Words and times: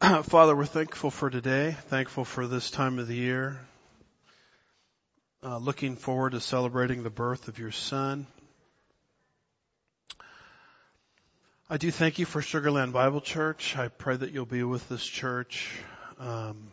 Father, 0.22 0.54
we're 0.54 0.64
thankful 0.64 1.10
for 1.10 1.28
today, 1.28 1.76
thankful 1.88 2.24
for 2.24 2.46
this 2.46 2.70
time 2.70 3.00
of 3.00 3.08
the 3.08 3.16
year, 3.16 3.58
uh, 5.42 5.58
looking 5.58 5.96
forward 5.96 6.30
to 6.30 6.40
celebrating 6.40 7.02
the 7.02 7.10
birth 7.10 7.48
of 7.48 7.58
your 7.58 7.72
son. 7.72 8.28
I 11.68 11.78
do 11.78 11.90
thank 11.90 12.20
you 12.20 12.26
for 12.26 12.40
Sugar 12.40 12.70
Land 12.70 12.92
Bible 12.92 13.20
Church. 13.20 13.76
I 13.76 13.88
pray 13.88 14.16
that 14.16 14.30
you'll 14.30 14.46
be 14.46 14.62
with 14.62 14.88
this 14.88 15.04
church 15.04 15.68
um, 16.20 16.68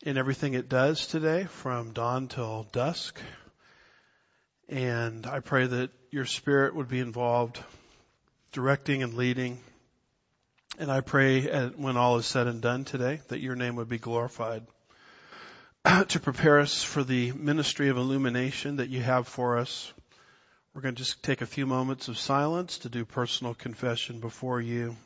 in 0.00 0.16
everything 0.16 0.54
it 0.54 0.70
does 0.70 1.08
today, 1.08 1.44
from 1.44 1.92
dawn 1.92 2.28
till 2.28 2.68
dusk. 2.72 3.20
And 4.70 5.26
I 5.26 5.40
pray 5.40 5.66
that 5.66 5.90
your 6.10 6.24
spirit 6.24 6.74
would 6.74 6.88
be 6.88 7.00
involved, 7.00 7.62
directing 8.50 9.02
and 9.02 9.12
leading 9.12 9.58
and 10.80 10.90
I 10.90 11.02
pray 11.02 11.48
uh, 11.48 11.68
when 11.76 11.98
all 11.98 12.16
is 12.16 12.24
said 12.24 12.46
and 12.46 12.62
done 12.62 12.84
today 12.84 13.20
that 13.28 13.40
your 13.40 13.54
name 13.54 13.76
would 13.76 13.90
be 13.90 13.98
glorified 13.98 14.66
to 16.08 16.18
prepare 16.18 16.58
us 16.58 16.82
for 16.82 17.04
the 17.04 17.32
ministry 17.32 17.90
of 17.90 17.98
illumination 17.98 18.76
that 18.76 18.88
you 18.88 19.02
have 19.02 19.28
for 19.28 19.58
us. 19.58 19.92
We're 20.72 20.80
going 20.80 20.94
to 20.94 21.02
just 21.02 21.22
take 21.22 21.42
a 21.42 21.46
few 21.46 21.66
moments 21.66 22.08
of 22.08 22.16
silence 22.16 22.78
to 22.78 22.88
do 22.88 23.04
personal 23.04 23.52
confession 23.52 24.20
before 24.20 24.58
you. 24.58 24.96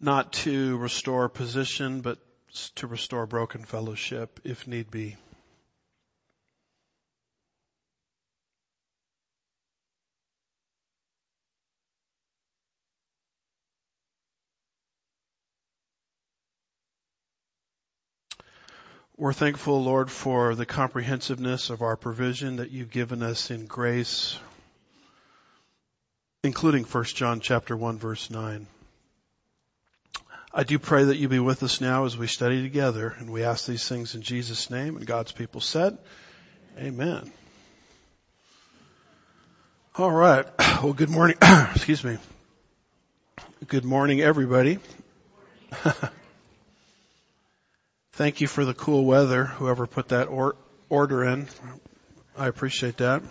Not 0.00 0.34
to 0.44 0.76
restore 0.76 1.28
position, 1.28 2.00
but 2.00 2.18
to 2.76 2.86
restore 2.86 3.26
broken 3.26 3.64
fellowship 3.64 4.38
if 4.44 4.68
need 4.68 4.92
be. 4.92 5.16
We're 19.20 19.34
thankful, 19.34 19.84
Lord, 19.84 20.10
for 20.10 20.54
the 20.54 20.64
comprehensiveness 20.64 21.68
of 21.68 21.82
our 21.82 21.94
provision 21.94 22.56
that 22.56 22.70
you've 22.70 22.90
given 22.90 23.22
us 23.22 23.50
in 23.50 23.66
grace, 23.66 24.38
including 26.42 26.84
1 26.84 27.04
John 27.04 27.40
chapter 27.40 27.76
1 27.76 27.98
verse 27.98 28.30
9. 28.30 28.66
I 30.54 30.62
do 30.62 30.78
pray 30.78 31.04
that 31.04 31.18
you 31.18 31.28
be 31.28 31.38
with 31.38 31.62
us 31.62 31.82
now 31.82 32.06
as 32.06 32.16
we 32.16 32.28
study 32.28 32.62
together, 32.62 33.14
and 33.18 33.30
we 33.30 33.44
ask 33.44 33.66
these 33.66 33.86
things 33.86 34.14
in 34.14 34.22
Jesus' 34.22 34.70
name, 34.70 34.96
and 34.96 35.04
God's 35.04 35.32
people 35.32 35.60
said, 35.60 35.98
Amen. 36.78 37.30
All 39.96 40.10
right. 40.10 40.46
Well, 40.82 40.94
good 40.94 41.10
morning. 41.10 41.36
Excuse 41.74 42.02
me. 42.02 42.16
Good 43.66 43.84
morning, 43.84 44.22
everybody. 44.22 44.78
Thank 48.20 48.42
you 48.42 48.48
for 48.48 48.66
the 48.66 48.74
cool 48.74 49.06
weather, 49.06 49.46
whoever 49.46 49.86
put 49.86 50.08
that 50.08 50.28
or- 50.28 50.54
order 50.90 51.24
in. 51.24 51.48
I 52.36 52.48
appreciate 52.48 52.98
that. 52.98 53.22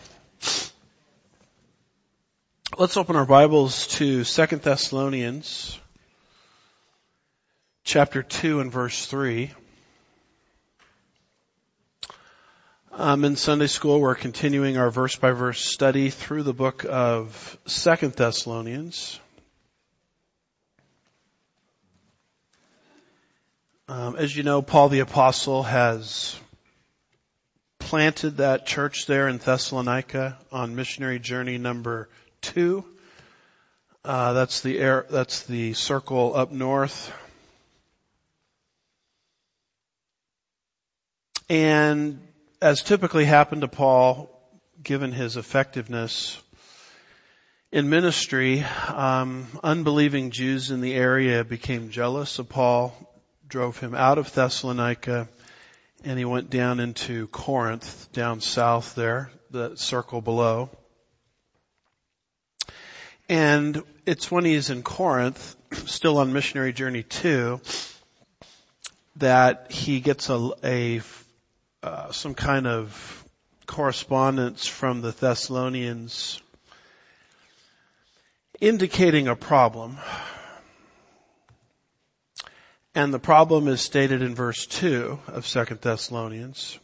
Let's 2.75 2.97
open 2.97 3.15
our 3.15 3.27
Bibles 3.27 3.85
to 3.99 4.23
Second 4.23 4.63
Thessalonians 4.63 5.77
chapter 7.83 8.23
2 8.23 8.61
and 8.61 8.71
verse 8.71 9.05
3. 9.05 9.51
Um, 12.91 13.25
in 13.25 13.35
Sunday 13.35 13.67
school, 13.67 14.01
we're 14.01 14.15
continuing 14.15 14.79
our 14.79 14.89
verse 14.89 15.15
by 15.15 15.33
verse 15.33 15.63
study 15.63 16.09
through 16.09 16.41
the 16.41 16.53
book 16.53 16.83
of 16.89 17.59
Second 17.67 18.13
Thessalonians. 18.13 19.19
Um, 23.89 24.17
as 24.17 24.37
you 24.37 24.43
know, 24.43 24.61
Paul 24.61 24.89
the 24.89 24.99
Apostle 24.99 25.63
has 25.63 26.39
planted 27.79 28.37
that 28.37 28.67
church 28.67 29.07
there 29.07 29.27
in 29.27 29.39
Thessalonica 29.39 30.37
on 30.51 30.75
missionary 30.75 31.17
journey 31.17 31.57
number 31.57 32.07
two. 32.39 32.85
Uh, 34.05 34.33
that's 34.33 34.61
the 34.61 34.77
air, 34.77 35.07
that's 35.09 35.41
the 35.41 35.73
circle 35.73 36.35
up 36.35 36.51
north. 36.51 37.11
And 41.49 42.19
as 42.61 42.83
typically 42.83 43.25
happened 43.25 43.61
to 43.61 43.67
Paul, 43.67 44.29
given 44.83 45.11
his 45.11 45.35
effectiveness 45.35 46.39
in 47.71 47.89
ministry, 47.89 48.63
um, 48.87 49.47
unbelieving 49.63 50.29
Jews 50.29 50.69
in 50.69 50.81
the 50.81 50.93
area 50.93 51.43
became 51.43 51.89
jealous 51.89 52.37
of 52.37 52.49
Paul 52.49 52.93
drove 53.49 53.79
him 53.79 53.95
out 53.95 54.19
of 54.19 54.31
Thessalonica 54.33 55.27
and 56.03 56.17
he 56.17 56.23
went 56.23 56.49
down 56.49 56.79
into 56.79 57.27
Corinth, 57.27 58.09
down 58.13 58.39
south 58.39 58.95
there, 58.95 59.31
the 59.51 59.75
circle 59.75 60.21
below. 60.21 60.69
And 63.27 63.83
it's 64.05 64.31
when 64.31 64.45
he's 64.45 64.69
in 64.69 64.81
Corinth, 64.81 65.55
still 65.73 66.19
on 66.19 66.31
missionary 66.31 66.73
journey 66.73 67.03
two, 67.03 67.59
that 69.17 69.71
he 69.71 69.99
gets 69.99 70.29
a, 70.29 70.51
a 70.63 71.01
uh, 71.83 72.11
some 72.11 72.33
kind 72.33 72.65
of 72.65 73.25
correspondence 73.65 74.65
from 74.65 75.01
the 75.01 75.11
Thessalonians 75.11 76.41
indicating 78.59 79.27
a 79.27 79.35
problem 79.35 79.97
and 82.99 83.13
the 83.13 83.19
problem 83.19 83.69
is 83.69 83.79
stated 83.79 84.21
in 84.21 84.35
verse 84.35 84.65
2 84.65 85.19
of 85.27 85.47
2 85.47 85.63
Thessalonians. 85.79 86.77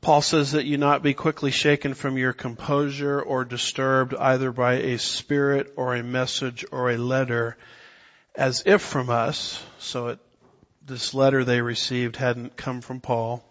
Paul 0.00 0.22
says 0.22 0.52
that 0.52 0.64
you 0.64 0.78
not 0.78 1.02
be 1.02 1.12
quickly 1.12 1.50
shaken 1.50 1.92
from 1.92 2.16
your 2.16 2.32
composure 2.32 3.20
or 3.20 3.44
disturbed 3.44 4.14
either 4.14 4.50
by 4.50 4.76
a 4.76 4.98
spirit 4.98 5.74
or 5.76 5.94
a 5.94 6.02
message 6.02 6.64
or 6.72 6.90
a 6.90 6.96
letter 6.96 7.58
as 8.34 8.62
if 8.64 8.80
from 8.80 9.10
us. 9.10 9.62
So 9.78 10.08
it, 10.08 10.18
this 10.86 11.12
letter 11.12 11.44
they 11.44 11.60
received 11.60 12.16
hadn't 12.16 12.56
come 12.56 12.80
from 12.80 13.00
Paul. 13.00 13.44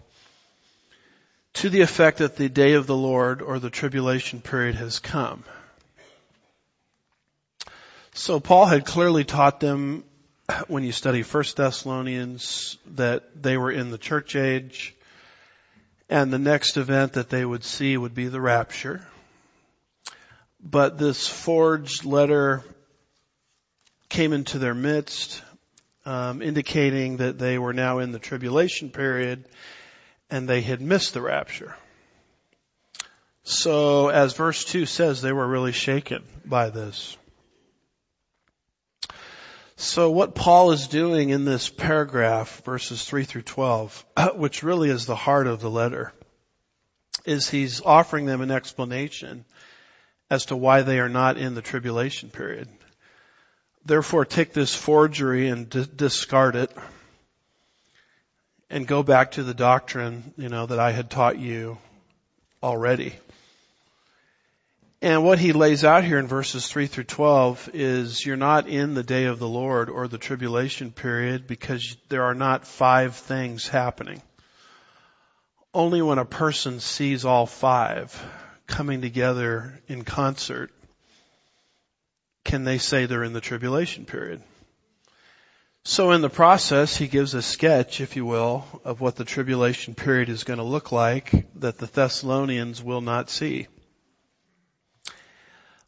To 1.53 1.69
the 1.69 1.81
effect 1.81 2.17
that 2.17 2.37
the 2.37 2.49
day 2.49 2.73
of 2.73 2.87
the 2.87 2.97
Lord 2.97 3.43
or 3.43 3.59
the 3.59 3.69
tribulation 3.69 4.41
period 4.41 4.73
has 4.77 4.97
come. 4.97 5.43
So 8.15 8.39
Paul 8.39 8.65
had 8.65 8.83
clearly 8.83 9.25
taught 9.25 9.59
them 9.59 10.05
when 10.67 10.83
you 10.83 10.91
study 10.91 11.23
First 11.23 11.57
Thessalonians 11.57 12.77
that 12.95 13.41
they 13.41 13.57
were 13.57 13.71
in 13.71 13.91
the 13.91 13.97
church 13.97 14.35
age 14.35 14.95
and 16.09 16.31
the 16.31 16.39
next 16.39 16.77
event 16.77 17.13
that 17.13 17.29
they 17.29 17.45
would 17.45 17.63
see 17.63 17.95
would 17.97 18.13
be 18.13 18.27
the 18.27 18.41
rapture. 18.41 19.05
But 20.63 20.97
this 20.97 21.27
forged 21.27 22.05
letter 22.05 22.63
came 24.09 24.33
into 24.33 24.59
their 24.59 24.75
midst, 24.75 25.41
um, 26.05 26.41
indicating 26.41 27.17
that 27.17 27.39
they 27.39 27.57
were 27.57 27.73
now 27.73 27.99
in 27.99 28.11
the 28.11 28.19
tribulation 28.19 28.89
period 28.89 29.45
and 30.29 30.47
they 30.47 30.61
had 30.61 30.81
missed 30.81 31.13
the 31.13 31.21
rapture. 31.21 31.75
So 33.43 34.09
as 34.09 34.35
verse 34.35 34.63
2 34.65 34.85
says, 34.85 35.21
they 35.21 35.31
were 35.31 35.47
really 35.47 35.71
shaken 35.71 36.23
by 36.45 36.69
this. 36.69 37.17
So 39.81 40.11
what 40.11 40.35
Paul 40.35 40.73
is 40.73 40.87
doing 40.87 41.31
in 41.31 41.43
this 41.43 41.67
paragraph, 41.67 42.63
verses 42.63 43.03
3 43.03 43.23
through 43.23 43.41
12, 43.41 44.05
which 44.35 44.61
really 44.61 44.91
is 44.91 45.07
the 45.07 45.15
heart 45.15 45.47
of 45.47 45.59
the 45.59 45.71
letter, 45.71 46.13
is 47.25 47.49
he's 47.49 47.81
offering 47.81 48.27
them 48.27 48.41
an 48.41 48.51
explanation 48.51 49.43
as 50.29 50.45
to 50.45 50.55
why 50.55 50.83
they 50.83 50.99
are 50.99 51.09
not 51.09 51.37
in 51.37 51.55
the 51.55 51.63
tribulation 51.63 52.29
period. 52.29 52.69
Therefore 53.83 54.23
take 54.23 54.53
this 54.53 54.75
forgery 54.75 55.47
and 55.47 55.67
d- 55.67 55.87
discard 55.95 56.55
it 56.55 56.71
and 58.69 58.85
go 58.85 59.01
back 59.01 59.31
to 59.31 59.43
the 59.43 59.55
doctrine, 59.55 60.31
you 60.37 60.49
know, 60.49 60.67
that 60.67 60.79
I 60.79 60.91
had 60.91 61.09
taught 61.09 61.39
you 61.39 61.79
already. 62.61 63.15
And 65.03 65.23
what 65.23 65.39
he 65.39 65.51
lays 65.51 65.83
out 65.83 66.03
here 66.03 66.19
in 66.19 66.27
verses 66.27 66.67
3 66.67 66.85
through 66.85 67.05
12 67.05 67.71
is 67.73 68.23
you're 68.23 68.37
not 68.37 68.67
in 68.67 68.93
the 68.93 69.01
day 69.01 69.25
of 69.25 69.39
the 69.39 69.47
Lord 69.47 69.89
or 69.89 70.07
the 70.07 70.19
tribulation 70.19 70.91
period 70.91 71.47
because 71.47 71.97
there 72.09 72.25
are 72.25 72.35
not 72.35 72.67
five 72.67 73.15
things 73.15 73.67
happening. 73.67 74.21
Only 75.73 76.03
when 76.03 76.19
a 76.19 76.25
person 76.25 76.79
sees 76.79 77.25
all 77.25 77.47
five 77.47 78.15
coming 78.67 79.01
together 79.01 79.81
in 79.87 80.03
concert 80.03 80.71
can 82.43 82.63
they 82.63 82.77
say 82.77 83.05
they're 83.05 83.23
in 83.23 83.33
the 83.33 83.41
tribulation 83.41 84.05
period. 84.05 84.43
So 85.83 86.11
in 86.11 86.21
the 86.21 86.29
process, 86.29 86.95
he 86.95 87.07
gives 87.07 87.33
a 87.33 87.41
sketch, 87.41 88.01
if 88.01 88.15
you 88.15 88.23
will, 88.23 88.65
of 88.83 89.01
what 89.01 89.15
the 89.15 89.25
tribulation 89.25 89.95
period 89.95 90.29
is 90.29 90.43
going 90.43 90.59
to 90.59 90.63
look 90.63 90.91
like 90.91 91.47
that 91.55 91.79
the 91.79 91.87
Thessalonians 91.87 92.83
will 92.83 93.01
not 93.01 93.31
see. 93.31 93.67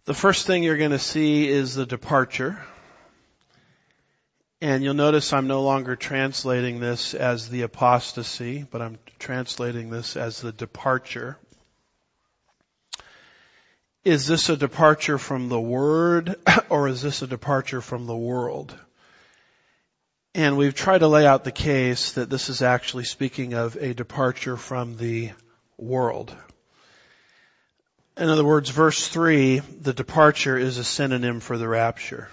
The 0.06 0.14
first 0.14 0.46
thing 0.46 0.64
you're 0.64 0.76
going 0.76 0.92
to 0.92 1.00
see 1.00 1.48
is 1.48 1.76
the 1.76 1.86
departure. 1.86 2.60
And 4.60 4.84
you'll 4.84 4.96
notice 4.96 5.32
I'm 5.32 5.48
no 5.48 5.64
longer 5.64 5.96
translating 5.96 6.82
this 6.82 7.14
as 7.14 7.48
the 7.48 7.62
apostasy, 7.62 8.66
but 8.70 8.82
I'm 8.82 9.00
translating 9.18 9.90
this 9.90 10.18
as 10.18 10.42
the 10.42 10.52
departure. 10.52 11.38
Is 14.04 14.28
this 14.28 14.50
a 14.50 14.58
departure 14.58 15.18
from 15.18 15.48
the 15.48 15.60
Word 15.60 16.36
or 16.70 16.90
is 16.90 17.02
this 17.02 17.22
a 17.22 17.28
departure 17.28 17.80
from 17.80 18.06
the 18.06 18.16
world? 18.16 18.78
And 20.36 20.58
we've 20.58 20.76
tried 20.76 20.98
to 20.98 21.08
lay 21.08 21.26
out 21.26 21.46
the 21.46 21.52
case 21.54 22.14
that 22.14 22.30
this 22.30 22.50
is 22.50 22.62
actually 22.62 23.06
speaking 23.06 23.54
of 23.54 23.78
a 23.78 23.94
departure 23.94 24.58
from 24.58 24.98
the 24.98 25.32
world. 25.78 26.36
In 28.16 28.30
other 28.30 28.46
words, 28.46 28.70
verse 28.70 29.08
3, 29.08 29.60
the 29.60 29.94
departure 29.94 30.56
is 30.56 30.78
a 30.78 30.84
synonym 30.84 31.40
for 31.40 31.58
the 31.58 31.68
rapture. 31.68 32.30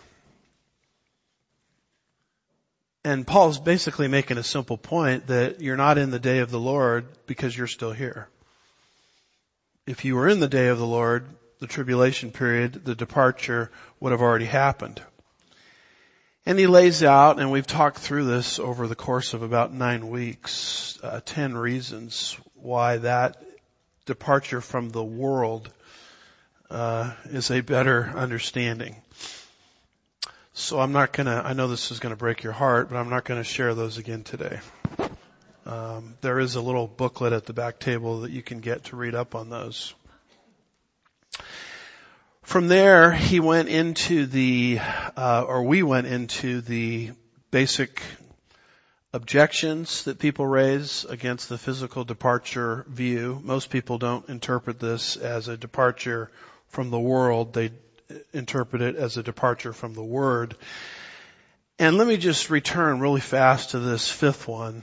And 3.03 3.27
Paul's 3.27 3.59
basically 3.59 4.07
making 4.07 4.37
a 4.37 4.43
simple 4.43 4.77
point 4.77 5.29
that 5.29 5.63
you're 5.63 5.79
not 5.79 5.97
in 5.97 6.11
the 6.11 6.19
day 6.19 6.41
of 6.41 6.51
the 6.51 6.61
Lord 6.61 7.07
because 7.27 7.57
you're 7.57 7.67
still 7.67 7.93
here. 7.93 8.29
If 9.87 10.05
you 10.05 10.17
were 10.17 10.29
in 10.29 10.39
the 10.39 10.49
day 10.49 10.69
of 10.69 10.79
the 10.79 10.87
Lord, 10.87 11.25
the 11.61 11.67
tribulation 11.67 12.31
period, 12.31 12.85
the 12.85 12.95
departure 12.95 13.71
would 14.01 14.13
have 14.13 14.21
already 14.21 14.45
happened. 14.45 15.01
And 16.45 16.59
he 16.59 16.67
lays 16.67 17.03
out, 17.03 17.41
and 17.41 17.51
we've 17.51 17.67
talked 17.67 17.99
through 17.99 18.25
this 18.25 18.59
over 18.59 18.87
the 18.87 18.95
course 18.95 19.33
of 19.33 19.43
about 19.43 19.73
nine 19.73 20.11
weeks, 20.11 20.99
uh, 21.03 21.21
ten 21.25 21.57
reasons 21.57 22.37
why 22.55 22.99
that 22.99 23.43
departure 24.07 24.61
from 24.61 24.91
the 24.91 25.05
world 25.05 25.71
uh, 26.71 27.13
is 27.27 27.51
a 27.51 27.61
better 27.61 28.13
understanding. 28.15 28.97
So 30.53 30.81
I'm 30.81 30.93
not 30.93 31.13
gonna, 31.13 31.43
I 31.45 31.53
know 31.53 31.69
this 31.69 31.91
is 31.91 32.01
gonna 32.01 32.17
break 32.17 32.43
your 32.43 32.53
heart, 32.53 32.91
but 32.91 32.97
I'm 32.97 33.11
not 33.11 33.25
gonna 33.25 33.45
share 33.45 33.75
those 33.75 33.99
again 33.99 34.25
today. 34.25 34.61
Um, 35.67 36.15
there 36.21 36.39
is 36.39 36.55
a 36.55 36.61
little 36.61 36.87
booklet 36.87 37.33
at 37.33 37.47
the 37.47 37.53
back 37.53 37.79
table 37.79 38.21
that 38.23 38.31
you 38.31 38.43
can 38.43 38.61
get 38.61 38.85
to 38.85 38.97
read 38.97 39.15
up 39.15 39.35
on 39.35 39.51
those. 39.51 39.95
From 42.43 42.67
there, 42.67 43.13
he 43.13 43.39
went 43.39 43.69
into 43.69 44.27
the, 44.27 44.81
uh, 45.17 45.45
or 45.47 45.63
we 45.63 45.83
went 45.85 46.09
into 46.09 46.61
the 46.61 47.13
basic 47.51 48.03
objections 49.13 50.05
that 50.05 50.19
people 50.19 50.47
raise 50.47 51.05
against 51.05 51.49
the 51.49 51.59
physical 51.59 52.05
departure 52.05 52.85
view. 52.89 53.41
Most 53.43 53.71
people 53.71 53.99
don't 53.99 54.29
interpret 54.29 54.79
this 54.79 55.17
as 55.17 55.49
a 55.49 55.57
departure 55.57 56.31
from 56.69 56.91
the 56.91 57.01
world. 57.01 57.53
They 57.53 57.73
interpret 58.33 58.83
it 58.83 58.97
as 58.97 59.17
a 59.17 59.23
departure 59.23 59.73
from 59.73 59.95
the 59.95 60.05
Word. 60.05 60.57
And 61.79 61.97
let 61.97 62.07
me 62.07 62.17
just 62.17 62.51
return 62.51 63.01
really 63.01 63.21
fast 63.21 63.71
to 63.71 63.79
this 63.79 64.09
fifth 64.09 64.47
one 64.47 64.83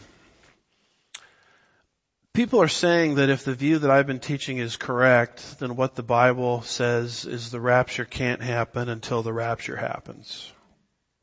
people 2.37 2.61
are 2.61 2.67
saying 2.67 3.15
that 3.15 3.31
if 3.31 3.43
the 3.45 3.55
view 3.55 3.79
that 3.79 3.89
I've 3.89 4.05
been 4.05 4.19
teaching 4.19 4.59
is 4.59 4.77
correct, 4.77 5.59
then 5.59 5.75
what 5.75 5.95
the 5.95 6.03
Bible 6.03 6.61
says 6.61 7.25
is 7.25 7.49
the 7.49 7.59
rapture 7.59 8.05
can't 8.05 8.43
happen 8.43 8.89
until 8.89 9.23
the 9.23 9.33
rapture 9.33 9.75
happens. 9.75 10.53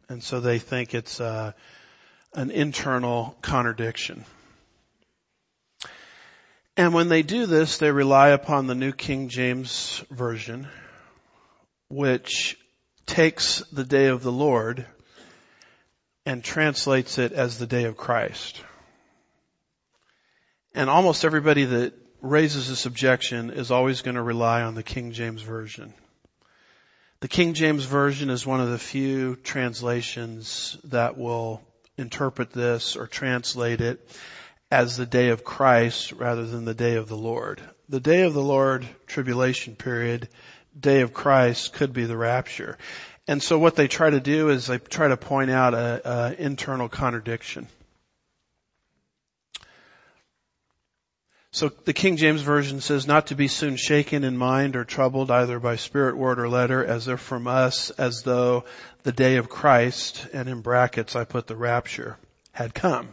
And 0.09 0.25
so 0.25 0.41
they 0.41 0.59
think 0.59 0.93
it's 0.93 1.21
uh, 1.21 1.53
an 2.35 2.51
internal 2.51 3.37
contradiction. 3.43 4.25
And 6.77 6.93
when 6.93 7.09
they 7.09 7.23
do 7.23 7.47
this, 7.47 7.79
they 7.79 7.93
rely 7.93 8.31
upon 8.31 8.67
the 8.67 8.75
New 8.75 8.93
King 8.93 9.29
James 9.29 10.03
Version, 10.11 10.67
which 11.89 12.59
takes 13.07 13.61
the 13.73 13.85
day 13.85 14.07
of 14.07 14.23
the 14.23 14.33
Lord 14.33 14.85
and 16.27 16.43
translates 16.43 17.19
it 17.19 17.33
as 17.33 17.59
the 17.59 17.67
day 17.67 17.85
of 17.85 17.97
Christ. 17.97 18.63
And 20.75 20.91
almost 20.91 21.25
everybody 21.25 21.65
that 21.65 21.95
raises 22.21 22.69
this 22.69 22.87
objection 22.87 23.51
is 23.51 23.71
always 23.71 24.03
going 24.03 24.17
to 24.17 24.23
rely 24.23 24.63
on 24.63 24.75
the 24.75 24.83
King 24.83 25.13
James 25.13 25.43
Version. 25.43 25.95
The 27.21 27.29
King 27.29 27.55
James 27.55 27.85
Version 27.85 28.31
is 28.31 28.45
one 28.45 28.61
of 28.61 28.71
the 28.71 28.79
few 28.79 29.37
translations 29.37 30.77
that 30.85 31.17
will 31.17 31.63
interpret 31.97 32.51
this 32.51 32.97
or 32.97 33.07
translate 33.07 33.81
it 33.81 34.09
as 34.71 34.97
the 34.97 35.07
day 35.07 35.29
of 35.29 35.45
Christ 35.45 36.13
rather 36.13 36.47
than 36.47 36.65
the 36.65 36.75
day 36.75 36.97
of 36.97 37.09
the 37.09 37.17
Lord. 37.17 37.61
The 37.89 38.01
day 38.01 38.23
of 38.23 38.35
the 38.35 38.43
Lord, 38.43 38.87
tribulation 39.07 39.77
period, 39.77 40.29
day 40.79 41.03
of 41.03 41.13
Christ 41.13 41.73
could 41.75 41.93
be 41.93 42.05
the 42.07 42.17
rapture. 42.17 42.79
And 43.29 43.43
so 43.43 43.59
what 43.59 43.77
they 43.77 43.89
try 43.89 44.11
to 44.11 44.21
do 44.21 44.51
is 44.51 44.67
they 44.67 44.79
try 44.79 45.09
to 45.09 45.17
point 45.17 45.51
out 45.51 45.75
an 45.75 46.35
internal 46.35 46.89
contradiction. 46.89 47.69
So 51.53 51.69
the 51.69 51.93
King 51.93 52.17
James 52.17 52.43
Version 52.43 52.81
says 52.81 53.07
not 53.07 53.29
to 53.29 53.37
be 53.37 53.47
soon 53.47 53.77
shaken 53.77 54.25
in 54.25 54.37
mind 54.37 54.75
or 54.75 54.85
troubled 54.85 55.31
either 55.31 55.61
by 55.61 55.77
spirit, 55.77 56.17
word, 56.17 56.41
or 56.41 56.49
letter 56.49 56.85
as 56.85 57.07
if 57.07 57.21
from 57.21 57.47
us 57.47 57.91
as 57.91 58.23
though 58.23 58.65
the 59.05 59.13
day 59.13 59.37
of 59.37 59.51
Christ, 59.51 60.27
and 60.33 60.49
in 60.49 60.63
brackets 60.63 61.15
I 61.15 61.25
put 61.25 61.47
the 61.47 61.57
rapture, 61.57 62.17
had 62.53 62.75
come. 62.75 63.11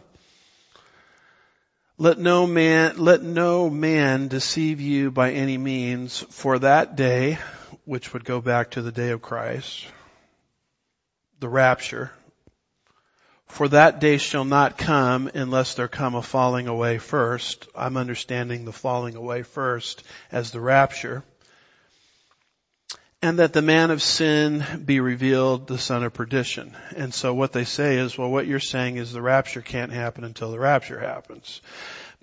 Let 1.98 2.18
no 2.18 2.46
man, 2.46 2.96
let 2.96 3.22
no 3.22 3.68
man 3.68 4.28
deceive 4.28 4.80
you 4.80 5.10
by 5.10 5.32
any 5.32 5.58
means 5.58 6.24
for 6.30 6.58
that 6.58 6.96
day, 6.96 7.38
which 7.84 8.12
would 8.12 8.24
go 8.24 8.40
back 8.40 8.70
to 8.70 8.82
the 8.82 8.90
day 8.90 9.10
of 9.10 9.20
Christ, 9.20 9.86
the 11.40 11.48
rapture, 11.48 12.10
for 13.46 13.68
that 13.68 14.00
day 14.00 14.16
shall 14.16 14.46
not 14.46 14.78
come 14.78 15.30
unless 15.34 15.74
there 15.74 15.88
come 15.88 16.14
a 16.14 16.22
falling 16.22 16.68
away 16.68 16.96
first. 16.96 17.68
I'm 17.76 17.98
understanding 17.98 18.64
the 18.64 18.72
falling 18.72 19.14
away 19.14 19.42
first 19.42 20.02
as 20.30 20.52
the 20.52 20.60
rapture. 20.60 21.22
And 23.24 23.38
that 23.38 23.52
the 23.52 23.62
man 23.62 23.92
of 23.92 24.02
sin 24.02 24.64
be 24.84 24.98
revealed, 24.98 25.68
the 25.68 25.78
son 25.78 26.02
of 26.02 26.12
perdition. 26.12 26.76
And 26.96 27.14
so 27.14 27.32
what 27.32 27.52
they 27.52 27.64
say 27.64 27.98
is, 27.98 28.18
well, 28.18 28.30
what 28.30 28.48
you're 28.48 28.58
saying 28.58 28.96
is 28.96 29.12
the 29.12 29.22
rapture 29.22 29.62
can't 29.62 29.92
happen 29.92 30.24
until 30.24 30.50
the 30.50 30.58
rapture 30.58 30.98
happens. 30.98 31.60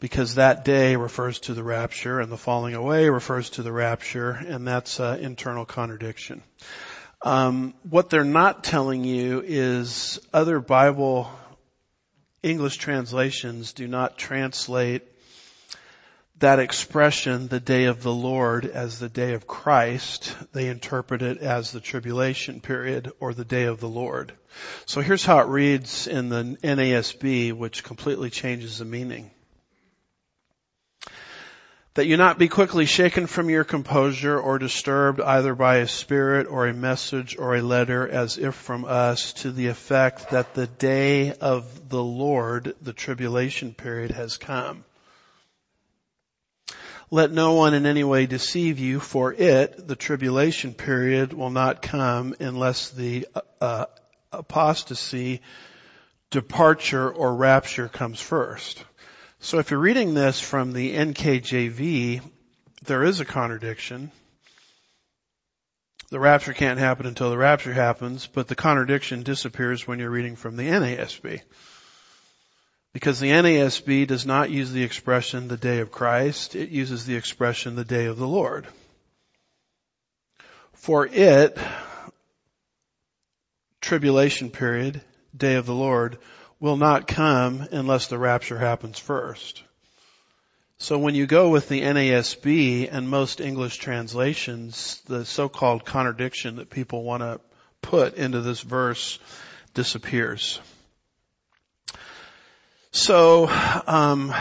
Because 0.01 0.36
that 0.36 0.66
day 0.66 0.98
refers 0.98 1.40
to 1.42 1.54
the 1.54 1.63
rapture 1.63 2.19
and 2.19 2.30
the 2.30 2.38
falling 2.38 2.75
away 2.75 3.10
refers 3.10 3.50
to 3.51 3.63
the 3.63 3.72
rapture 3.72 4.31
and 4.31 4.68
that's 4.68 5.00
an 5.00 5.19
internal 5.19 5.66
contradiction. 5.66 6.44
Um, 7.22 7.74
what 7.89 8.10
they're 8.10 8.24
not 8.24 8.63
telling 8.63 9.03
you 9.03 9.41
is 9.46 10.20
other 10.34 10.60
Bible 10.60 11.29
English 12.44 12.77
translations 12.77 13.74
do 13.74 13.88
not 13.88 14.18
translate 14.18 15.03
that 16.39 16.60
expression, 16.60 17.48
the 17.48 17.60
day 17.60 17.86
of 17.86 18.01
the 18.01 18.13
Lord, 18.13 18.65
as 18.65 19.00
the 19.00 19.10
day 19.10 19.34
of 19.34 19.48
Christ. 19.48 20.36
They 20.53 20.67
interpret 20.67 21.22
it 21.22 21.38
as 21.39 21.72
the 21.72 21.79
tribulation 21.79 22.62
period 22.62 23.12
or 23.19 23.34
the 23.34 23.46
day 23.46 23.63
of 23.63 23.79
the 23.79 23.89
Lord. 23.89 24.34
So 24.86 25.01
here's 25.01 25.25
how 25.25 25.39
it 25.39 25.48
reads 25.48 26.08
in 26.08 26.29
the 26.29 26.58
NASB, 26.63 27.53
which 27.53 27.84
completely 27.84 28.29
changes 28.29 28.79
the 28.79 28.86
meaning 28.86 29.31
that 32.00 32.05
you 32.05 32.15
not 32.15 32.38
be 32.39 32.48
quickly 32.48 32.86
shaken 32.86 33.27
from 33.27 33.50
your 33.50 33.65
composure 33.65 34.39
or 34.39 34.58
disturbed 34.58 35.19
either 35.19 35.53
by 35.53 35.77
a 35.77 35.88
spirit 35.88 36.48
or 36.48 36.65
a 36.65 36.74
message 36.74 37.38
or 37.38 37.55
a 37.55 37.62
letter 37.62 38.08
as 38.08 38.38
if 38.38 38.55
from 38.55 38.86
us 38.86 39.34
to 39.34 39.51
the 39.51 39.67
effect 39.67 40.29
that 40.29 40.53
the 40.53 40.67
day 40.67 41.34
of 41.34 41.89
the 41.89 42.01
Lord, 42.01 42.74
the 42.81 42.93
tribulation 42.93 43.74
period 43.74 44.12
has 44.12 44.38
come. 44.38 44.86
Let 47.12 47.32
no 47.32 47.54
one 47.54 47.74
in 47.74 47.88
any 47.88 48.04
way 48.04 48.28
deceive 48.28 48.78
you 48.78 49.00
for 49.00 49.34
it, 49.34 49.88
the 49.88 49.96
tribulation 49.96 50.75
period 50.75 51.34
will 51.34 51.50
not 51.50 51.82
come 51.82 52.36
unless 52.39 52.92
the 52.92 53.28
uh, 53.60 53.86
apostasy, 54.32 55.42
departure 56.30 57.10
or 57.10 57.36
rapture 57.36 57.88
comes 57.88 58.22
first. 58.22 58.84
So 59.39 59.58
if 59.58 59.72
you're 59.72 59.80
reading 59.80 60.13
this 60.13 60.39
from 60.39 60.74
the 60.74 60.96
NKJV, 60.96 62.22
there 62.86 63.04
is 63.04 63.20
a 63.20 63.25
contradiction. 63.25 64.12
The 66.10 66.20
rapture 66.20 66.54
can't 66.54 66.80
happen 66.80 67.08
until 67.08 67.32
the 67.32 67.38
rapture 67.38 67.74
happens, 67.74 68.28
but 68.28 68.48
the 68.48 68.56
contradiction 68.56 69.24
disappears 69.24 69.88
when 69.88 69.98
you're 69.98 70.10
reading 70.10 70.36
from 70.36 70.58
the 70.58 70.68
NASB. 70.68 71.42
Because 72.93 73.19
the 73.19 73.29
NASB 73.29 74.08
does 74.08 74.25
not 74.25 74.50
use 74.50 74.72
the 74.72 74.84
expression 74.84 75.48
the 75.48 75.58
day 75.58 75.79
of 75.79 75.91
Christ, 75.91 76.55
it 76.55 76.69
uses 76.69 77.05
the 77.05 77.15
expression 77.15 77.75
the 77.75 77.86
day 77.86 78.05
of 78.05 78.17
the 78.17 78.27
Lord. 78.27 78.67
For 80.74 81.05
it, 81.05 81.58
tribulation 83.81 84.50
period, 84.50 85.01
day 85.36 85.55
of 85.55 85.65
the 85.65 85.75
Lord, 85.75 86.17
will 86.60 86.77
not 86.77 87.08
come 87.08 87.67
unless 87.72 88.08
the 88.08 88.17
rapture 88.17 88.58
happens 88.58 88.98
first. 88.98 89.63
So 90.77 90.98
when 90.98 91.13
you 91.13 91.27
go 91.27 91.50
with 91.50 91.67
the 91.67 91.81
NASB 91.81 92.88
and 92.91 93.10
most 93.10 93.41
English 93.41 93.77
translations, 93.77 95.01
the 95.05 95.25
so-called 95.25 95.86
contradiction 95.86 96.55
that 96.55 96.69
people 96.69 97.03
want 97.03 97.22
to 97.22 97.41
put 97.81 98.15
into 98.15 98.41
this 98.41 98.62
verse 98.62 99.19
disappears. 99.74 100.60
So, 102.91 103.48
um, 103.86 104.34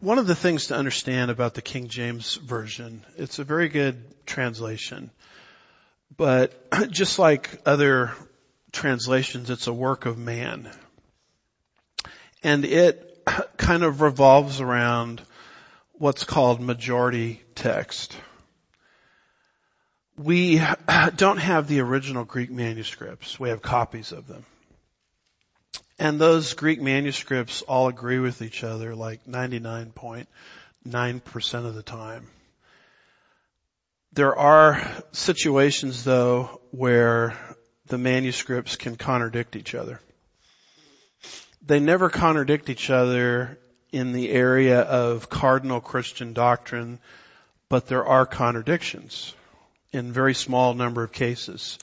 one 0.00 0.18
of 0.18 0.26
the 0.26 0.34
things 0.34 0.66
to 0.66 0.76
understand 0.76 1.30
about 1.30 1.54
the 1.54 1.62
King 1.62 1.88
James 1.88 2.34
Version, 2.34 3.02
it's 3.16 3.38
a 3.38 3.44
very 3.44 3.70
good 3.70 4.04
translation. 4.26 5.10
But 6.14 6.70
just 6.90 7.18
like 7.18 7.58
other 7.64 8.12
translations, 8.70 9.48
it's 9.48 9.66
a 9.66 9.72
work 9.72 10.04
of 10.04 10.18
man. 10.18 10.70
And 12.42 12.66
it 12.66 13.26
kind 13.56 13.82
of 13.82 14.02
revolves 14.02 14.60
around 14.60 15.22
what's 15.92 16.24
called 16.24 16.60
majority 16.60 17.42
text. 17.54 18.14
We 20.18 20.60
don't 21.16 21.38
have 21.38 21.66
the 21.66 21.80
original 21.80 22.24
Greek 22.24 22.50
manuscripts. 22.50 23.40
We 23.40 23.48
have 23.48 23.62
copies 23.62 24.12
of 24.12 24.26
them. 24.26 24.44
And 25.98 26.20
those 26.20 26.54
Greek 26.54 26.80
manuscripts 26.80 27.62
all 27.62 27.88
agree 27.88 28.18
with 28.18 28.42
each 28.42 28.62
other 28.62 28.94
like 28.94 29.24
99.9% 29.26 31.54
of 31.54 31.74
the 31.74 31.82
time. 31.82 32.26
There 34.12 34.36
are 34.36 34.82
situations 35.12 36.04
though 36.04 36.60
where 36.70 37.34
the 37.86 37.98
manuscripts 37.98 38.76
can 38.76 38.96
contradict 38.96 39.56
each 39.56 39.74
other. 39.74 40.00
They 41.64 41.80
never 41.80 42.10
contradict 42.10 42.68
each 42.68 42.90
other 42.90 43.58
in 43.90 44.12
the 44.12 44.30
area 44.30 44.82
of 44.82 45.30
cardinal 45.30 45.80
Christian 45.80 46.32
doctrine, 46.32 46.98
but 47.68 47.86
there 47.86 48.04
are 48.04 48.26
contradictions 48.26 49.34
in 49.92 50.12
very 50.12 50.34
small 50.34 50.74
number 50.74 51.02
of 51.02 51.12
cases. 51.12 51.78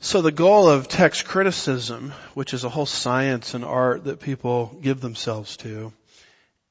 So 0.00 0.22
the 0.22 0.30
goal 0.30 0.68
of 0.68 0.86
text 0.86 1.24
criticism, 1.24 2.12
which 2.34 2.54
is 2.54 2.62
a 2.62 2.68
whole 2.68 2.86
science 2.86 3.54
and 3.54 3.64
art 3.64 4.04
that 4.04 4.20
people 4.20 4.78
give 4.80 5.00
themselves 5.00 5.56
to, 5.58 5.92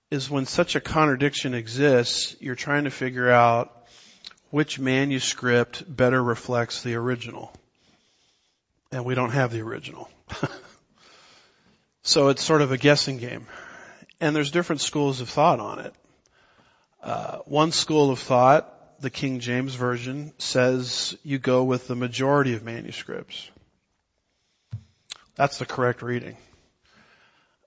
is 0.09 0.29
when 0.29 0.45
such 0.45 0.77
a 0.77 0.79
contradiction 0.79 1.53
exists, 1.53 2.37
you're 2.39 2.55
trying 2.55 2.85
to 2.85 2.89
figure 2.89 3.29
out 3.29 3.85
which 4.49 4.79
manuscript 4.79 5.83
better 5.93 6.23
reflects 6.23 6.83
the 6.83 6.95
original. 6.95 7.51
And 8.93 9.03
we 9.03 9.13
don't 9.13 9.31
have 9.31 9.51
the 9.51 9.61
original. 9.61 10.09
so 12.03 12.29
it's 12.29 12.41
sort 12.41 12.61
of 12.61 12.71
a 12.71 12.77
guessing 12.77 13.17
game. 13.17 13.45
And 14.21 14.33
there's 14.33 14.51
different 14.51 14.79
schools 14.79 15.19
of 15.19 15.27
thought 15.27 15.59
on 15.59 15.79
it. 15.79 15.93
Uh, 17.03 17.39
one 17.39 17.73
school 17.73 18.09
of 18.09 18.19
thought 18.19 18.73
the 18.99 19.09
King 19.09 19.39
James 19.39 19.75
Version 19.75 20.33
says 20.37 21.17
you 21.23 21.39
go 21.39 21.63
with 21.63 21.87
the 21.87 21.95
majority 21.95 22.53
of 22.53 22.63
manuscripts. 22.63 23.49
That's 25.35 25.59
the 25.59 25.65
correct 25.65 26.01
reading. 26.01 26.37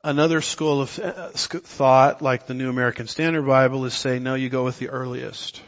Another 0.03 0.41
school 0.41 0.81
of 0.81 0.99
uh, 0.99 1.29
thought, 1.29 2.23
like 2.23 2.47
the 2.47 2.55
New 2.55 2.71
American 2.71 3.07
Standard 3.07 3.47
Bible, 3.47 3.85
is 3.85 3.95
saying 3.95 4.23
no, 4.23 4.35
you 4.35 4.49
go 4.49 4.65
with 4.65 4.79
the 4.79 4.89
earliest. 4.89 5.61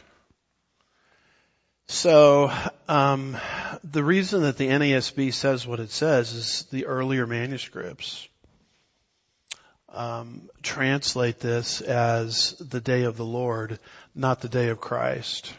So 1.87 2.51
um, 2.87 3.37
the 3.83 4.03
reason 4.03 4.41
that 4.41 4.57
the 4.57 4.67
NASB 4.67 5.33
says 5.33 5.67
what 5.67 5.79
it 5.79 5.91
says 5.91 6.33
is 6.33 6.63
the 6.71 6.87
earlier 6.87 7.27
manuscripts 7.27 8.27
um, 9.93 10.49
translate 10.63 11.39
this 11.39 11.81
as 11.81 12.55
the 12.59 12.81
day 12.81 13.03
of 13.03 13.15
the 13.15 13.25
Lord, 13.25 13.79
not 14.15 14.41
the 14.41 14.49
day 14.49 14.69
of 14.69 14.79
Christ. 14.79 15.53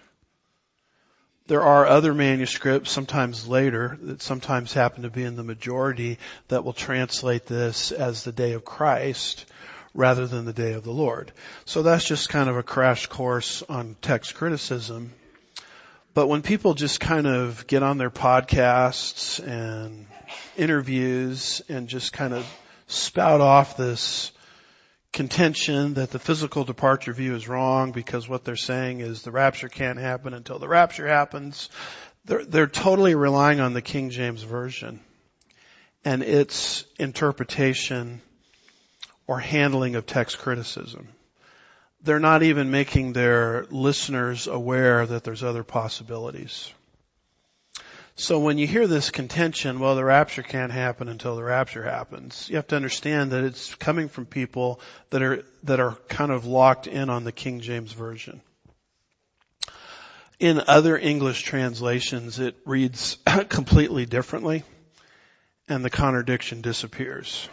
There 1.47 1.63
are 1.63 1.87
other 1.87 2.15
manuscripts, 2.15 2.91
sometimes 2.91 3.47
later, 3.47 3.99
that 4.03 4.23
sometimes 4.23 4.73
happen 4.73 5.03
to 5.03 5.11
be 5.11 5.25
in 5.25 5.37
the 5.37 5.43
majority, 5.43 6.19
that 6.49 6.65
will 6.65 6.73
translate 6.73 7.45
this 7.47 7.93
as 7.93 8.25
the 8.25 8.33
day 8.33 8.53
of 8.53 8.65
Christ 8.65 9.45
rather 9.93 10.27
than 10.27 10.47
the 10.47 10.53
day 10.53 10.73
of 10.73 10.85
the 10.85 10.91
Lord. 10.91 11.33
So 11.67 11.83
that's 11.83 12.05
just 12.05 12.31
kind 12.31 12.49
of 12.49 12.57
a 12.57 12.63
crash 12.63 13.07
course 13.07 13.63
on 13.69 13.97
text 14.01 14.35
criticism. 14.35 15.13
But 16.15 16.29
when 16.29 16.43
people 16.43 16.75
just 16.75 16.99
kind 16.99 17.27
of 17.27 17.67
get 17.67 17.83
on 17.83 17.99
their 17.99 18.11
podcasts 18.11 19.45
and 19.47 20.07
interviews 20.57 21.61
and 21.69 21.89
just 21.89 22.13
kind 22.13 22.33
of 22.33 22.47
spout 22.87 23.41
off 23.41 23.77
this 23.77 24.33
contention 25.15 25.95
that 25.95 26.11
the 26.11 26.19
physical 26.19 26.65
departure 26.65 27.13
view 27.13 27.37
is 27.37 27.49
wrong 27.49 27.93
because 27.93 28.29
what 28.29 28.45
they're 28.45 28.57
saying 28.57 29.01
is 29.01 29.23
the 29.23 29.31
rapture 29.31 29.69
can't 29.69 29.99
happen 29.99 30.35
until 30.35 30.59
the 30.59 30.69
rapture 30.69 31.07
happens. 31.07 31.71
They're, 32.25 32.45
they're 32.45 32.67
totally 32.67 33.15
relying 33.15 33.61
on 33.61 33.75
the 33.75 33.81
King 33.81 34.11
James 34.11 34.43
Version 34.43 35.01
and 36.05 36.23
its 36.23 36.85
interpretation 36.99 38.21
or 39.29 39.39
handling 39.39 39.95
of 39.95 40.05
text 40.05 40.39
criticism. 40.39 41.09
They're 42.03 42.19
not 42.19 42.43
even 42.43 42.73
making 42.73 43.13
their 43.13 43.67
listeners 43.71 44.49
aware 44.49 45.07
that 45.07 45.23
there's 45.23 45.45
other 45.45 45.63
possibilities. 45.63 46.71
So 48.17 48.39
when 48.39 48.59
you 48.59 48.67
hear 48.67 48.87
this 48.87 49.11
contention, 49.11 49.81
well, 49.81 49.97
the 49.97 50.05
rapture 50.05 50.43
can't 50.43 50.71
happen 50.71 51.09
until 51.09 51.35
the 51.35 51.43
rapture 51.43 51.83
happens, 51.83 52.49
you 52.49 52.57
have 52.57 52.69
to 52.69 52.77
understand 52.77 53.33
that 53.33 53.43
it's 53.43 53.75
coming 53.75 54.09
from 54.09 54.25
people 54.25 54.81
that 55.11 55.21
are, 55.23 55.45
that 55.65 55.81
are 55.81 55.97
kind 56.09 56.31
of 56.31 56.47
locked 56.47 56.87
in 56.87 57.11
on 57.11 57.25
the 57.25 57.33
King 57.33 57.61
James 57.61 57.93
Version. 57.93 58.41
In 60.39 60.63
other 60.67 60.97
English 60.97 61.43
translations, 61.43 62.39
it 62.39 62.57
reads 62.65 63.19
completely 63.49 64.07
differently 64.07 64.63
and 65.69 65.85
the 65.85 65.91
contradiction 65.91 66.61
disappears. 66.61 67.49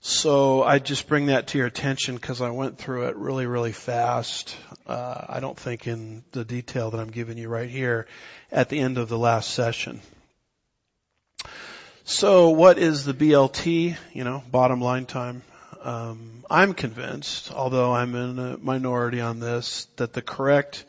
So 0.00 0.62
I 0.62 0.78
just 0.78 1.08
bring 1.08 1.26
that 1.26 1.48
to 1.48 1.58
your 1.58 1.66
attention 1.66 2.14
because 2.14 2.40
I 2.40 2.50
went 2.50 2.78
through 2.78 3.08
it 3.08 3.16
really, 3.16 3.46
really 3.46 3.72
fast. 3.72 4.56
Uh, 4.86 5.24
I 5.28 5.40
don't 5.40 5.58
think 5.58 5.86
in 5.86 6.22
the 6.32 6.44
detail 6.44 6.90
that 6.90 7.00
I'm 7.00 7.10
giving 7.10 7.38
you 7.38 7.48
right 7.48 7.68
here 7.68 8.06
at 8.52 8.68
the 8.68 8.78
end 8.78 8.98
of 8.98 9.08
the 9.08 9.18
last 9.18 9.50
session. 9.50 10.00
So 12.04 12.50
what 12.50 12.78
is 12.78 13.04
the 13.04 13.14
BLT? 13.14 13.96
You 14.12 14.24
know, 14.24 14.44
bottom 14.50 14.80
line 14.80 15.06
time. 15.06 15.42
Um, 15.82 16.44
I'm 16.48 16.74
convinced, 16.74 17.52
although 17.52 17.92
I'm 17.92 18.14
in 18.14 18.38
a 18.38 18.56
minority 18.58 19.20
on 19.20 19.40
this, 19.40 19.86
that 19.96 20.12
the 20.12 20.22
correct 20.22 20.84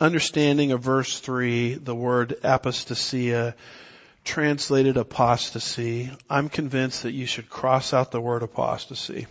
understanding 0.00 0.72
of 0.72 0.82
verse 0.82 1.20
three, 1.20 1.74
the 1.74 1.94
word 1.94 2.36
apostasia, 2.42 3.54
translated 4.26 4.96
apostasy, 4.98 6.10
I'm 6.28 6.50
convinced 6.50 7.04
that 7.04 7.12
you 7.12 7.24
should 7.24 7.48
cross 7.48 7.94
out 7.94 8.10
the 8.10 8.20
word 8.20 8.42
apostasy 8.42 9.26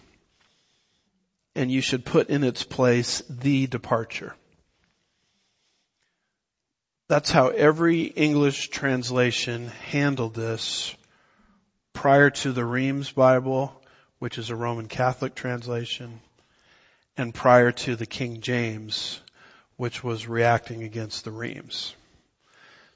and 1.55 1.71
you 1.71 1.81
should 1.81 2.05
put 2.05 2.29
in 2.29 2.43
its 2.43 2.63
place 2.63 3.21
the 3.29 3.67
departure. 3.67 4.35
That's 7.07 7.29
how 7.29 7.49
every 7.49 8.03
English 8.03 8.69
translation 8.69 9.67
handled 9.67 10.33
this 10.33 10.95
prior 11.93 12.31
to 12.31 12.51
the 12.51 12.65
Reims 12.65 13.11
Bible, 13.11 13.79
which 14.19 14.37
is 14.37 14.49
a 14.49 14.55
Roman 14.55 14.87
Catholic 14.87 15.35
translation, 15.35 16.19
and 17.15 17.33
prior 17.33 17.71
to 17.71 17.95
the 17.95 18.07
King 18.07 18.41
James, 18.41 19.19
which 19.77 20.03
was 20.03 20.27
reacting 20.27 20.83
against 20.83 21.25
the 21.25 21.31
Reims. 21.31 21.93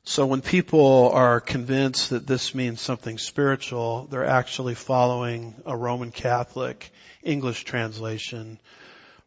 So 0.04 0.26
when 0.26 0.42
people 0.42 1.12
are 1.14 1.40
convinced 1.40 2.10
that 2.12 2.26
this 2.26 2.56
means 2.56 2.82
something 2.82 3.18
spiritual, 3.18 4.08
they're 4.10 4.26
actually 4.26 4.76
following 4.76 5.54
a 5.66 5.76
Roman 5.76 6.12
Catholic 6.12 6.92
English 7.22 7.64
translation 7.64 8.60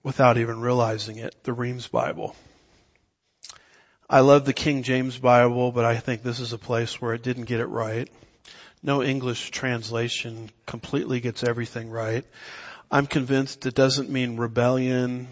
without 0.03 0.39
even 0.39 0.61
realizing 0.61 1.19
it, 1.19 1.37
the 1.45 1.53
Reims 1.53 1.87
Bible. 1.87 2.35
I 4.11 4.21
love 4.21 4.45
the 4.45 4.53
King 4.53 4.83
James 4.83 5.17
Bible, 5.17 5.73
but 5.73 5.85
I 5.85 5.97
think 5.97 6.23
this 6.23 6.41
is 6.41 6.53
a 6.53 6.59
place 6.59 7.01
where 7.01 7.15
it 7.15 7.23
didn't 7.23 7.45
get 7.45 7.61
it 7.61 7.67
right. 7.67 8.11
No 8.83 9.03
English 9.03 9.51
translation 9.53 10.51
completely 10.67 11.21
gets 11.21 11.45
everything 11.45 11.89
right. 11.89 12.25
I'm 12.91 13.07
convinced 13.07 13.65
it 13.65 13.75
doesn't 13.75 14.11
mean 14.11 14.37
rebellion. 14.37 15.29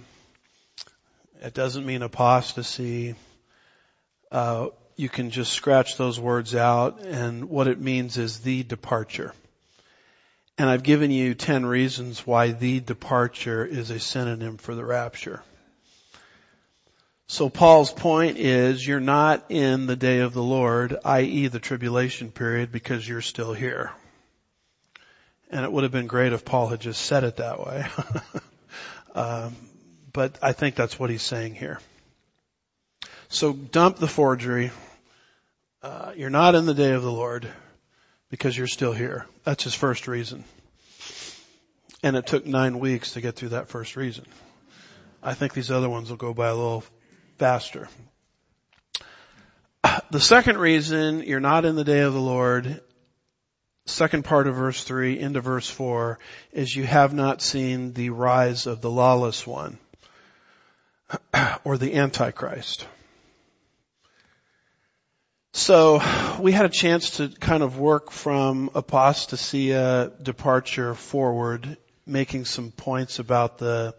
It 1.43 1.53
doesn't 1.53 1.85
mean 1.85 2.03
apostasy. 2.03 3.17
Uh, 4.31 4.69
you 5.01 5.09
can 5.09 5.31
just 5.31 5.55
scratch 5.55 5.97
those 5.97 6.21
words 6.21 6.55
out 6.55 7.01
and 7.01 7.49
what 7.49 7.69
it 7.69 7.81
means 7.81 8.19
is 8.19 8.41
the 8.41 8.63
departure. 8.63 9.33
And 10.59 10.69
I've 10.69 10.83
given 10.83 11.11
you 11.11 11.33
10 11.33 11.65
reasons 11.65 12.27
why 12.27 12.53
the 12.53 12.81
departure 12.81 13.65
is 13.65 13.91
a 13.91 13.99
synonym 13.99 14.59
for 14.59 14.75
the 14.75 14.85
rapture. 14.85 15.43
So 17.29 17.49
Paul's 17.49 17.91
point 17.91 18.37
is 18.37 18.87
you're 18.87 19.01
not 19.01 19.47
in 19.49 19.87
the 19.87 19.97
day 19.97 20.19
of 20.19 20.35
the 20.35 20.43
Lord, 20.43 20.99
i.e. 21.03 21.47
the 21.47 21.61
tribulation 21.61 22.31
period, 22.31 22.71
because 22.71 23.09
you're 23.09 23.23
still 23.23 23.55
here. 23.55 23.93
And 25.51 25.65
it 25.65 25.73
would 25.73 25.85
have 25.85 25.93
been 25.93 26.09
great 26.09 26.35
if 26.35 26.45
Paul 26.45 26.69
had 26.69 26.81
just 26.81 27.01
said 27.01 27.25
it 27.25 27.37
that 27.37 27.65
way. 27.65 27.87
um, 29.15 29.57
but 30.13 30.39
I 30.43 30.53
think 30.53 30.75
that's 30.75 30.99
what 30.99 31.09
he's 31.09 31.23
saying 31.23 31.55
here. 31.55 31.81
So 33.31 33.55
dump 33.55 33.97
the 33.97 34.09
forgery, 34.09 34.73
uh, 35.83 36.13
you're 36.17 36.31
not 36.31 36.55
in 36.55 36.67
the 36.67 36.75
day 36.75 36.93
of 36.93 37.03
the 37.03 37.13
Lord 37.13 37.49
because 38.29 38.57
you're 38.57 38.67
still 38.67 38.93
here. 38.93 39.27
That's 39.45 39.65
his 39.65 39.75
first 39.75 40.09
reason. 40.09 40.45
And 42.03 42.17
it 42.17 42.27
took 42.27 42.47
nine 42.47 42.79
weeks 42.79 43.13
to 43.13 43.21
get 43.21 43.37
through 43.37 43.51
that 43.51 43.69
first 43.69 43.97
reason. 43.97 44.25
I 45.23 45.35
think 45.35 45.53
these 45.53 45.71
other 45.71 45.89
ones 45.89 46.11
will 46.11 46.17
go 46.17 46.33
by 46.33 46.49
a 46.49 46.55
little 46.55 46.85
faster. 47.39 47.89
The 50.11 50.21
second 50.21 50.59
reason 50.59 51.23
you're 51.23 51.41
not 51.41 51.65
in 51.65 51.77
the 51.77 51.85
day 51.85 52.01
of 52.01 52.13
the 52.13 52.21
Lord, 52.21 52.81
second 53.87 54.25
part 54.25 54.49
of 54.49 54.57
verse 54.57 54.83
three 54.83 55.19
into 55.19 55.41
verse 55.41 55.71
four, 55.71 56.19
is 56.53 56.75
you 56.75 56.85
have 56.85 57.15
not 57.15 57.41
seen 57.41 57.93
the 57.93 58.11
rise 58.11 58.67
of 58.67 58.81
the 58.81 58.91
lawless 58.91 59.47
one 59.47 59.79
or 61.65 61.79
the 61.79 61.95
Antichrist. 61.95 62.87
So 65.53 66.01
we 66.39 66.53
had 66.53 66.65
a 66.65 66.71
chance 66.71 67.17
to 67.17 67.29
kind 67.29 67.65
of 67.65 67.77
work 67.77 68.13
from 68.13 68.71
apostasia 68.73 70.13
departure 70.23 70.95
forward, 70.95 71.77
making 72.07 72.45
some 72.45 72.71
points 72.71 73.19
about 73.19 73.59
the 73.59 73.97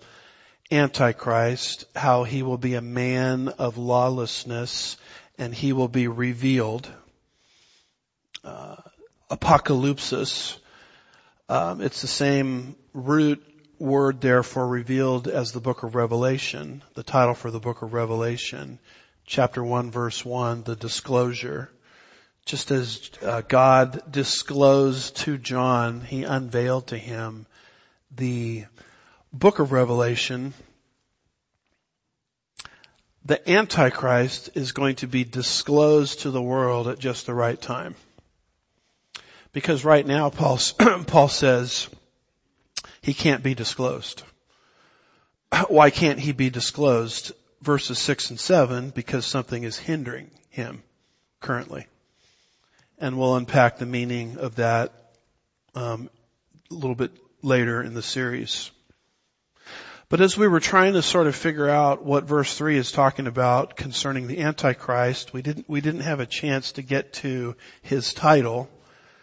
Antichrist, 0.72 1.86
how 1.93 2.24
he 2.24 2.41
will 2.41 2.58
be 2.58 2.75
a 2.75 2.81
man 2.81 3.50
of 3.50 3.77
lawlessness 3.77 4.96
and 5.38 5.53
he 5.53 5.74
will 5.74 5.89
be 5.89 6.08
revealed. 6.08 6.89
Uh, 8.46 8.77
apocalypsis, 9.29 10.58
um, 11.50 11.81
it's 11.81 12.01
the 12.01 12.08
same 12.08 12.77
root 12.93 13.43
word 13.77 14.22
there 14.22 14.43
for 14.43 14.65
revealed 14.65 15.27
as 15.27 15.51
the 15.51 15.60
book 15.60 15.84
of 15.84 15.96
Revelation, 15.96 16.81
the 16.93 17.03
title 17.03 17.34
for 17.34 17.51
the 17.51 17.60
book 17.60 17.81
of 17.81 17.91
Revelation, 17.91 18.79
chapter 19.25 19.63
1 19.63 19.92
verse 19.92 20.24
1, 20.25 20.63
the 20.63 20.75
disclosure. 20.75 21.70
Just 22.46 22.72
as 22.72 23.12
uh, 23.22 23.42
God 23.48 24.01
disclosed 24.12 25.18
to 25.18 25.38
John, 25.38 26.01
he 26.01 26.24
unveiled 26.24 26.88
to 26.88 26.98
him 26.98 27.46
the 28.16 28.66
book 29.32 29.60
of 29.60 29.72
Revelation, 29.72 30.54
the 33.24 33.50
Antichrist 33.50 34.50
is 34.56 34.72
going 34.72 34.96
to 34.98 35.08
be 35.08 35.24
disclosed 35.24 36.22
to 36.22 36.32
the 36.32 36.42
world 36.42 36.88
at 36.88 37.00
just 37.00 37.25
the 37.25 37.34
right 37.34 37.62
time. 37.62 37.96
Because 39.54 39.86
right 39.86 40.06
now 40.06 40.30
Paul, 40.30 40.60
Paul 41.08 41.28
says 41.28 41.88
he 43.01 43.13
can't 43.13 43.44
be 43.44 43.54
disclosed. 43.54 44.24
Why 45.68 45.90
can't 45.90 46.20
he 46.20 46.32
be 46.32 46.50
disclosed? 46.50 47.34
Verses 47.62 48.00
6 48.00 48.32
and 48.32 48.39
7, 48.39 48.89
because 48.89 49.25
something 49.25 49.63
is 49.63 49.77
hindering 49.77 50.32
him 50.50 50.84
currently. 51.39 51.88
And 52.98 53.18
we'll 53.18 53.36
unpack 53.36 53.77
the 53.77 53.86
meaning 53.86 54.38
of 54.38 54.56
that 54.56 54.94
um, 55.75 56.10
a 56.70 56.74
little 56.74 56.96
bit 56.96 57.12
later 57.41 57.82
in 57.82 57.94
the 57.94 58.01
series. 58.01 58.72
But 60.10 60.20
as 60.20 60.38
we 60.38 60.48
were 60.48 60.60
trying 60.60 60.94
to 60.94 61.01
sort 61.01 61.27
of 61.27 61.38
figure 61.38 61.70
out 61.70 62.03
what 62.03 62.25
verse 62.25 62.58
3 62.58 62.77
is 62.77 62.91
talking 62.91 63.27
about 63.27 63.77
concerning 63.77 64.27
the 64.27 64.41
Antichrist, 64.41 65.32
we 65.32 65.41
didn't, 65.41 65.70
we 65.70 65.80
didn't 65.80 66.01
have 66.01 66.20
a 66.20 66.25
chance 66.25 66.74
to 66.74 66.82
get 66.82 67.13
to 67.13 67.56
his 67.82 68.13
title 68.13 68.70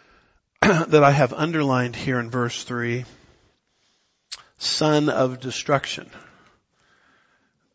that 0.61 1.03
I 1.03 1.11
have 1.11 1.31
underlined 1.31 1.95
here 1.95 2.19
in 2.19 2.31
verse 2.31 2.63
3. 2.63 3.05
Son 4.57 5.09
of 5.09 5.39
destruction. 5.39 6.09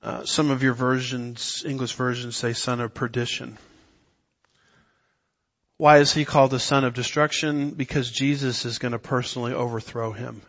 Uh, 0.04 0.22
some 0.26 0.50
of 0.50 0.62
your 0.62 0.74
versions, 0.74 1.64
English 1.66 1.94
versions 1.94 2.36
say 2.36 2.52
son 2.52 2.78
of 2.82 2.92
perdition. 2.92 3.56
Why 5.78 5.96
is 5.96 6.12
he 6.12 6.26
called 6.26 6.50
the 6.50 6.60
son 6.60 6.84
of 6.84 6.92
destruction? 6.92 7.70
Because 7.70 8.10
Jesus 8.10 8.66
is 8.66 8.78
going 8.78 8.92
to 8.92 8.98
personally 8.98 9.54
overthrow 9.54 10.12
him. 10.12 10.42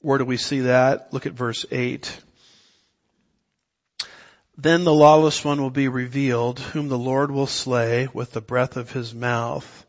Where 0.00 0.18
do 0.18 0.24
we 0.24 0.36
see 0.36 0.62
that? 0.62 1.12
Look 1.12 1.26
at 1.26 1.32
verse 1.32 1.64
8. 1.70 2.20
Then 4.56 4.82
the 4.82 4.92
lawless 4.92 5.44
one 5.44 5.62
will 5.62 5.70
be 5.70 5.86
revealed, 5.86 6.58
whom 6.58 6.88
the 6.88 6.98
Lord 6.98 7.30
will 7.30 7.46
slay 7.46 8.08
with 8.12 8.32
the 8.32 8.40
breath 8.40 8.76
of 8.76 8.90
his 8.90 9.14
mouth 9.14 9.86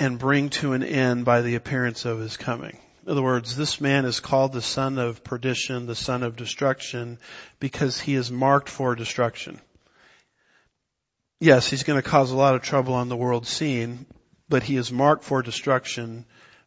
and 0.00 0.18
bring 0.18 0.50
to 0.50 0.72
an 0.72 0.82
end 0.82 1.24
by 1.24 1.42
the 1.42 1.54
appearance 1.54 2.04
of 2.06 2.18
his 2.18 2.36
coming. 2.36 2.76
In 3.04 3.12
other 3.12 3.22
words, 3.22 3.54
this 3.54 3.82
man 3.82 4.06
is 4.06 4.20
called 4.20 4.54
the 4.54 4.62
son 4.62 4.98
of 4.98 5.22
perdition, 5.22 5.84
the 5.84 5.94
son 5.94 6.22
of 6.22 6.36
destruction, 6.36 7.18
because 7.60 8.00
he 8.00 8.14
is 8.14 8.30
marked 8.30 8.70
for 8.70 8.94
destruction. 8.94 9.60
Yes, 11.38 11.68
he's 11.68 11.82
going 11.82 12.00
to 12.00 12.08
cause 12.08 12.30
a 12.30 12.36
lot 12.36 12.54
of 12.54 12.62
trouble 12.62 12.94
on 12.94 13.10
the 13.10 13.16
world 13.16 13.46
scene, 13.46 14.06
but 14.48 14.62
he 14.62 14.76
is 14.76 14.90
marked 14.90 15.22
for 15.22 15.42
destruction 15.42 16.24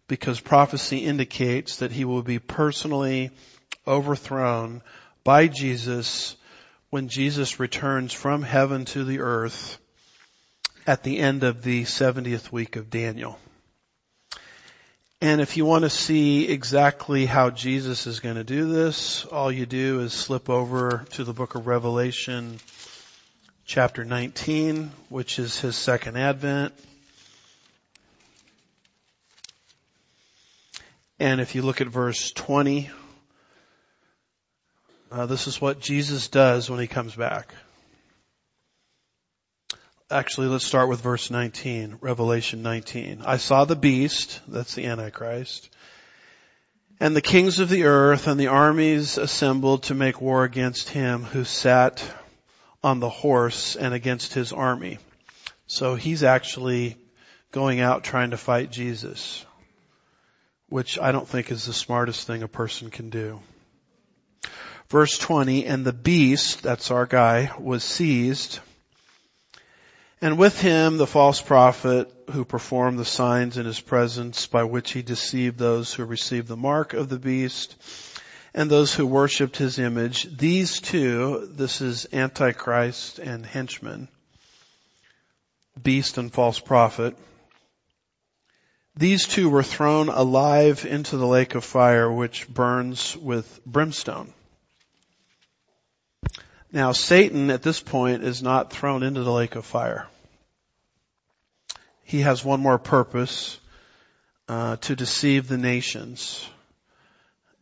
because 0.07 0.39
prophecy 0.39 0.99
indicates 0.99 1.77
that 1.77 1.91
he 1.91 2.05
will 2.05 2.21
be 2.21 2.37
personally 2.37 3.31
overthrown 3.87 4.83
by 5.23 5.47
Jesus 5.47 6.35
when 6.91 7.09
Jesus 7.09 7.59
returns 7.59 8.13
from 8.13 8.43
heaven 8.43 8.85
to 8.85 9.03
the 9.03 9.21
earth 9.21 9.79
at 10.85 11.01
the 11.01 11.17
end 11.17 11.43
of 11.43 11.63
the 11.63 11.83
70th 11.83 12.51
week 12.51 12.75
of 12.75 12.91
Daniel. 12.91 13.39
And 15.19 15.41
if 15.41 15.57
you 15.57 15.65
want 15.65 15.83
to 15.83 15.89
see 15.89 16.47
exactly 16.47 17.25
how 17.25 17.49
Jesus 17.49 18.05
is 18.05 18.19
going 18.19 18.35
to 18.35 18.43
do 18.43 18.71
this, 18.71 19.25
all 19.25 19.51
you 19.51 19.65
do 19.65 20.01
is 20.01 20.13
slip 20.13 20.47
over 20.47 21.05
to 21.13 21.23
the 21.23 21.33
book 21.33 21.55
of 21.55 21.65
Revelation 21.65 22.59
chapter 23.65 24.05
19, 24.05 24.91
which 25.09 25.39
is 25.39 25.59
his 25.59 25.75
second 25.75 26.17
advent. 26.17 26.71
And 31.19 31.41
if 31.41 31.55
you 31.55 31.63
look 31.63 31.81
at 31.81 31.87
verse 31.87 32.31
20, 32.33 32.91
uh, 35.11 35.25
this 35.25 35.47
is 35.47 35.59
what 35.59 35.79
Jesus 35.79 36.27
does 36.27 36.69
when 36.69 36.79
he 36.79 36.85
comes 36.85 37.15
back. 37.15 37.55
Actually, 40.09 40.47
let's 40.47 40.63
start 40.63 40.87
with 40.87 41.01
verse 41.01 41.29
19, 41.29 41.97
Revelation 41.99 42.63
19. 42.63 43.23
I 43.25 43.35
saw 43.35 43.65
the 43.65 43.75
beast, 43.75 44.39
that's 44.47 44.73
the 44.73 44.85
Antichrist, 44.85 45.69
and 46.97 47.13
the 47.13 47.21
kings 47.21 47.59
of 47.59 47.67
the 47.67 47.83
earth 47.83 48.27
and 48.27 48.39
the 48.39 48.47
armies 48.47 49.17
assembled 49.17 49.83
to 49.83 49.93
make 49.93 50.21
war 50.21 50.45
against 50.45 50.87
him 50.87 51.23
who 51.23 51.43
sat 51.43 52.09
on 52.81 53.01
the 53.01 53.09
horse 53.09 53.75
and 53.75 53.93
against 53.93 54.33
his 54.33 54.53
army. 54.53 54.97
So 55.65 55.95
he's 55.95 56.23
actually 56.23 56.95
going 57.51 57.81
out 57.81 58.05
trying 58.05 58.31
to 58.31 58.37
fight 58.37 58.71
Jesus, 58.71 59.45
which 60.69 60.97
I 60.97 61.11
don't 61.11 61.27
think 61.27 61.51
is 61.51 61.65
the 61.65 61.73
smartest 61.73 62.25
thing 62.25 62.43
a 62.43 62.47
person 62.47 62.91
can 62.91 63.09
do. 63.09 63.41
Verse 64.87 65.17
20, 65.17 65.65
and 65.65 65.83
the 65.83 65.91
beast, 65.91 66.63
that's 66.63 66.91
our 66.91 67.05
guy, 67.05 67.51
was 67.59 67.83
seized 67.83 68.61
and 70.21 70.37
with 70.37 70.59
him 70.59 70.97
the 70.97 71.07
false 71.07 71.41
prophet 71.41 72.11
who 72.31 72.43
performed 72.43 72.97
the 72.97 73.05
signs 73.05 73.57
in 73.57 73.65
his 73.65 73.79
presence 73.79 74.47
by 74.47 74.63
which 74.63 74.91
he 74.91 75.01
deceived 75.01 75.57
those 75.57 75.93
who 75.93 76.05
received 76.05 76.47
the 76.47 76.57
mark 76.57 76.93
of 76.93 77.09
the 77.09 77.19
beast 77.19 77.75
and 78.53 78.69
those 78.69 78.93
who 78.93 79.05
worshiped 79.05 79.57
his 79.57 79.77
image. 79.77 80.35
These 80.35 80.79
two, 80.79 81.47
this 81.51 81.81
is 81.81 82.07
Antichrist 82.11 83.19
and 83.19 83.45
henchman, 83.45 84.07
beast 85.81 86.17
and 86.17 86.33
false 86.33 86.59
prophet. 86.59 87.15
These 88.95 89.27
two 89.27 89.47
were 89.49 89.61
thrown 89.61 90.09
alive 90.09 90.83
into 90.83 91.17
the 91.17 91.27
lake 91.27 91.53
of 91.53 91.63
fire 91.63 92.11
which 92.11 92.47
burns 92.47 93.15
with 93.15 93.63
brimstone. 93.63 94.33
Now 96.71 96.91
Satan 96.91 97.49
at 97.49 97.63
this 97.63 97.79
point 97.81 98.23
is 98.23 98.43
not 98.43 98.71
thrown 98.71 99.03
into 99.03 99.23
the 99.23 99.31
lake 99.31 99.55
of 99.55 99.65
fire. 99.65 100.07
He 102.03 102.21
has 102.21 102.43
one 102.43 102.59
more 102.59 102.77
purpose, 102.77 103.59
uh, 104.47 104.77
to 104.77 104.95
deceive 104.95 105.47
the 105.47 105.57
nations 105.57 106.47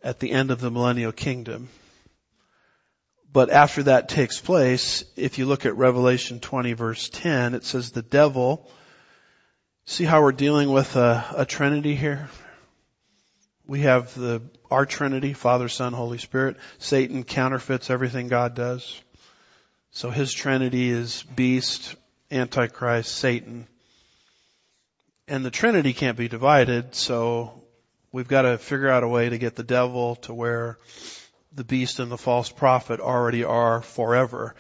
at 0.04 0.20
the 0.20 0.32
end 0.32 0.52
of 0.52 0.60
the 0.60 0.70
millennial 0.70 1.12
kingdom. 1.12 1.70
But 3.32 3.50
after 3.50 3.84
that 3.84 4.08
takes 4.08 4.40
place, 4.40 5.04
if 5.16 5.40
you 5.40 5.46
look 5.46 5.66
at 5.66 5.76
Revelation 5.76 6.40
20 6.40 6.74
verse 6.74 7.10
10, 7.10 7.54
it 7.54 7.66
says 7.66 7.92
the 7.92 8.02
devil, 8.02 8.70
see 9.86 10.06
how 10.06 10.22
we're 10.22 10.32
dealing 10.32 10.72
with 10.72 10.96
a, 10.96 11.26
a 11.36 11.46
trinity 11.46 11.96
here? 11.96 12.30
We 13.68 13.82
have 13.82 14.14
the, 14.14 14.42
our 14.72 14.86
Trinity, 14.86 15.34
Father, 15.34 15.70
Son, 15.70 15.94
Holy 15.94 16.18
Spirit. 16.18 16.58
Satan 16.80 17.24
counterfeits 17.24 17.90
everything 17.90 18.28
God 18.28 18.56
does. 18.56 19.02
So 19.92 20.10
his 20.10 20.34
Trinity 20.34 20.90
is 20.90 21.24
beast, 21.24 21.96
Antichrist, 22.32 23.16
Satan. 23.16 23.68
And 25.28 25.46
the 25.46 25.52
Trinity 25.52 25.94
can't 25.94 26.18
be 26.18 26.28
divided, 26.28 26.94
so 26.96 27.64
we've 28.12 28.28
got 28.28 28.44
to 28.44 28.58
figure 28.58 28.90
out 28.90 29.04
a 29.04 29.08
way 29.08 29.30
to 29.30 29.38
get 29.38 29.56
the 29.56 29.64
devil 29.64 30.18
to 30.18 30.34
where 30.34 30.78
the 31.54 31.64
beast 31.64 32.00
and 32.00 32.12
the 32.12 32.18
false 32.18 32.50
prophet 32.50 33.00
already 33.00 33.44
are 33.44 33.82
forever. 33.82 34.56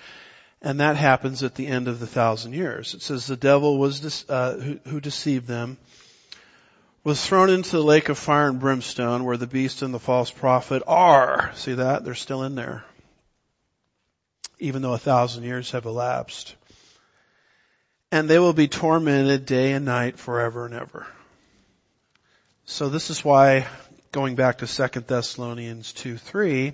And 0.62 0.80
that 0.80 0.96
happens 0.96 1.44
at 1.44 1.56
the 1.56 1.68
end 1.68 1.88
of 1.88 2.00
the 2.00 2.08
thousand 2.08 2.54
years. 2.54 2.94
It 2.94 3.02
says 3.02 3.28
the 3.28 3.36
devil 3.36 3.78
was, 3.78 4.26
uh, 4.30 4.58
who, 4.58 4.80
who 4.90 5.00
deceived 5.00 5.48
them 5.48 5.78
was 7.06 7.24
thrown 7.24 7.52
into 7.52 7.70
the 7.70 7.84
lake 7.84 8.10
of 8.10 8.18
fire 8.18 8.50
and 8.50 8.60
brimstone 8.60 9.24
where 9.24 9.38
the 9.38 9.46
beast 9.46 9.84
and 9.84 9.94
the 9.94 10.00
false 10.00 10.32
prophet 10.32 10.82
are. 10.88 11.52
See 11.54 11.76
that? 11.76 12.04
They're 12.04 12.16
still 12.16 12.42
in 12.42 12.56
there. 12.56 12.84
Even 14.58 14.82
though 14.82 14.94
a 14.94 14.98
thousand 14.98 15.44
years 15.44 15.70
have 15.72 15.86
elapsed. 15.86 16.56
And 18.12 18.28
they 18.28 18.40
will 18.40 18.54
be 18.54 18.68
tormented 18.68 19.46
day 19.46 19.74
and 19.74 19.86
night 19.86 20.18
forever 20.18 20.66
and 20.66 20.74
ever. 20.74 21.06
So 22.66 22.90
this 22.90 23.12
is 23.12 23.24
why, 23.24 23.68
going 24.12 24.34
back 24.34 24.58
to 24.60 24.68
2 24.68 25.02
Thessalonians 25.02 25.94
2, 25.94 26.18
3, 26.18 26.74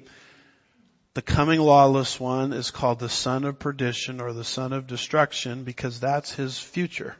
the 1.13 1.22
coming 1.22 1.60
lawless 1.60 2.22
one 2.22 2.54
is 2.54 2.72
called 2.72 3.00
the 3.00 3.10
son 3.10 3.44
of 3.44 3.60
perdition 3.60 4.22
or 4.22 4.32
the 4.32 4.46
son 4.46 4.72
of 4.72 4.88
destruction 4.88 5.65
because 5.65 6.00
that's 6.00 6.32
his 6.32 6.58
future. 6.58 7.17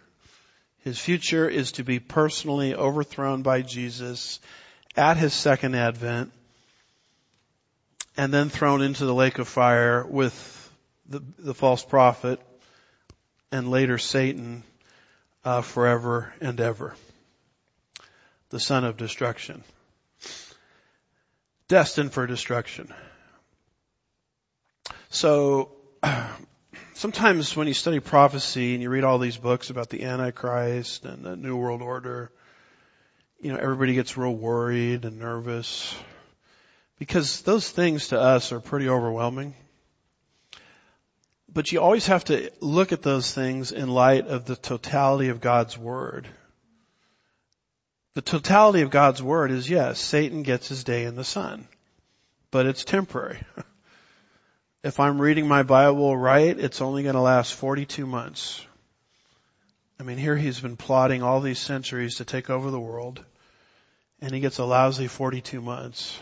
His 0.84 1.00
future 1.00 1.48
is 1.48 1.74
to 1.74 1.84
be 1.84 2.00
personally 2.00 2.74
overthrown 2.74 3.44
by 3.44 3.62
Jesus 3.62 4.40
at 4.96 5.18
his 5.18 5.34
second 5.34 5.76
advent 5.76 6.32
and 8.18 8.34
then 8.34 8.50
thrown 8.50 8.82
into 8.82 9.06
the 9.06 9.14
lake 9.14 9.40
of 9.40 9.48
fire 9.48 10.06
with 10.06 10.70
the, 11.08 11.22
the 11.38 11.54
false 11.54 11.84
prophet 11.84 12.40
and 13.52 13.70
later 13.70 13.98
Satan 13.98 14.64
uh, 15.46 15.62
forever 15.62 16.34
and 16.42 16.60
ever. 16.60 16.96
The 18.50 18.60
son 18.60 18.84
of 18.84 18.98
destruction. 18.98 19.64
Destined 21.68 22.12
for 22.12 22.28
destruction. 22.28 22.94
So, 25.10 25.72
sometimes 27.02 27.56
when 27.56 27.68
you 27.68 27.74
study 27.74 28.00
prophecy 28.00 28.76
and 28.76 28.84
you 28.84 28.88
read 28.88 29.04
all 29.04 29.18
these 29.18 29.36
books 29.36 29.72
about 29.72 29.90
the 29.90 30.04
Antichrist 30.04 31.04
and 31.04 31.26
the 31.26 31.36
New 31.36 31.58
World 31.58 31.82
Order, 31.82 32.32
you 33.40 33.52
know, 33.52 33.58
everybody 33.58 33.96
gets 33.96 34.18
real 34.18 34.36
worried 34.36 35.04
and 35.04 35.18
nervous 35.18 35.96
because 37.00 37.42
those 37.42 37.68
things 37.68 38.10
to 38.10 38.22
us 38.22 38.52
are 38.52 38.60
pretty 38.60 38.88
overwhelming. 38.88 39.56
But 41.52 41.72
you 41.72 41.82
always 41.82 42.06
have 42.06 42.24
to 42.26 42.52
look 42.60 42.92
at 42.92 43.02
those 43.02 43.34
things 43.34 43.72
in 43.72 43.90
light 43.90 44.28
of 44.28 44.46
the 44.46 44.56
totality 44.56 45.30
of 45.30 45.42
God's 45.42 45.76
Word. 45.76 46.28
The 48.14 48.22
totality 48.22 48.82
of 48.82 48.92
God's 48.92 49.24
Word 49.24 49.50
is 49.50 49.68
yes, 49.68 50.00
Satan 50.00 50.44
gets 50.44 50.68
his 50.68 50.84
day 50.84 51.06
in 51.06 51.16
the 51.16 51.24
sun, 51.24 51.68
but 52.52 52.68
it's 52.68 52.84
temporary. 52.84 53.42
if 54.84 55.00
I'm 55.00 55.22
reading 55.22 55.48
my 55.48 55.64
Bible 55.64 56.18
right, 56.18 56.58
it's 56.58 56.82
only 56.82 57.04
going 57.04 57.16
to 57.16 57.22
last 57.22 57.54
42 57.54 58.08
months. 58.08 58.66
I 60.00 60.04
mean, 60.04 60.18
here 60.18 60.36
he's 60.36 60.60
been 60.60 60.78
plotting 60.78 61.22
all 61.22 61.40
these 61.40 61.60
centuries 61.60 62.16
to 62.16 62.26
take 62.26 62.50
over 62.50 62.72
the 62.72 62.80
world, 62.80 63.24
and 64.22 64.34
he 64.34 64.40
gets 64.40 64.58
a 64.58 64.66
lousy 64.66 65.08
42 65.08 65.62
months. 65.62 66.20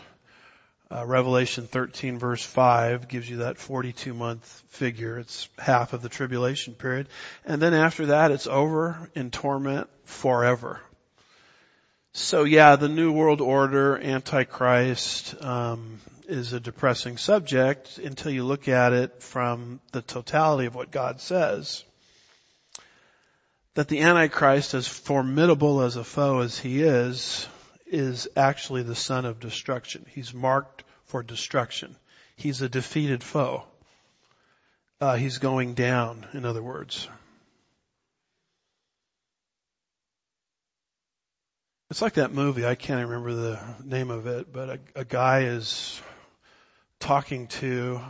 Uh, 0.92 1.06
Revelation 1.06 1.68
13 1.68 2.18
verse 2.18 2.44
5 2.44 3.08
gives 3.08 3.30
you 3.30 3.38
that 3.38 3.56
42 3.56 4.12
month 4.12 4.44
figure. 4.68 5.18
It's 5.18 5.48
half 5.56 5.92
of 5.92 6.02
the 6.02 6.08
tribulation 6.08 6.74
period. 6.74 7.08
And 7.46 7.62
then 7.62 7.74
after 7.74 8.06
that, 8.06 8.32
it's 8.32 8.48
over 8.48 9.08
in 9.14 9.30
torment 9.30 9.88
forever. 10.04 10.80
So 12.12 12.42
yeah, 12.42 12.74
the 12.74 12.88
New 12.88 13.12
World 13.12 13.40
Order, 13.40 13.96
Antichrist, 13.98 15.40
um, 15.42 16.00
is 16.30 16.52
a 16.52 16.60
depressing 16.60 17.16
subject 17.16 17.98
until 17.98 18.30
you 18.30 18.44
look 18.44 18.68
at 18.68 18.92
it 18.92 19.22
from 19.22 19.80
the 19.92 20.00
totality 20.00 20.66
of 20.66 20.74
what 20.74 20.90
God 20.90 21.20
says. 21.20 21.84
That 23.74 23.88
the 23.88 24.00
Antichrist, 24.00 24.74
as 24.74 24.86
formidable 24.86 25.82
as 25.82 25.96
a 25.96 26.04
foe 26.04 26.40
as 26.40 26.58
he 26.58 26.82
is, 26.82 27.48
is 27.86 28.28
actually 28.36 28.84
the 28.84 28.94
son 28.94 29.24
of 29.24 29.40
destruction. 29.40 30.06
He's 30.08 30.32
marked 30.32 30.84
for 31.06 31.22
destruction. 31.22 31.96
He's 32.36 32.62
a 32.62 32.68
defeated 32.68 33.24
foe. 33.24 33.64
Uh, 35.00 35.16
he's 35.16 35.38
going 35.38 35.74
down, 35.74 36.26
in 36.32 36.44
other 36.44 36.62
words. 36.62 37.08
It's 41.90 42.02
like 42.02 42.14
that 42.14 42.32
movie. 42.32 42.64
I 42.64 42.76
can't 42.76 43.08
remember 43.08 43.34
the 43.34 43.60
name 43.84 44.10
of 44.10 44.28
it, 44.28 44.52
but 44.52 44.70
a, 44.70 44.80
a 44.94 45.04
guy 45.04 45.40
is 45.40 46.00
talking 47.00 47.48
to, 47.48 48.00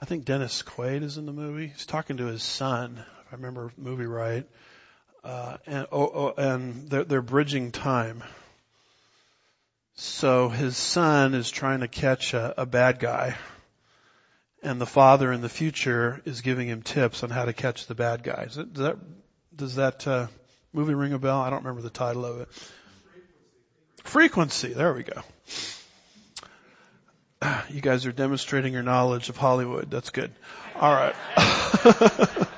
I 0.00 0.06
think 0.06 0.24
Dennis 0.24 0.62
Quaid 0.62 1.02
is 1.02 1.18
in 1.18 1.26
the 1.26 1.32
movie. 1.32 1.66
He's 1.68 1.86
talking 1.86 2.16
to 2.16 2.26
his 2.26 2.42
son, 2.42 3.04
if 3.26 3.32
I 3.32 3.36
remember 3.36 3.70
the 3.76 3.82
movie 3.82 4.06
right. 4.06 4.46
Uh, 5.22 5.58
and, 5.66 5.86
oh, 5.92 6.10
oh, 6.14 6.34
and 6.36 6.88
they're, 6.88 7.04
they're 7.04 7.22
bridging 7.22 7.72
time. 7.72 8.24
So 9.96 10.48
his 10.48 10.76
son 10.76 11.34
is 11.34 11.50
trying 11.50 11.80
to 11.80 11.88
catch 11.88 12.34
a, 12.34 12.62
a 12.62 12.66
bad 12.66 12.98
guy 12.98 13.36
and 14.64 14.80
the 14.80 14.86
father 14.86 15.30
in 15.30 15.42
the 15.42 15.48
future 15.48 16.22
is 16.24 16.40
giving 16.40 16.66
him 16.66 16.82
tips 16.82 17.22
on 17.22 17.30
how 17.30 17.44
to 17.44 17.52
catch 17.52 17.86
the 17.86 17.94
bad 17.94 18.22
guys. 18.22 18.56
Does 18.56 18.82
that, 18.82 18.96
does 19.54 19.74
that 19.76 20.06
uh, 20.08 20.26
movie 20.72 20.94
ring 20.94 21.12
a 21.12 21.18
bell? 21.18 21.38
I 21.40 21.50
don't 21.50 21.62
remember 21.62 21.82
the 21.82 21.90
title 21.90 22.24
of 22.24 22.40
it. 22.40 22.48
Frequency. 24.02 24.72
There 24.72 24.94
we 24.94 25.02
go. 25.02 25.22
You 27.70 27.80
guys 27.80 28.06
are 28.06 28.12
demonstrating 28.12 28.72
your 28.72 28.82
knowledge 28.82 29.28
of 29.28 29.36
Hollywood. 29.36 29.90
That's 29.90 30.10
good. 30.10 30.32
All 30.76 30.92
right. 30.92 31.14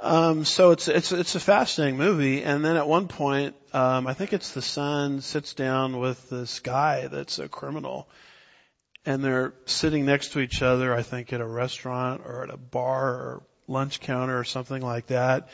um, 0.00 0.44
so 0.44 0.70
it's 0.72 0.88
it's 0.88 1.12
it's 1.12 1.34
a 1.34 1.40
fascinating 1.40 1.98
movie, 1.98 2.42
and 2.42 2.64
then 2.64 2.76
at 2.76 2.88
one 2.88 3.08
point, 3.08 3.54
um, 3.72 4.06
I 4.06 4.14
think 4.14 4.32
it's 4.32 4.52
the 4.52 4.62
son 4.62 5.20
sits 5.20 5.54
down 5.54 5.98
with 5.98 6.30
this 6.30 6.60
guy 6.60 7.08
that's 7.08 7.38
a 7.38 7.48
criminal, 7.48 8.08
and 9.06 9.22
they're 9.22 9.54
sitting 9.66 10.06
next 10.06 10.32
to 10.32 10.40
each 10.40 10.62
other. 10.62 10.94
I 10.94 11.02
think 11.02 11.32
at 11.32 11.40
a 11.40 11.46
restaurant 11.46 12.22
or 12.24 12.44
at 12.44 12.50
a 12.50 12.56
bar 12.56 13.14
or 13.14 13.42
lunch 13.66 14.00
counter 14.00 14.38
or 14.38 14.44
something 14.44 14.82
like 14.82 15.08
that, 15.08 15.48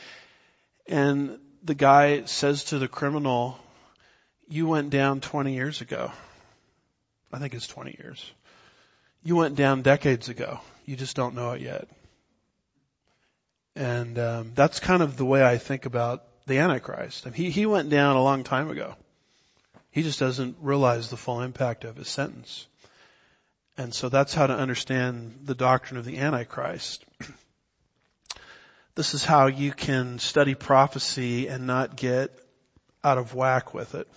and 0.87 1.39
the 1.63 1.75
guy 1.75 2.25
says 2.25 2.65
to 2.65 2.79
the 2.79 2.89
criminal, 2.89 3.59
"You 4.49 4.67
went 4.67 4.91
down 4.91 5.21
20 5.21 5.55
years 5.55 5.81
ago." 5.81 6.11
I 7.33 7.39
think 7.39 7.55
it's 7.55 7.67
20 7.67 7.97
years. 7.99 8.31
You 9.23 9.37
went 9.37 9.55
down 9.55 9.83
decades 9.83 10.29
ago. 10.29 10.61
You 10.87 10.97
just 10.97 11.17
don't 11.17 11.35
know 11.35 11.53
it 11.53 11.61
yet. 11.61 11.89
And 13.77 14.19
um, 14.19 14.53
that's 14.55 14.81
kind 14.81 15.03
of 15.03 15.17
the 15.17 15.25
way 15.25 15.45
I 15.45 15.59
think 15.59 15.87
about 15.87 16.25
the 16.47 16.59
Antichrist. 16.59 17.27
he 17.35 17.51
he 17.51 17.67
went 17.67 17.91
down 17.91 18.17
a 18.17 18.23
long 18.23 18.43
time 18.43 18.71
ago. 18.71 18.97
He 19.91 20.03
just 20.03 20.19
doesn't 20.19 20.57
realize 20.61 21.09
the 21.09 21.17
full 21.17 21.41
impact 21.43 21.85
of 21.85 21.97
his 21.97 22.09
sentence. 22.09 22.67
And 23.77 23.95
so 23.95 24.09
that's 24.09 24.35
how 24.35 24.47
to 24.47 24.55
understand 24.55 25.41
the 25.45 25.55
doctrine 25.55 25.99
of 25.99 26.05
the 26.05 26.19
Antichrist. 26.19 27.05
this 28.95 29.15
is 29.15 29.25
how 29.25 29.47
you 29.47 29.73
can 29.73 30.19
study 30.19 30.55
prophecy 30.55 31.47
and 31.49 31.67
not 31.67 31.97
get 31.97 32.37
out 33.03 33.19
of 33.19 33.35
whack 33.35 33.73
with 33.73 33.95
it. 33.95 34.09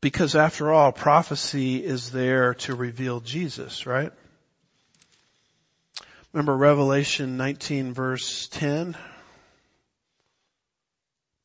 Because 0.00 0.36
after 0.36 0.72
all, 0.72 0.92
prophecy 0.92 1.84
is 1.84 2.10
there 2.10 2.54
to 2.54 2.74
reveal 2.74 3.20
Jesus, 3.20 3.86
right? 3.86 4.12
Remember 6.32 6.56
Revelation 6.56 7.36
19 7.36 7.94
verse 7.94 8.48
10? 8.48 8.96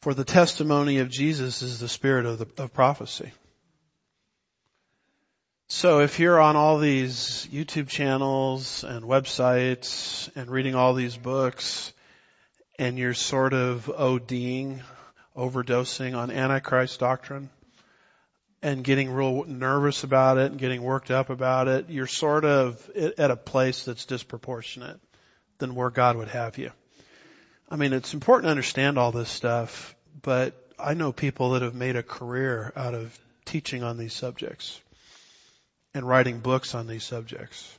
For 0.02 0.14
the 0.14 0.26
testimony 0.26 0.98
of 0.98 1.10
Jesus 1.10 1.62
is 1.62 1.80
the 1.80 1.88
spirit 1.88 2.26
of, 2.26 2.40
the, 2.40 2.64
of 2.64 2.74
prophecy. 2.74 3.32
So 5.70 6.02
if 6.02 6.20
you're 6.20 6.42
on 6.42 6.58
all 6.58 6.80
these 6.80 7.48
YouTube 7.50 7.88
channels 7.88 8.84
and 8.84 9.06
websites 9.06 10.30
and 10.36 10.50
reading 10.50 10.76
all 10.76 10.94
these 10.94 11.16
books 11.16 11.94
and 12.78 12.98
you're 12.98 13.14
sort 13.14 13.54
of 13.54 13.86
ODing, 13.86 14.82
overdosing 15.38 16.18
on 16.18 16.32
Antichrist 16.32 17.00
doctrine, 17.00 17.50
and 18.62 18.84
getting 18.84 19.12
real 19.12 19.44
nervous 19.46 20.04
about 20.04 20.38
it 20.38 20.52
and 20.52 20.60
getting 20.60 20.84
worked 20.84 21.12
up 21.12 21.30
about 21.30 21.68
it, 21.68 21.90
you're 21.90 22.08
sort 22.08 22.46
of 22.46 22.90
at 22.96 23.32
a 23.32 23.36
place 23.36 23.86
that's 23.86 24.06
disproportionate 24.06 25.00
than 25.58 25.76
where 25.76 25.90
God 25.90 26.16
would 26.18 26.28
have 26.28 26.58
you. 26.58 26.72
I 27.70 27.76
mean, 27.76 27.94
it's 27.94 28.14
important 28.14 28.46
to 28.46 28.52
understand 28.52 28.98
all 28.98 29.12
this 29.12 29.30
stuff, 29.30 29.96
but 30.22 30.54
I 30.78 30.94
know 30.94 31.12
people 31.12 31.52
that 31.52 31.62
have 31.62 31.76
made 31.76 31.96
a 31.96 32.04
career 32.04 32.74
out 32.76 32.94
of 32.94 33.18
teaching 33.46 33.84
on 33.84 33.98
these 33.98 34.14
subjects 34.14 34.80
and 35.94 36.08
writing 36.08 36.40
books 36.40 36.76
on 36.76 36.88
these 36.88 37.04
subjects 37.04 37.78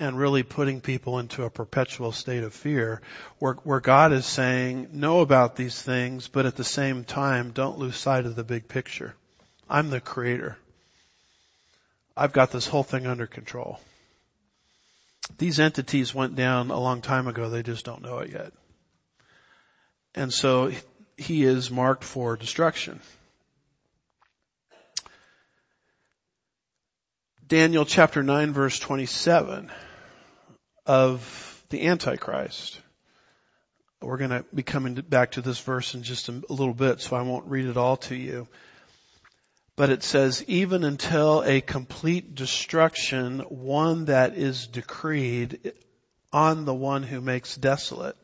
and 0.00 0.18
really 0.18 0.44
putting 0.44 0.80
people 0.80 1.18
into 1.18 1.42
a 1.42 1.50
perpetual 1.50 2.12
state 2.12 2.44
of 2.44 2.54
fear 2.54 3.00
where, 3.38 3.54
where 3.64 3.80
God 3.80 4.12
is 4.12 4.26
saying, 4.26 4.90
know 4.92 5.20
about 5.20 5.56
these 5.56 5.80
things, 5.80 6.28
but 6.28 6.46
at 6.46 6.56
the 6.56 6.64
same 6.64 7.04
time, 7.04 7.50
don't 7.50 7.78
lose 7.78 7.96
sight 7.96 8.24
of 8.24 8.36
the 8.36 8.44
big 8.44 8.68
picture. 8.68 9.14
I'm 9.68 9.90
the 9.90 10.00
creator. 10.00 10.56
I've 12.16 12.32
got 12.32 12.50
this 12.50 12.66
whole 12.66 12.82
thing 12.82 13.06
under 13.06 13.26
control. 13.26 13.80
These 15.36 15.60
entities 15.60 16.14
went 16.14 16.36
down 16.36 16.70
a 16.70 16.80
long 16.80 17.02
time 17.02 17.28
ago. 17.28 17.50
They 17.50 17.62
just 17.62 17.84
don't 17.84 18.02
know 18.02 18.18
it 18.18 18.30
yet. 18.30 18.52
And 20.14 20.32
so 20.32 20.72
he 21.16 21.44
is 21.44 21.70
marked 21.70 22.02
for 22.02 22.36
destruction. 22.36 23.00
Daniel 27.46 27.84
chapter 27.84 28.22
9 28.22 28.52
verse 28.52 28.78
27 28.78 29.70
of 30.86 31.64
the 31.68 31.86
Antichrist. 31.86 32.80
We're 34.00 34.16
going 34.16 34.30
to 34.30 34.44
be 34.54 34.62
coming 34.62 34.94
back 34.94 35.32
to 35.32 35.42
this 35.42 35.58
verse 35.58 35.94
in 35.94 36.02
just 36.02 36.28
a 36.28 36.42
little 36.48 36.74
bit, 36.74 37.00
so 37.00 37.16
I 37.16 37.22
won't 37.22 37.46
read 37.46 37.66
it 37.66 37.76
all 37.76 37.96
to 37.96 38.14
you. 38.14 38.48
But 39.78 39.90
it 39.90 40.02
says, 40.02 40.42
even 40.48 40.82
until 40.82 41.44
a 41.44 41.60
complete 41.60 42.34
destruction, 42.34 43.38
one 43.42 44.06
that 44.06 44.36
is 44.36 44.66
decreed 44.66 45.72
on 46.32 46.64
the 46.64 46.74
one 46.74 47.04
who 47.04 47.20
makes 47.20 47.54
desolate. 47.54 48.16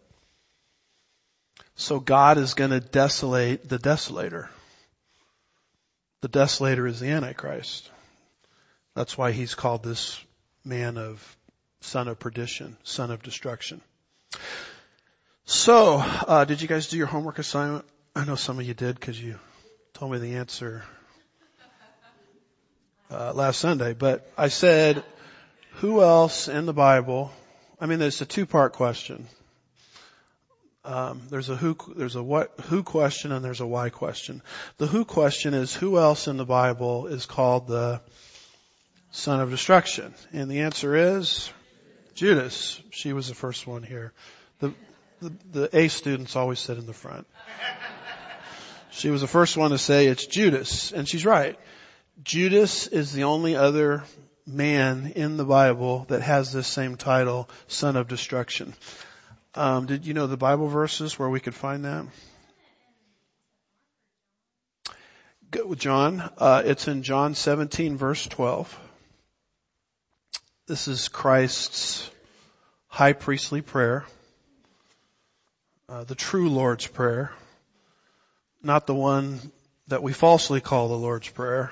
So 1.77 2.01
God 2.01 2.39
is 2.39 2.55
going 2.55 2.73
to 2.73 2.81
desolate 2.81 3.69
the 3.69 3.79
desolator. 3.79 4.49
The 6.23 6.29
desolator 6.29 6.89
is 6.89 6.99
the 6.99 7.11
Antichrist. 7.11 7.89
That's 8.97 9.17
why 9.17 9.31
he's 9.31 9.55
called 9.55 9.85
this 9.85 10.21
man 10.65 10.99
of 10.99 11.37
son 11.83 12.09
of 12.09 12.19
perdition, 12.19 12.77
son 12.83 13.13
of 13.13 13.23
destruction. 13.23 13.81
So, 15.45 15.99
uh, 15.99 16.47
did 16.47 16.61
you 16.61 16.67
guys 16.67 16.89
do 16.89 16.97
your 16.97 17.07
homework 17.07 17.39
assignment? 17.39 17.85
I 18.17 18.25
know 18.25 18.35
some 18.35 18.59
of 18.59 18.67
you 18.67 18.75
did 18.75 18.99
because 18.99 19.23
you 19.23 19.39
told 19.93 20.11
me 20.11 20.19
the 20.19 20.35
answer 20.35 20.83
uh, 23.15 23.33
last 23.33 23.61
Sunday. 23.61 23.95
But 23.95 24.31
I 24.37 24.49
said, 24.49 25.05
who 25.75 26.03
else 26.03 26.49
in 26.49 26.67
the 26.67 26.73
Bible? 26.73 27.31
I 27.81 27.87
mean, 27.87 27.99
there's 27.99 28.21
a 28.21 28.27
two-part 28.27 28.73
question. 28.73 29.27
Um, 30.85 31.23
there's 31.31 31.49
a 31.49 31.57
who, 31.57 31.77
there's 31.97 32.17
a 32.17 32.23
what, 32.23 32.53
who 32.69 32.83
question 32.83 33.33
and 33.33 33.45
there's 33.45 33.61
a 33.61 33.67
why 33.67 33.89
question. 33.89 34.43
The 34.77 34.87
who 34.87 35.05
question 35.05 35.55
is 35.55 35.75
who 35.75 35.99
else 35.99 36.29
in 36.29 36.37
the 36.37 36.45
Bible 36.45 37.07
is 37.07 37.25
called 37.25 37.69
the 37.69 38.03
son 39.11 39.41
of 39.41 39.51
destruction? 39.51 40.15
And 40.33 40.51
the 40.51 40.61
answer 40.61 40.95
is 40.95 41.51
Judas. 42.15 42.83
She 42.91 43.13
was 43.13 43.29
the 43.29 43.35
first 43.35 43.67
one 43.67 43.83
here. 43.83 44.13
The, 44.61 44.75
the, 45.23 45.33
the 45.53 45.79
A 45.79 45.89
students 45.89 46.37
always 46.37 46.61
sit 46.61 46.77
in 46.77 46.87
the 46.87 46.93
front. 46.93 47.27
She 48.91 49.11
was 49.11 49.23
the 49.23 49.27
first 49.27 49.57
one 49.57 49.71
to 49.71 49.79
say 49.79 50.07
it's 50.07 50.27
Judas, 50.27 50.93
and 50.93 51.09
she's 51.09 51.25
right. 51.27 51.59
Judas 52.23 52.87
is 52.87 53.13
the 53.13 53.25
only 53.25 53.57
other 53.57 54.05
man 54.47 55.13
in 55.17 55.37
the 55.37 55.45
Bible 55.45 56.05
that 56.09 56.23
has 56.23 56.53
this 56.53 56.69
same 56.69 56.97
title, 56.97 57.49
son 57.67 57.97
of 57.97 58.07
destruction. 58.07 58.75
Um, 59.55 59.87
did 59.87 60.07
you 60.07 60.15
know 60.15 60.27
the 60.27 60.37
Bible 60.37 60.69
verses 60.69 61.19
where 61.19 61.29
we 61.29 61.41
could 61.41 61.55
find 61.55 61.85
that? 61.85 62.07
John, 65.77 66.21
uh, 66.39 66.63
it's 66.65 66.89
in 66.89 67.03
John 67.03 67.35
17 67.35 67.97
verse 67.97 68.27
12. 68.27 68.81
This 70.67 70.89
is 70.89 71.09
Christ's 71.09 72.11
high 72.87 73.13
priestly 73.13 73.61
prayer, 73.61 74.05
uh, 75.89 76.05
the 76.05 76.15
true 76.15 76.49
Lord's 76.49 76.87
prayer, 76.87 77.33
not 78.63 78.87
the 78.87 78.95
one 78.95 79.41
that 79.89 80.03
we 80.03 80.13
falsely 80.13 80.61
call 80.61 80.89
the 80.89 80.95
Lord's 80.95 81.29
prayer, 81.29 81.71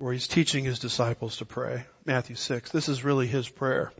where 0.00 0.12
he's 0.12 0.26
teaching 0.26 0.64
his 0.64 0.80
disciples 0.80 1.36
to 1.36 1.44
pray. 1.44 1.84
Matthew 2.04 2.34
6. 2.34 2.72
This 2.72 2.88
is 2.88 3.04
really 3.04 3.26
his 3.28 3.48
prayer. 3.48 3.92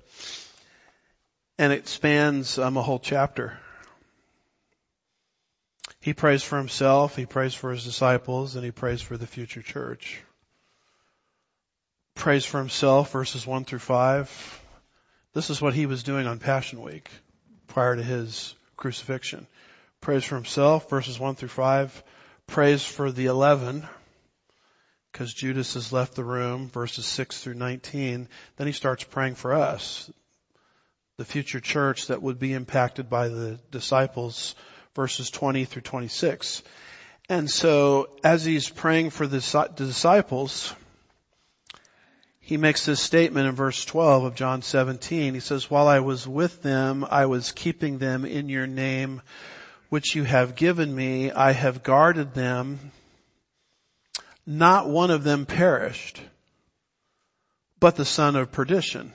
And 1.58 1.72
it 1.72 1.86
spans 1.86 2.58
um, 2.58 2.76
a 2.76 2.82
whole 2.82 2.98
chapter. 2.98 3.56
He 6.00 6.14
prays 6.14 6.42
for 6.42 6.56
himself, 6.56 7.14
he 7.14 7.26
prays 7.26 7.54
for 7.54 7.70
his 7.70 7.84
disciples, 7.84 8.56
and 8.56 8.64
he 8.64 8.70
prays 8.70 9.02
for 9.02 9.16
the 9.16 9.26
future 9.26 9.62
church 9.62 10.22
prays 12.20 12.44
for 12.44 12.58
himself, 12.58 13.12
verses 13.12 13.46
1 13.46 13.64
through 13.64 13.78
5. 13.78 14.62
This 15.32 15.48
is 15.48 15.62
what 15.62 15.72
he 15.72 15.86
was 15.86 16.02
doing 16.02 16.26
on 16.26 16.38
Passion 16.38 16.82
Week 16.82 17.08
prior 17.66 17.96
to 17.96 18.02
his 18.02 18.54
crucifixion. 18.76 19.46
Prays 20.02 20.22
for 20.24 20.34
himself, 20.34 20.90
verses 20.90 21.18
1 21.18 21.36
through 21.36 21.48
5. 21.48 22.04
Prays 22.46 22.84
for 22.84 23.10
the 23.10 23.26
11, 23.26 23.88
because 25.12 25.35
Judas 25.35 25.75
has 25.75 25.92
left 25.92 26.14
the 26.14 26.25
room, 26.25 26.68
verses 26.68 27.07
6 27.07 27.42
through 27.42 27.55
19. 27.55 28.29
Then 28.57 28.66
he 28.66 28.73
starts 28.73 29.05
praying 29.05 29.35
for 29.35 29.53
us, 29.55 30.11
the 31.16 31.25
future 31.25 31.61
church 31.61 32.07
that 32.07 32.23
would 32.23 32.38
be 32.38 32.53
impacted 32.53 33.11
by 33.11 33.29
the 33.29 33.59
disciples, 33.70 34.55
verses 34.94 35.31
20 35.31 35.64
through 35.64 35.83
26. 35.83 36.62
And 37.29 37.51
so, 37.51 38.09
as 38.25 38.44
he's 38.44 38.68
praying 38.68 39.11
for 39.11 39.27
the 39.27 39.68
disciples, 39.77 40.75
he 42.40 42.57
makes 42.57 42.85
this 42.85 43.01
statement 43.01 43.46
in 43.46 43.55
verse 43.55 43.85
12 43.85 44.25
of 44.25 44.35
John 44.35 44.62
17. 44.62 45.35
He 45.35 45.40
says, 45.40 45.70
while 45.70 45.87
I 45.87 46.01
was 46.01 46.27
with 46.27 46.62
them, 46.62 47.07
I 47.09 47.27
was 47.27 47.53
keeping 47.53 47.99
them 47.99 48.25
in 48.25 48.49
your 48.49 48.66
name, 48.66 49.23
which 49.88 50.16
you 50.16 50.25
have 50.25 50.57
given 50.57 50.92
me. 50.92 51.31
I 51.31 51.53
have 51.53 51.85
guarded 51.85 52.35
them. 52.35 52.90
Not 54.50 54.88
one 54.88 55.12
of 55.12 55.22
them 55.22 55.46
perished, 55.46 56.20
but 57.78 57.94
the 57.94 58.04
son 58.04 58.34
of 58.34 58.50
perdition, 58.50 59.12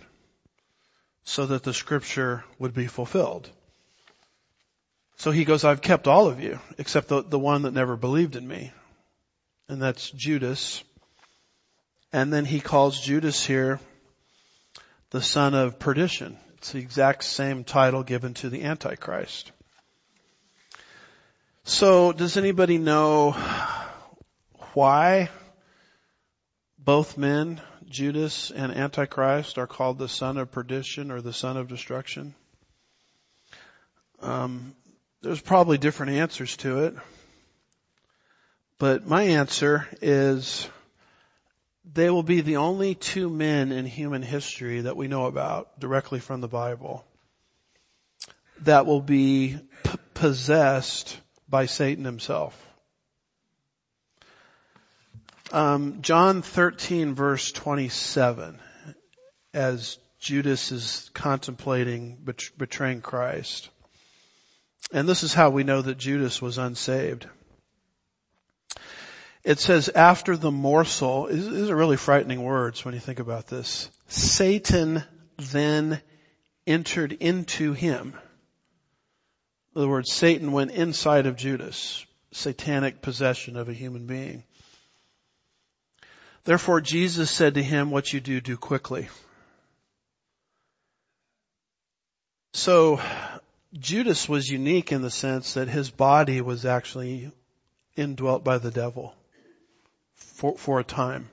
so 1.26 1.48
that 1.48 1.64
the 1.64 1.74
scripture 1.74 2.46
would 2.58 2.74
be 2.74 2.88
fulfilled. 2.88 3.50
So 5.18 5.32
he 5.32 5.44
goes, 5.44 5.66
I've 5.66 5.82
kept 5.82 6.08
all 6.08 6.28
of 6.28 6.40
you, 6.40 6.62
except 6.78 7.10
the, 7.10 7.22
the 7.22 7.38
one 7.38 7.64
that 7.64 7.74
never 7.74 7.98
believed 7.98 8.38
in 8.38 8.48
me. 8.48 8.72
And 9.68 9.82
that's 9.82 10.10
Judas. 10.12 10.82
And 12.14 12.32
then 12.32 12.46
he 12.46 12.62
calls 12.62 13.02
Judas 13.02 13.46
here 13.46 13.82
the 15.10 15.22
son 15.22 15.54
of 15.54 15.80
perdition. 15.80 16.38
It's 16.60 16.72
the 16.72 16.80
exact 16.80 17.26
same 17.26 17.66
title 17.66 18.04
given 18.04 18.36
to 18.36 18.50
the 18.50 18.64
Antichrist. 18.64 19.52
So 21.66 22.14
does 22.14 22.38
anybody 22.38 22.78
know 22.78 23.36
why 24.76 25.30
both 26.78 27.18
men, 27.18 27.62
Judas 27.90 28.52
and 28.52 28.72
Antichrist, 28.72 29.58
are 29.58 29.68
called 29.68 29.98
the 29.98 30.10
son 30.10 30.38
of 30.38 30.52
perdition 30.52 31.12
or 31.12 31.22
the 31.22 31.34
son 31.34 31.58
of 31.58 31.68
destruction? 31.68 32.36
Um, 34.22 34.76
there's 35.22 35.42
probably 35.42 35.78
different 35.78 36.14
answers 36.14 36.58
to 36.58 36.86
it. 36.86 36.96
But 38.78 39.08
my 39.08 39.24
answer 39.24 39.88
is 40.02 40.68
they 41.94 42.10
will 42.10 42.24
be 42.24 42.42
the 42.42 42.58
only 42.58 42.96
two 42.96 43.30
men 43.30 43.72
in 43.72 43.86
human 43.86 44.22
history 44.22 44.82
that 44.82 44.98
we 44.98 45.08
know 45.08 45.26
about 45.26 45.80
directly 45.80 46.20
from 46.20 46.42
the 46.42 46.48
Bible 46.48 47.06
that 48.62 48.86
will 48.86 49.02
be 49.02 49.58
p- 49.84 49.98
possessed 50.14 51.20
by 51.48 51.66
Satan 51.66 52.06
himself. 52.06 52.65
Um, 55.52 56.02
John 56.02 56.42
13 56.42 57.14
verse 57.14 57.52
27, 57.52 58.60
as 59.54 59.98
Judas 60.20 60.72
is 60.72 61.12
contemplating 61.14 62.16
bet- 62.16 62.50
betraying 62.58 63.02
Christ. 63.02 63.70
And 64.92 65.08
this 65.08 65.24
is 65.24 65.34
how 65.34 65.52
we 65.52 65.64
know 65.64 65.82
that 65.82 65.98
Judas 65.98 66.42
was 66.42 66.58
unsaved. 66.58 67.28
It 69.44 69.60
says 69.60 69.90
after 69.90 70.36
the 70.36 70.52
morsel, 70.52 71.28
these 71.28 71.70
are 71.70 71.76
really 71.76 71.98
frightening 71.98 72.42
words 72.42 72.84
when 72.84 72.96
you 72.96 73.00
think 73.00 73.20
about 73.20 73.46
this. 73.46 73.90
Satan 74.08 75.04
then 75.38 76.02
entered 76.66 77.12
into 77.12 77.74
him. 77.74 78.16
In 79.76 79.82
other 79.82 79.90
words, 79.90 80.12
Satan 80.12 80.52
went 80.52 80.72
inside 80.72 81.28
of 81.28 81.36
Judas, 81.36 82.04
satanic 82.32 83.04
possession 83.04 83.58
of 83.58 83.70
a 83.70 83.74
human 83.74 84.08
being. 84.08 84.44
Therefore 86.46 86.80
Jesus 86.80 87.32
said 87.32 87.56
to 87.56 87.64
him, 87.64 87.92
what 87.92 88.14
you 88.14 88.20
do, 88.20 88.40
do 88.40 88.56
quickly. 88.56 89.10
So 92.54 93.02
Judas 93.74 94.30
was 94.30 94.50
unique 94.50 94.92
in 94.92 95.02
the 95.02 95.12
sense 95.12 95.56
that 95.56 95.68
his 95.68 95.90
body 95.90 96.40
was 96.42 96.66
actually 96.66 97.32
indwelt 97.98 98.44
by 98.44 98.60
the 98.60 98.72
devil 98.72 99.14
for, 100.14 100.58
for 100.58 100.80
a 100.80 100.84
time. 100.84 101.30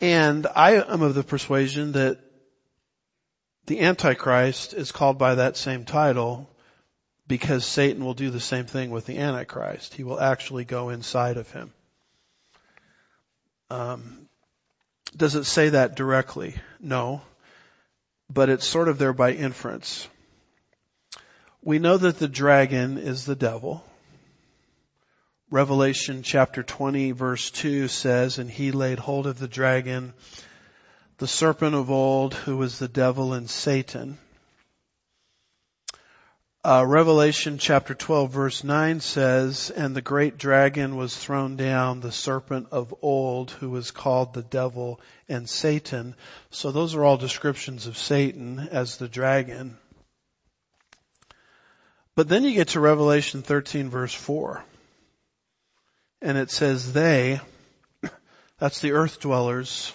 And 0.00 0.46
I 0.46 0.72
am 0.72 1.02
of 1.02 1.14
the 1.14 1.22
persuasion 1.22 1.92
that 1.92 2.18
the 3.66 3.80
Antichrist 3.80 4.74
is 4.74 4.90
called 4.90 5.18
by 5.18 5.36
that 5.36 5.56
same 5.56 5.84
title 5.84 6.48
because 7.28 7.66
Satan 7.66 8.04
will 8.04 8.14
do 8.14 8.30
the 8.30 8.40
same 8.40 8.66
thing 8.66 8.90
with 8.90 9.06
the 9.06 9.18
Antichrist. 9.18 9.94
He 9.94 10.04
will 10.04 10.20
actually 10.20 10.64
go 10.64 10.88
inside 10.88 11.36
of 11.36 11.50
him. 11.50 11.72
Um, 13.70 14.28
does 15.16 15.34
it 15.34 15.44
say 15.44 15.70
that 15.70 15.96
directly? 15.96 16.54
No. 16.80 17.22
But 18.32 18.48
it's 18.48 18.66
sort 18.66 18.88
of 18.88 18.98
there 18.98 19.12
by 19.12 19.32
inference. 19.32 20.08
We 21.62 21.78
know 21.78 21.96
that 21.96 22.18
the 22.18 22.28
dragon 22.28 22.98
is 22.98 23.24
the 23.24 23.36
devil. 23.36 23.84
Revelation 25.50 26.22
chapter 26.22 26.62
20 26.62 27.12
verse 27.12 27.50
2 27.50 27.88
says, 27.88 28.38
and 28.38 28.50
he 28.50 28.72
laid 28.72 28.98
hold 28.98 29.26
of 29.26 29.38
the 29.38 29.48
dragon, 29.48 30.12
the 31.18 31.28
serpent 31.28 31.74
of 31.74 31.90
old, 31.90 32.34
who 32.34 32.56
was 32.56 32.78
the 32.78 32.88
devil 32.88 33.32
and 33.32 33.48
Satan. 33.48 34.18
Uh, 36.66 36.84
Revelation 36.84 37.58
chapter 37.58 37.94
12 37.94 38.32
verse 38.32 38.64
9 38.64 38.98
says, 38.98 39.70
and 39.70 39.94
the 39.94 40.02
great 40.02 40.36
dragon 40.36 40.96
was 40.96 41.16
thrown 41.16 41.54
down, 41.54 42.00
the 42.00 42.10
serpent 42.10 42.66
of 42.72 42.92
old, 43.02 43.52
who 43.52 43.70
was 43.70 43.92
called 43.92 44.34
the 44.34 44.42
devil 44.42 45.00
and 45.28 45.48
Satan. 45.48 46.16
So 46.50 46.72
those 46.72 46.96
are 46.96 47.04
all 47.04 47.18
descriptions 47.18 47.86
of 47.86 47.96
Satan 47.96 48.58
as 48.58 48.96
the 48.96 49.06
dragon. 49.06 49.76
But 52.16 52.28
then 52.28 52.42
you 52.42 52.52
get 52.52 52.70
to 52.70 52.80
Revelation 52.80 53.42
13 53.42 53.88
verse 53.88 54.12
4. 54.12 54.64
And 56.20 56.36
it 56.36 56.50
says 56.50 56.92
they, 56.92 57.38
that's 58.58 58.80
the 58.80 58.90
earth 58.90 59.20
dwellers 59.20 59.92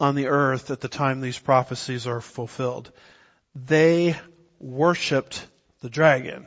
on 0.00 0.16
the 0.16 0.26
earth 0.26 0.72
at 0.72 0.80
the 0.80 0.88
time 0.88 1.20
these 1.20 1.38
prophecies 1.38 2.08
are 2.08 2.20
fulfilled. 2.20 2.90
They 3.54 4.16
worshiped 4.58 5.46
the 5.80 5.90
dragon 5.90 6.46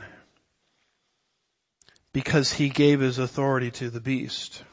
because 2.13 2.52
he 2.52 2.70
gave 2.70 3.00
his 3.00 3.20
authority 3.20 3.72
to 3.72 3.89
the 3.89 4.02
beast. 4.02 4.63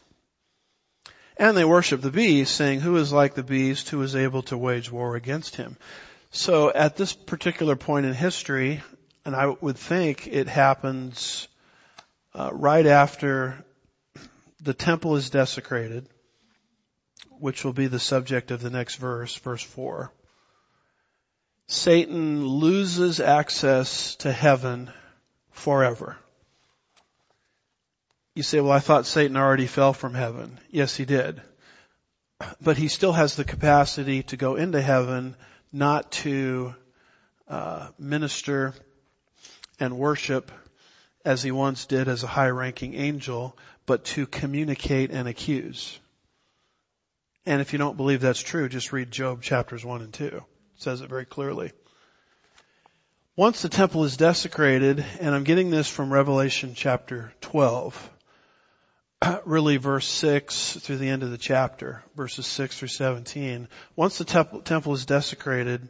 And 1.37 1.57
they 1.57 1.65
worship 1.65 2.01
the 2.01 2.11
beast 2.11 2.57
saying, 2.57 2.81
who 2.81 2.97
is 2.97 3.13
like 3.13 3.35
the 3.35 3.45
beast 3.45 3.91
who 3.91 4.03
is 4.03 4.17
able 4.17 4.43
to 4.45 4.59
wage 4.59 4.91
war 4.91 5.15
against 5.15 5.55
him? 5.55 5.77
So 6.31 6.73
at 6.73 6.97
this 6.97 7.13
particular 7.13 7.77
point 7.77 8.07
in 8.07 8.13
history, 8.13 8.83
and 9.25 9.37
I 9.37 9.55
would 9.61 9.77
think 9.77 10.27
it 10.27 10.49
happens 10.49 11.47
uh, 12.35 12.51
right 12.53 12.87
after 12.87 13.65
the 14.61 14.75
temple 14.75 15.17
is 15.17 15.31
desecrated, 15.31 16.09
which 17.39 17.65
will 17.65 17.73
be 17.73 17.87
the 17.87 18.01
subject 18.01 18.51
of 18.51 18.61
the 18.61 18.71
next 18.71 18.97
verse, 18.97 19.37
verse 19.37 19.63
4. 19.63 20.13
Satan 21.71 22.47
loses 22.47 23.21
access 23.21 24.17
to 24.17 24.33
heaven 24.33 24.91
forever. 25.51 26.17
You 28.35 28.43
say, 28.43 28.61
well, 28.61 28.73
I 28.73 28.79
thought 28.79 29.05
Satan 29.05 29.37
already 29.37 29.67
fell 29.67 29.93
from 29.93 30.15
heaven. 30.15 30.59
Yes, 30.71 30.97
he 30.97 31.05
did. 31.05 31.43
But 32.63 32.79
he 32.79 32.89
still 32.89 33.13
has 33.13 33.37
the 33.37 33.45
capacity 33.45 34.23
to 34.25 34.39
go 34.39 34.57
into 34.57 34.81
heaven, 34.81 35.37
not 35.71 36.11
to 36.13 36.75
uh, 37.49 37.89
minister 37.99 38.73
and 39.79 39.99
worship 39.99 40.51
as 41.23 41.43
he 41.43 41.51
once 41.51 41.85
did 41.85 42.09
as 42.09 42.23
a 42.23 42.29
high 42.29 42.49
ranking 42.49 42.95
angel, 42.95 43.55
but 43.85 44.05
to 44.05 44.27
communicate 44.27 45.11
and 45.11 45.29
accuse. 45.29 45.99
And 47.45 47.61
if 47.61 47.75
you 47.75 47.79
don't 47.79 47.97
believe 47.99 48.23
that's 48.23 48.41
true, 48.41 48.71
just 48.71 48.93
read 48.93 49.11
Job 49.11 49.43
chapters 49.43 49.85
1 49.85 50.01
and 50.01 50.15
2 50.15 50.43
says 50.79 51.01
it 51.01 51.09
very 51.11 51.25
clearly. 51.25 51.73
Once 53.37 53.63
the 53.63 53.69
temple 53.69 54.05
is 54.05 54.17
desecrated, 54.17 55.05
and 55.21 55.35
I'm 55.35 55.45
getting 55.45 55.71
this 55.71 55.89
from 55.89 56.13
Revelation 56.13 56.75
chapter 56.75 57.33
12, 57.41 58.11
really 59.45 59.77
verse 59.77 60.07
6 60.07 60.75
through 60.75 60.99
the 60.99 61.09
end 61.09 61.25
of 61.25 61.33
the 61.33 61.39
chapter, 61.39 62.03
verses 62.17 62.47
6 62.47 62.79
through 62.79 62.89
17. 62.89 63.69
Once 63.97 64.19
the 64.19 64.25
temple, 64.25 64.95
is 64.95 65.05
desecrated 65.05 65.89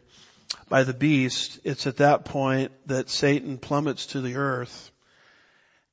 by 0.70 0.85
the 0.85 0.94
beast, 0.94 1.61
it's 1.64 1.87
at 1.87 1.98
that 1.98 2.24
point 2.24 2.72
that 2.87 3.11
Satan 3.11 3.59
plummets 3.59 4.07
to 4.07 4.22
the 4.22 4.37
earth, 4.37 4.90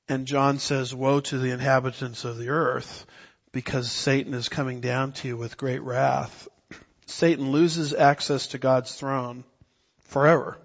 and 0.07 0.25
John 0.25 0.57
says, 0.57 0.95
woe 0.95 1.19
to 1.19 1.37
the 1.37 1.51
inhabitants 1.51 2.23
of 2.23 2.37
the 2.37 2.49
earth, 2.49 3.05
because 3.51 3.91
Satan 3.91 4.33
is 4.33 4.47
coming 4.47 4.79
down 4.79 5.11
to 5.13 5.27
you 5.27 5.37
with 5.37 5.57
great 5.57 5.81
wrath. 5.81 6.47
Satan 7.05 7.51
loses 7.51 7.93
access 7.93 8.47
to 8.47 8.57
God's 8.57 8.93
throne 8.93 9.43
forever. 10.03 10.57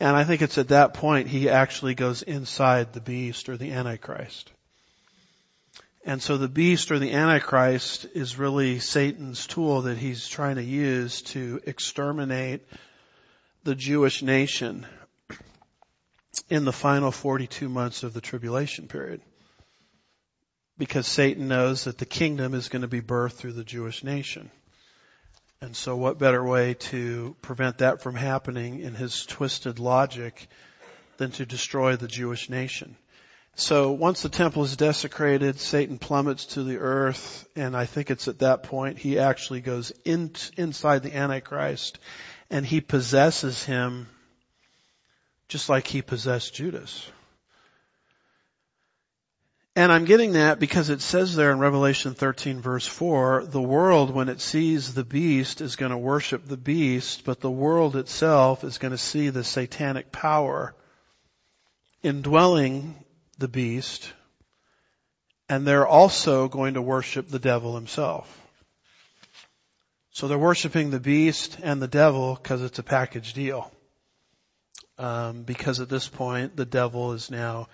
And 0.00 0.16
I 0.16 0.24
think 0.24 0.42
it's 0.42 0.58
at 0.58 0.68
that 0.68 0.94
point 0.94 1.28
he 1.28 1.48
actually 1.48 1.94
goes 1.94 2.22
inside 2.22 2.92
the 2.92 3.00
beast 3.00 3.48
or 3.48 3.56
the 3.56 3.72
Antichrist. 3.72 4.50
And 6.04 6.20
so 6.20 6.36
the 6.36 6.48
beast 6.48 6.90
or 6.90 6.98
the 6.98 7.12
Antichrist 7.12 8.06
is 8.14 8.36
really 8.36 8.80
Satan's 8.80 9.46
tool 9.46 9.82
that 9.82 9.98
he's 9.98 10.26
trying 10.26 10.56
to 10.56 10.64
use 10.64 11.22
to 11.22 11.60
exterminate 11.64 12.66
the 13.62 13.76
Jewish 13.76 14.22
nation 14.22 14.86
in 16.48 16.64
the 16.64 16.72
final 16.72 17.12
42 17.12 17.68
months 17.68 18.02
of 18.02 18.14
the 18.14 18.20
tribulation 18.20 18.88
period. 18.88 19.20
Because 20.78 21.06
Satan 21.06 21.46
knows 21.46 21.84
that 21.84 21.98
the 21.98 22.06
kingdom 22.06 22.54
is 22.54 22.68
going 22.68 22.82
to 22.82 22.88
be 22.88 23.00
birthed 23.00 23.34
through 23.34 23.52
the 23.52 23.62
Jewish 23.62 24.02
nation. 24.02 24.50
And 25.62 25.76
so 25.76 25.94
what 25.94 26.18
better 26.18 26.42
way 26.42 26.74
to 26.74 27.36
prevent 27.40 27.78
that 27.78 28.02
from 28.02 28.16
happening 28.16 28.80
in 28.80 28.96
his 28.96 29.24
twisted 29.24 29.78
logic 29.78 30.48
than 31.18 31.30
to 31.30 31.46
destroy 31.46 31.94
the 31.94 32.08
Jewish 32.08 32.50
nation? 32.50 32.96
So 33.54 33.92
once 33.92 34.22
the 34.22 34.28
temple 34.28 34.64
is 34.64 34.76
desecrated, 34.76 35.60
Satan 35.60 35.98
plummets 35.98 36.46
to 36.46 36.64
the 36.64 36.78
earth, 36.78 37.46
and 37.54 37.76
I 37.76 37.86
think 37.86 38.10
it's 38.10 38.26
at 38.26 38.40
that 38.40 38.64
point 38.64 38.98
he 38.98 39.20
actually 39.20 39.60
goes 39.60 39.92
in, 40.04 40.32
inside 40.56 41.04
the 41.04 41.14
Antichrist, 41.14 42.00
and 42.50 42.66
he 42.66 42.80
possesses 42.80 43.62
him 43.62 44.08
just 45.46 45.68
like 45.68 45.86
he 45.86 46.02
possessed 46.02 46.54
Judas. 46.54 47.08
And 49.74 49.90
I'm 49.90 50.04
getting 50.04 50.32
that 50.32 50.60
because 50.60 50.90
it 50.90 51.00
says 51.00 51.34
there 51.34 51.50
in 51.50 51.58
Revelation 51.58 52.12
13 52.12 52.60
verse 52.60 52.86
4, 52.86 53.46
the 53.46 53.62
world 53.62 54.10
when 54.10 54.28
it 54.28 54.40
sees 54.40 54.92
the 54.92 55.04
beast 55.04 55.62
is 55.62 55.76
going 55.76 55.92
to 55.92 55.98
worship 55.98 56.46
the 56.46 56.58
beast, 56.58 57.24
but 57.24 57.40
the 57.40 57.50
world 57.50 57.96
itself 57.96 58.64
is 58.64 58.76
going 58.76 58.90
to 58.90 58.98
see 58.98 59.30
the 59.30 59.44
satanic 59.44 60.12
power 60.12 60.74
indwelling 62.02 63.02
the 63.38 63.48
beast, 63.48 64.12
and 65.48 65.66
they're 65.66 65.86
also 65.86 66.48
going 66.48 66.74
to 66.74 66.82
worship 66.82 67.28
the 67.28 67.38
devil 67.38 67.74
himself. 67.74 68.38
So 70.10 70.28
they're 70.28 70.38
worshiping 70.38 70.90
the 70.90 71.00
beast 71.00 71.56
and 71.62 71.80
the 71.80 71.88
devil 71.88 72.34
because 72.34 72.62
it's 72.62 72.78
a 72.78 72.82
package 72.82 73.32
deal. 73.32 73.72
Um, 74.98 75.44
because 75.44 75.80
at 75.80 75.88
this 75.88 76.06
point 76.06 76.56
the 76.56 76.66
devil 76.66 77.12
is 77.12 77.30
now 77.30 77.68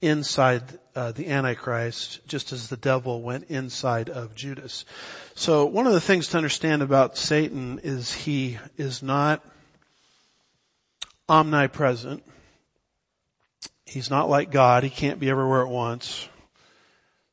inside 0.00 0.62
uh, 0.94 1.12
the 1.12 1.28
Antichrist, 1.28 2.26
just 2.26 2.52
as 2.52 2.68
the 2.68 2.76
devil 2.76 3.22
went 3.22 3.44
inside 3.50 4.08
of 4.08 4.34
Judas. 4.34 4.84
So 5.34 5.66
one 5.66 5.86
of 5.86 5.92
the 5.92 6.00
things 6.00 6.28
to 6.28 6.36
understand 6.36 6.82
about 6.82 7.16
Satan 7.16 7.80
is 7.82 8.12
he 8.12 8.58
is 8.76 9.02
not 9.02 9.44
omnipresent. 11.28 12.22
He's 13.84 14.10
not 14.10 14.28
like 14.28 14.50
God. 14.50 14.84
He 14.84 14.90
can't 14.90 15.20
be 15.20 15.30
everywhere 15.30 15.62
at 15.62 15.68
once. 15.68 16.28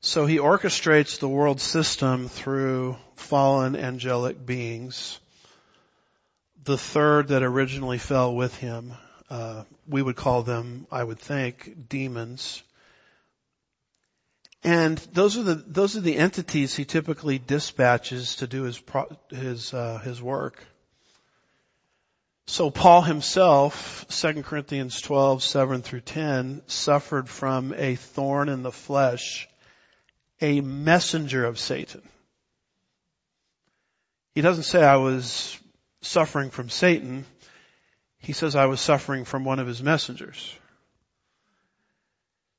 So 0.02 0.26
he 0.26 0.38
orchestrates 0.38 1.20
the 1.20 1.28
world 1.28 1.60
system 1.60 2.28
through 2.28 2.98
fallen 3.16 3.76
angelic 3.76 4.46
beings. 4.46 5.20
The 6.64 6.78
third 6.78 7.30
that 7.30 7.44
originally 7.44 7.98
fell 7.98 8.36
with 8.36 8.56
him 8.58 8.94
uh, 9.30 9.64
we 9.88 10.02
would 10.02 10.16
call 10.16 10.44
them, 10.44 10.88
I 10.92 11.04
would 11.04 11.20
think, 11.20 11.90
demons. 11.90 12.64
And 14.64 14.98
those 15.14 15.38
are 15.38 15.44
the 15.44 15.56
those 15.56 15.96
are 15.96 16.02
the 16.02 16.18
entities 16.18 16.76
he 16.76 16.86
typically 16.86 17.40
dispatches 17.40 18.38
to 18.38 18.48
do 18.48 18.64
his 18.64 18.82
his 19.30 19.74
uh, 19.74 20.00
his 20.00 20.22
work. 20.22 20.64
So 22.50 22.72
Paul 22.72 23.02
himself, 23.02 24.06
2 24.08 24.42
Corinthians 24.44 25.02
12, 25.02 25.44
7 25.44 25.82
through 25.82 26.02
10, 26.02 26.62
suffered 26.68 27.28
from 27.28 27.74
a 27.74 27.96
thorn 27.96 28.48
in 28.48 28.64
the 28.64 28.72
flesh, 28.72 29.50
a 30.40 30.62
messenger 30.62 31.44
of 31.44 31.60
Satan. 31.60 32.02
He 34.34 34.42
doesn't 34.42 34.64
say 34.64 34.82
I 34.82 34.96
was 34.96 35.60
suffering 36.02 36.50
from 36.50 36.70
Satan. 36.70 37.26
He 38.20 38.34
says, 38.34 38.56
I 38.56 38.66
was 38.66 38.82
suffering 38.82 39.26
from 39.26 39.46
one 39.46 39.60
of 39.60 39.68
his 39.68 39.82
messengers. 39.82 40.54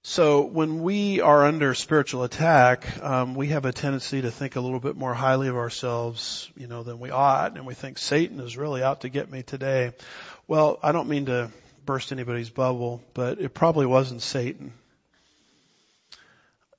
So 0.03 0.43
when 0.43 0.83
we 0.83 1.21
are 1.21 1.45
under 1.45 1.75
spiritual 1.75 2.23
attack, 2.23 3.03
um, 3.03 3.35
we 3.35 3.49
have 3.49 3.67
a 3.67 3.73
tendency 3.73 4.23
to 4.23 4.31
think 4.31 4.57
a 4.57 4.61
little 4.61 4.81
bit 4.81 4.97
more 4.97 5.13
highly 5.13 5.49
of 5.49 5.57
ourselves, 5.57 6.49
you 6.57 6.67
know, 6.67 6.83
than 6.83 7.01
we 7.01 7.11
ought, 7.11 7.57
and 7.57 7.67
we 7.67 7.75
think 7.75 7.99
Satan 7.99 8.41
is 8.41 8.57
really 8.57 8.83
out 8.83 9.03
to 9.03 9.09
get 9.09 9.31
me 9.31 9.43
today. 9.43 9.93
Well, 10.47 10.79
I 10.83 10.93
don't 10.93 11.09
mean 11.09 11.27
to 11.27 11.51
burst 11.85 12.13
anybody's 12.13 12.49
bubble, 12.49 13.03
but 13.13 13.41
it 13.41 13.53
probably 13.53 13.87
wasn't 13.87 14.23
Satan. 14.23 14.73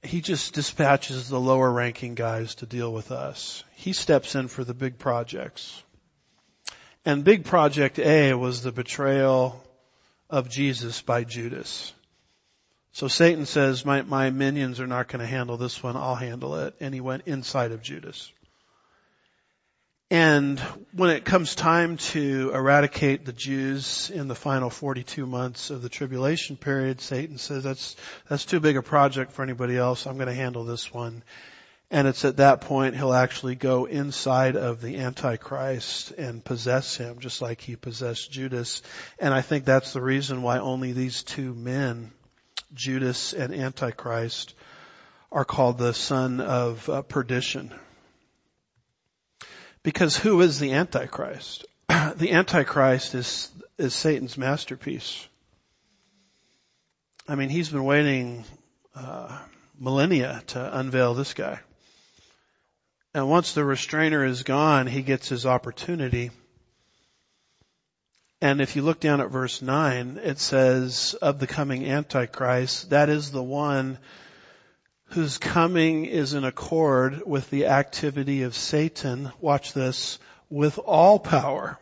He 0.02 0.22
just 0.22 0.54
dispatches 0.54 1.28
the 1.28 1.40
lower 1.40 1.70
ranking 1.70 2.16
guys 2.16 2.56
to 2.56 2.66
deal 2.66 2.92
with 2.92 3.12
us. 3.12 3.64
He 3.76 3.92
steps 3.92 4.34
in 4.34 4.48
for 4.48 4.64
the 4.64 4.74
big 4.74 4.98
projects. 4.98 5.84
And 7.06 7.24
big 7.24 7.46
project 7.46 7.98
A 8.00 8.34
was 8.34 8.62
the 8.62 8.72
betrayal 8.72 9.64
of 10.30 10.50
Jesus 10.50 11.02
by 11.02 11.24
Judas. 11.24 11.94
So 12.92 13.08
Satan 13.08 13.46
says, 13.46 13.86
my, 13.86 14.02
my 14.02 14.30
minions 14.30 14.80
are 14.80 14.88
not 14.88 15.08
going 15.08 15.22
to 15.22 15.28
handle 15.28 15.58
this 15.58 15.82
one, 15.82 15.96
I'll 15.96 16.16
handle 16.16 16.56
it. 16.56 16.76
And 16.80 16.94
he 16.94 17.02
went 17.02 17.28
inside 17.28 17.72
of 17.72 17.82
Judas. 17.82 18.32
And 20.12 20.60
when 20.92 21.12
it 21.12 21.24
comes 21.24 21.54
time 21.54 21.98
to 21.98 22.52
eradicate 22.52 23.26
the 23.26 23.34
Jews 23.34 24.10
in 24.10 24.28
the 24.28 24.34
final 24.34 24.72
42 24.72 25.28
months 25.28 25.70
of 25.70 25.84
the 25.84 25.90
tribulation 25.90 26.58
period, 26.58 27.00
Satan 27.00 27.38
says 27.38 27.64
that's, 27.64 27.96
that's 28.28 28.46
too 28.46 28.60
big 28.60 28.76
a 28.76 28.82
project 28.82 29.32
for 29.34 29.44
anybody 29.44 29.78
else. 29.78 30.08
I'm 30.08 30.16
going 30.16 30.28
to 30.28 30.34
handle 30.34 30.64
this 30.64 30.92
one. 30.92 31.22
And 31.92 32.08
it's 32.08 32.24
at 32.24 32.38
that 32.38 32.62
point 32.62 32.96
he'll 32.96 33.14
actually 33.14 33.56
go 33.56 33.86
inside 33.86 34.56
of 34.56 34.80
the 34.82 34.98
Antichrist 34.98 36.12
and 36.12 36.46
possess 36.46 36.96
him 36.96 37.20
just 37.20 37.42
like 37.42 37.62
he 37.62 37.76
possessed 37.76 38.32
Judas. 38.32 38.84
And 39.18 39.34
I 39.34 39.42
think 39.42 39.66
that's 39.66 39.94
the 39.94 40.02
reason 40.02 40.44
why 40.44 40.60
only 40.60 40.92
these 40.92 41.24
two 41.24 41.56
men, 41.56 42.12
Judas 42.74 43.34
and 43.34 43.54
Antichrist, 43.54 44.54
are 45.32 45.46
called 45.46 45.78
the 45.78 45.94
son 45.94 46.42
of 46.42 46.88
uh, 46.90 47.02
perdition 47.02 47.74
because 49.84 50.18
who 50.18 50.42
is 50.42 50.60
the 50.60 50.74
Antichrist? 50.74 51.66
the 51.88 52.32
Antichrist 52.32 53.16
is, 53.16 53.52
is 53.78 53.94
Satan's 53.94 54.38
masterpiece. 54.38 55.28
I 57.28 57.36
mean, 57.36 57.50
he's 57.50 57.70
been 57.70 57.86
waiting 57.86 58.44
uh, 58.96 59.38
millennia 59.80 60.44
to 60.48 60.78
unveil 60.80 61.14
this 61.14 61.34
guy. 61.34 61.60
And 63.14 63.30
once 63.30 63.54
the 63.54 63.66
restrainer 63.66 64.24
is 64.24 64.44
gone, 64.44 64.86
he 64.86 65.02
gets 65.02 65.30
his 65.30 65.46
opportunity. 65.46 66.32
And 68.42 68.62
if 68.62 68.76
you 68.76 68.84
look 68.84 69.00
down 69.00 69.20
at 69.20 69.32
verse 69.32 69.62
9, 69.62 70.20
it 70.24 70.40
says, 70.40 71.16
of 71.22 71.40
the 71.40 71.48
coming 71.48 71.86
Antichrist, 71.86 72.92
that 72.92 73.10
is 73.10 73.32
the 73.32 73.44
one 73.44 73.98
whose 75.10 75.40
coming 75.40 76.06
is 76.06 76.34
in 76.34 76.44
accord 76.44 77.24
with 77.26 77.50
the 77.50 77.66
activity 77.66 78.44
of 78.44 78.56
Satan, 78.56 79.32
watch 79.42 79.74
this, 79.74 80.20
with 80.50 80.78
all 80.78 81.20
power 81.20 81.80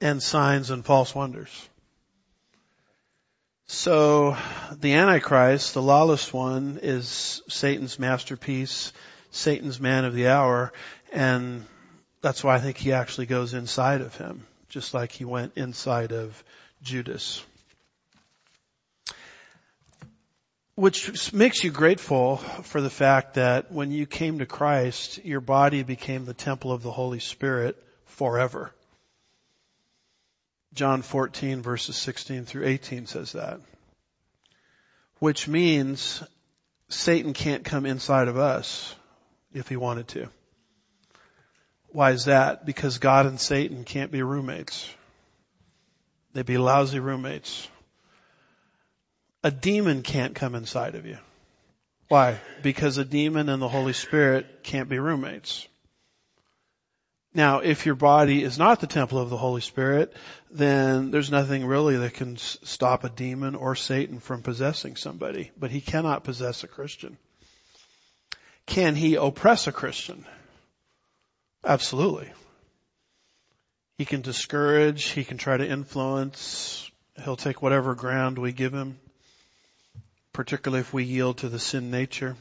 and 0.00 0.22
signs 0.22 0.70
and 0.70 0.84
false 0.84 1.14
wonders. 1.14 1.68
So 3.66 4.36
the 4.80 4.94
Antichrist, 4.94 5.74
the 5.74 5.82
lawless 5.82 6.32
one, 6.32 6.80
is 6.82 7.42
Satan's 7.48 7.98
masterpiece, 7.98 8.92
Satan's 9.30 9.80
man 9.80 10.04
of 10.04 10.14
the 10.14 10.28
hour, 10.28 10.72
and 11.12 11.64
that's 12.20 12.42
why 12.44 12.56
I 12.56 12.60
think 12.60 12.76
he 12.76 12.92
actually 12.92 13.26
goes 13.26 13.54
inside 13.54 14.00
of 14.00 14.16
him, 14.16 14.46
just 14.68 14.94
like 14.94 15.12
he 15.12 15.24
went 15.24 15.52
inside 15.56 16.12
of 16.12 16.42
Judas. 16.82 17.42
which 20.80 21.34
makes 21.34 21.62
you 21.62 21.70
grateful 21.70 22.38
for 22.38 22.80
the 22.80 22.88
fact 22.88 23.34
that 23.34 23.70
when 23.70 23.90
you 23.90 24.06
came 24.06 24.38
to 24.38 24.46
Christ, 24.46 25.22
your 25.26 25.42
body 25.42 25.82
became 25.82 26.24
the 26.24 26.32
temple 26.32 26.72
of 26.72 26.82
the 26.82 26.90
Holy 26.90 27.20
Spirit 27.20 27.76
forever. 28.06 28.72
John 30.72 31.02
14 31.02 31.60
verses 31.60 31.96
16 31.96 32.46
through 32.46 32.64
18 32.64 33.04
says 33.04 33.32
that. 33.32 33.60
Which 35.18 35.46
means 35.46 36.22
Satan 36.88 37.34
can't 37.34 37.62
come 37.62 37.84
inside 37.84 38.28
of 38.28 38.38
us 38.38 38.94
if 39.52 39.68
he 39.68 39.76
wanted 39.76 40.08
to. 40.08 40.28
Why 41.88 42.12
is 42.12 42.26
that? 42.26 42.64
Because 42.64 42.98
God 42.98 43.26
and 43.26 43.40
Satan 43.40 43.84
can't 43.84 44.12
be 44.12 44.22
roommates. 44.22 44.88
They'd 46.32 46.46
be 46.46 46.58
lousy 46.58 47.00
roommates. 47.00 47.68
A 49.42 49.50
demon 49.50 50.02
can't 50.02 50.34
come 50.34 50.54
inside 50.54 50.94
of 50.94 51.06
you. 51.06 51.18
Why? 52.08 52.40
Because 52.62 52.98
a 52.98 53.04
demon 53.04 53.48
and 53.48 53.60
the 53.60 53.68
Holy 53.68 53.92
Spirit 53.92 54.62
can't 54.62 54.88
be 54.88 54.98
roommates. 54.98 55.66
Now, 57.32 57.60
if 57.60 57.86
your 57.86 57.94
body 57.94 58.42
is 58.42 58.58
not 58.58 58.80
the 58.80 58.88
temple 58.88 59.18
of 59.18 59.30
the 59.30 59.36
Holy 59.36 59.60
Spirit, 59.60 60.12
then 60.50 61.12
there's 61.12 61.30
nothing 61.30 61.64
really 61.64 61.96
that 61.98 62.14
can 62.14 62.36
stop 62.36 63.04
a 63.04 63.08
demon 63.08 63.54
or 63.54 63.76
Satan 63.76 64.18
from 64.18 64.42
possessing 64.42 64.96
somebody. 64.96 65.52
But 65.56 65.70
he 65.70 65.80
cannot 65.80 66.24
possess 66.24 66.64
a 66.64 66.68
Christian. 66.68 67.16
Can 68.66 68.94
he 68.94 69.16
oppress 69.16 69.66
a 69.66 69.72
Christian? 69.72 70.24
Absolutely. 71.64 72.30
He 73.98 74.04
can 74.04 74.22
discourage, 74.22 75.10
he 75.10 75.24
can 75.24 75.36
try 75.36 75.56
to 75.56 75.68
influence, 75.68 76.90
he'll 77.22 77.36
take 77.36 77.60
whatever 77.60 77.94
ground 77.94 78.38
we 78.38 78.52
give 78.52 78.72
him 78.72 78.98
particularly 80.32 80.80
if 80.80 80.92
we 80.92 81.04
yield 81.04 81.38
to 81.38 81.48
the 81.48 81.58
sin 81.58 81.90
nature. 81.90 82.36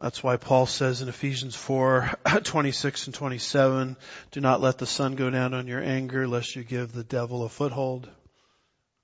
That's 0.00 0.22
why 0.22 0.36
Paul 0.36 0.66
says 0.66 1.00
in 1.00 1.08
Ephesians 1.08 1.54
4, 1.54 2.10
26 2.42 3.06
and 3.06 3.14
27, 3.14 3.96
do 4.30 4.40
not 4.40 4.60
let 4.60 4.78
the 4.78 4.86
sun 4.86 5.14
go 5.14 5.30
down 5.30 5.54
on 5.54 5.66
your 5.66 5.82
anger 5.82 6.28
lest 6.28 6.54
you 6.54 6.64
give 6.64 6.92
the 6.92 7.04
devil 7.04 7.44
a 7.44 7.48
foothold. 7.48 8.08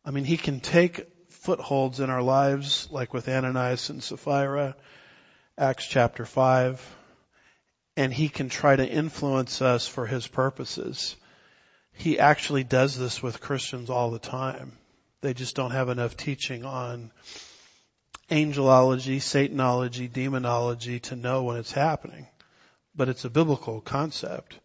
I 0.04 0.10
mean, 0.10 0.24
he 0.24 0.36
can 0.36 0.60
take 0.60 1.06
footholds 1.30 2.00
in 2.00 2.10
our 2.10 2.22
lives 2.22 2.88
like 2.90 3.14
with 3.14 3.28
Ananias 3.28 3.88
and 3.88 4.02
Sapphira, 4.02 4.76
Acts 5.58 5.86
chapter 5.86 6.24
5, 6.24 6.96
and 7.98 8.12
he 8.12 8.30
can 8.30 8.48
try 8.48 8.74
to 8.74 8.88
influence 8.88 9.60
us 9.60 9.86
for 9.86 10.06
his 10.06 10.26
purposes. 10.26 11.14
He 11.92 12.18
actually 12.18 12.64
does 12.64 12.98
this 12.98 13.22
with 13.22 13.42
Christians 13.42 13.90
all 13.90 14.10
the 14.10 14.18
time. 14.18 14.72
They 15.20 15.34
just 15.34 15.54
don't 15.54 15.72
have 15.72 15.90
enough 15.90 16.16
teaching 16.16 16.64
on 16.64 17.12
angelology, 18.30 19.16
satanology, 19.18 20.10
demonology 20.10 21.00
to 21.00 21.16
know 21.16 21.42
when 21.42 21.58
it's 21.58 21.72
happening. 21.72 22.26
But 22.94 23.10
it's 23.10 23.26
a 23.26 23.30
biblical 23.30 23.82
concept. 23.82 24.58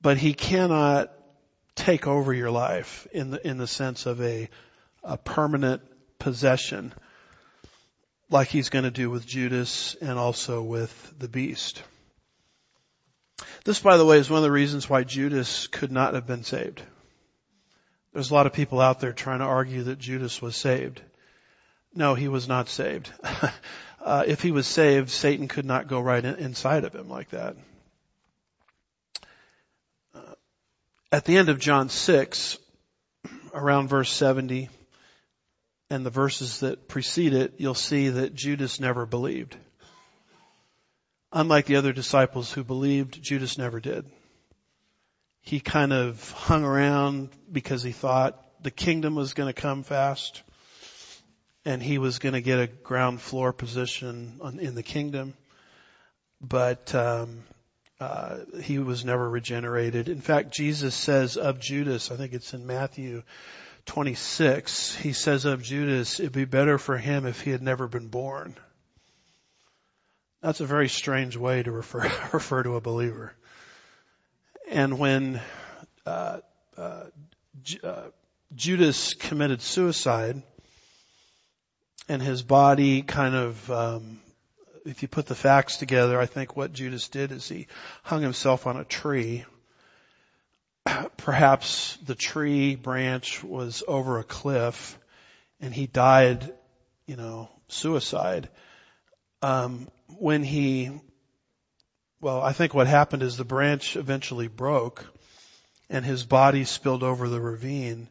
But 0.00 0.16
he 0.16 0.32
cannot 0.32 1.12
take 1.74 2.06
over 2.06 2.32
your 2.32 2.50
life 2.50 3.06
in 3.12 3.32
the, 3.32 3.46
in 3.46 3.58
the 3.58 3.66
sense 3.66 4.06
of 4.06 4.22
a, 4.22 4.48
a 5.04 5.18
permanent 5.18 5.82
possession 6.18 6.94
like 8.30 8.48
he's 8.48 8.68
going 8.68 8.84
to 8.84 8.90
do 8.90 9.10
with 9.10 9.26
Judas 9.26 9.94
and 10.00 10.18
also 10.18 10.62
with 10.62 11.14
the 11.18 11.28
beast. 11.28 11.82
This, 13.64 13.80
by 13.80 13.96
the 13.96 14.04
way, 14.04 14.18
is 14.18 14.30
one 14.30 14.38
of 14.38 14.42
the 14.42 14.50
reasons 14.50 14.88
why 14.88 15.04
Judas 15.04 15.66
could 15.66 15.92
not 15.92 16.14
have 16.14 16.26
been 16.26 16.44
saved. 16.44 16.82
There's 18.12 18.30
a 18.30 18.34
lot 18.34 18.46
of 18.46 18.52
people 18.52 18.80
out 18.80 19.00
there 19.00 19.12
trying 19.12 19.40
to 19.40 19.44
argue 19.44 19.84
that 19.84 19.98
Judas 19.98 20.40
was 20.40 20.56
saved. 20.56 21.02
No, 21.94 22.14
he 22.14 22.28
was 22.28 22.48
not 22.48 22.68
saved. 22.68 23.10
uh, 24.00 24.24
if 24.26 24.42
he 24.42 24.52
was 24.52 24.66
saved, 24.66 25.10
Satan 25.10 25.48
could 25.48 25.64
not 25.64 25.88
go 25.88 26.00
right 26.00 26.24
in, 26.24 26.36
inside 26.36 26.84
of 26.84 26.94
him 26.94 27.08
like 27.08 27.30
that. 27.30 27.56
Uh, 30.14 30.34
at 31.12 31.24
the 31.24 31.36
end 31.36 31.48
of 31.48 31.58
John 31.58 31.88
6, 31.88 32.58
around 33.52 33.88
verse 33.88 34.10
70, 34.10 34.68
and 35.90 36.04
the 36.04 36.10
verses 36.10 36.60
that 36.60 36.88
precede 36.88 37.32
it, 37.32 37.54
you'll 37.58 37.74
see 37.74 38.08
that 38.08 38.34
Judas 38.34 38.80
never 38.80 39.06
believed. 39.06 39.56
Unlike 41.32 41.66
the 41.66 41.76
other 41.76 41.92
disciples 41.92 42.52
who 42.52 42.64
believed, 42.64 43.22
Judas 43.22 43.58
never 43.58 43.80
did 43.80 44.06
he 45.46 45.60
kind 45.60 45.92
of 45.92 46.32
hung 46.32 46.64
around 46.64 47.28
because 47.50 47.82
he 47.82 47.92
thought 47.92 48.42
the 48.62 48.70
kingdom 48.70 49.14
was 49.14 49.32
going 49.32 49.46
to 49.46 49.58
come 49.58 49.84
fast 49.84 50.42
and 51.64 51.80
he 51.80 51.98
was 51.98 52.18
going 52.18 52.32
to 52.32 52.40
get 52.40 52.58
a 52.58 52.66
ground 52.66 53.20
floor 53.20 53.52
position 53.52 54.40
on, 54.40 54.58
in 54.58 54.74
the 54.74 54.82
kingdom. 54.82 55.34
But 56.40 56.92
um, 56.96 57.44
uh, 58.00 58.38
he 58.60 58.80
was 58.80 59.04
never 59.04 59.30
regenerated. 59.30 60.08
In 60.08 60.20
fact, 60.20 60.52
Jesus 60.52 60.96
says 60.96 61.36
of 61.36 61.60
Judas, 61.60 62.10
I 62.10 62.16
think 62.16 62.32
it's 62.32 62.52
in 62.52 62.66
Matthew 62.66 63.22
26, 63.86 64.94
he 64.96 65.12
says 65.12 65.44
of 65.44 65.62
Judas, 65.62 66.20
it'd 66.20 66.32
be 66.32 66.44
better 66.44 66.78
for 66.78 66.98
him 66.98 67.24
if 67.26 67.40
he 67.40 67.50
had 67.50 67.62
never 67.62 67.88
been 67.88 68.08
born. 68.08 68.54
That's 70.42 70.60
a 70.60 70.66
very 70.66 70.88
strange 70.88 71.36
way 71.36 71.62
to 71.62 71.72
refer, 71.72 72.02
refer 72.32 72.62
to 72.62 72.76
a 72.76 72.80
believer. 72.80 73.32
And 74.68 74.98
when 74.98 75.40
uh, 76.04 76.40
uh, 76.76 77.04
uh, 77.82 78.02
Judas 78.54 79.14
committed 79.14 79.62
suicide, 79.62 80.42
and 82.08 82.22
his 82.22 82.42
body 82.42 83.02
kind 83.02 83.34
of, 83.34 83.70
um, 83.70 84.20
if 84.84 85.02
you 85.02 85.08
put 85.08 85.26
the 85.26 85.34
facts 85.34 85.76
together, 85.78 86.20
I 86.20 86.26
think 86.26 86.56
what 86.56 86.72
Judas 86.72 87.08
did 87.08 87.32
is 87.32 87.48
he 87.48 87.66
hung 88.02 88.22
himself 88.22 88.66
on 88.66 88.76
a 88.76 88.84
tree. 88.84 89.44
Perhaps 91.16 91.98
the 92.04 92.14
tree 92.14 92.74
branch 92.74 93.42
was 93.42 93.82
over 93.86 94.18
a 94.18 94.24
cliff, 94.24 94.98
and 95.60 95.74
he 95.74 95.86
died, 95.86 96.52
you 97.06 97.16
know, 97.16 97.50
suicide. 97.68 98.48
Um, 99.42 99.88
when 100.18 100.42
he 100.42 100.90
well, 102.20 102.42
I 102.42 102.52
think 102.52 102.72
what 102.72 102.86
happened 102.86 103.22
is 103.22 103.36
the 103.36 103.44
branch 103.44 103.96
eventually 103.96 104.48
broke 104.48 105.04
and 105.90 106.04
his 106.04 106.24
body 106.24 106.64
spilled 106.64 107.02
over 107.02 107.28
the 107.28 107.40
ravine. 107.40 108.08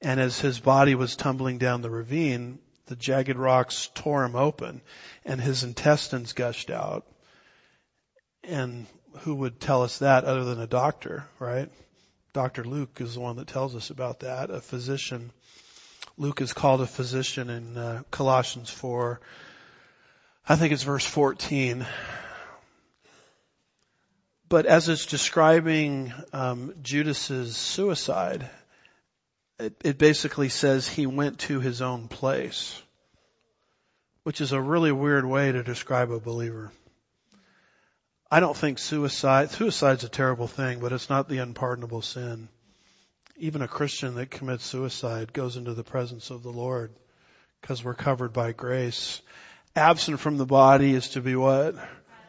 And 0.00 0.18
as 0.18 0.40
his 0.40 0.58
body 0.58 0.94
was 0.94 1.16
tumbling 1.16 1.58
down 1.58 1.82
the 1.82 1.90
ravine, 1.90 2.58
the 2.86 2.96
jagged 2.96 3.36
rocks 3.36 3.90
tore 3.94 4.24
him 4.24 4.36
open 4.36 4.80
and 5.24 5.40
his 5.40 5.64
intestines 5.64 6.32
gushed 6.32 6.70
out. 6.70 7.06
And 8.42 8.86
who 9.20 9.34
would 9.34 9.60
tell 9.60 9.82
us 9.82 9.98
that 9.98 10.24
other 10.24 10.44
than 10.44 10.60
a 10.60 10.66
doctor, 10.66 11.26
right? 11.38 11.70
Dr. 12.36 12.64
Luke 12.64 12.98
is 13.00 13.14
the 13.14 13.20
one 13.20 13.36
that 13.36 13.46
tells 13.46 13.74
us 13.74 13.88
about 13.88 14.20
that, 14.20 14.50
a 14.50 14.60
physician. 14.60 15.32
Luke 16.18 16.42
is 16.42 16.52
called 16.52 16.82
a 16.82 16.86
physician 16.86 17.48
in 17.48 17.78
uh, 17.78 18.02
Colossians 18.10 18.68
4. 18.68 19.18
I 20.46 20.56
think 20.56 20.74
it's 20.74 20.82
verse 20.82 21.06
14. 21.06 21.86
But 24.50 24.66
as 24.66 24.90
it's 24.90 25.06
describing 25.06 26.12
um, 26.34 26.74
Judas's 26.82 27.56
suicide, 27.56 28.46
it, 29.58 29.74
it 29.82 29.96
basically 29.96 30.50
says 30.50 30.86
he 30.86 31.06
went 31.06 31.38
to 31.38 31.60
his 31.60 31.80
own 31.80 32.06
place, 32.06 32.82
which 34.24 34.42
is 34.42 34.52
a 34.52 34.60
really 34.60 34.92
weird 34.92 35.24
way 35.24 35.52
to 35.52 35.62
describe 35.62 36.10
a 36.10 36.20
believer. 36.20 36.70
I 38.30 38.40
don't 38.40 38.56
think 38.56 38.78
suicide, 38.78 39.50
suicide's 39.50 40.02
a 40.02 40.08
terrible 40.08 40.48
thing, 40.48 40.80
but 40.80 40.92
it's 40.92 41.08
not 41.08 41.28
the 41.28 41.38
unpardonable 41.38 42.02
sin. 42.02 42.48
Even 43.36 43.62
a 43.62 43.68
Christian 43.68 44.16
that 44.16 44.30
commits 44.30 44.64
suicide 44.64 45.32
goes 45.32 45.56
into 45.56 45.74
the 45.74 45.84
presence 45.84 46.30
of 46.30 46.42
the 46.42 46.50
Lord 46.50 46.90
because 47.60 47.84
we're 47.84 47.94
covered 47.94 48.32
by 48.32 48.52
grace. 48.52 49.22
Absent 49.76 50.18
from 50.18 50.38
the 50.38 50.46
body 50.46 50.94
is 50.94 51.10
to 51.10 51.20
be 51.20 51.36
what? 51.36 51.76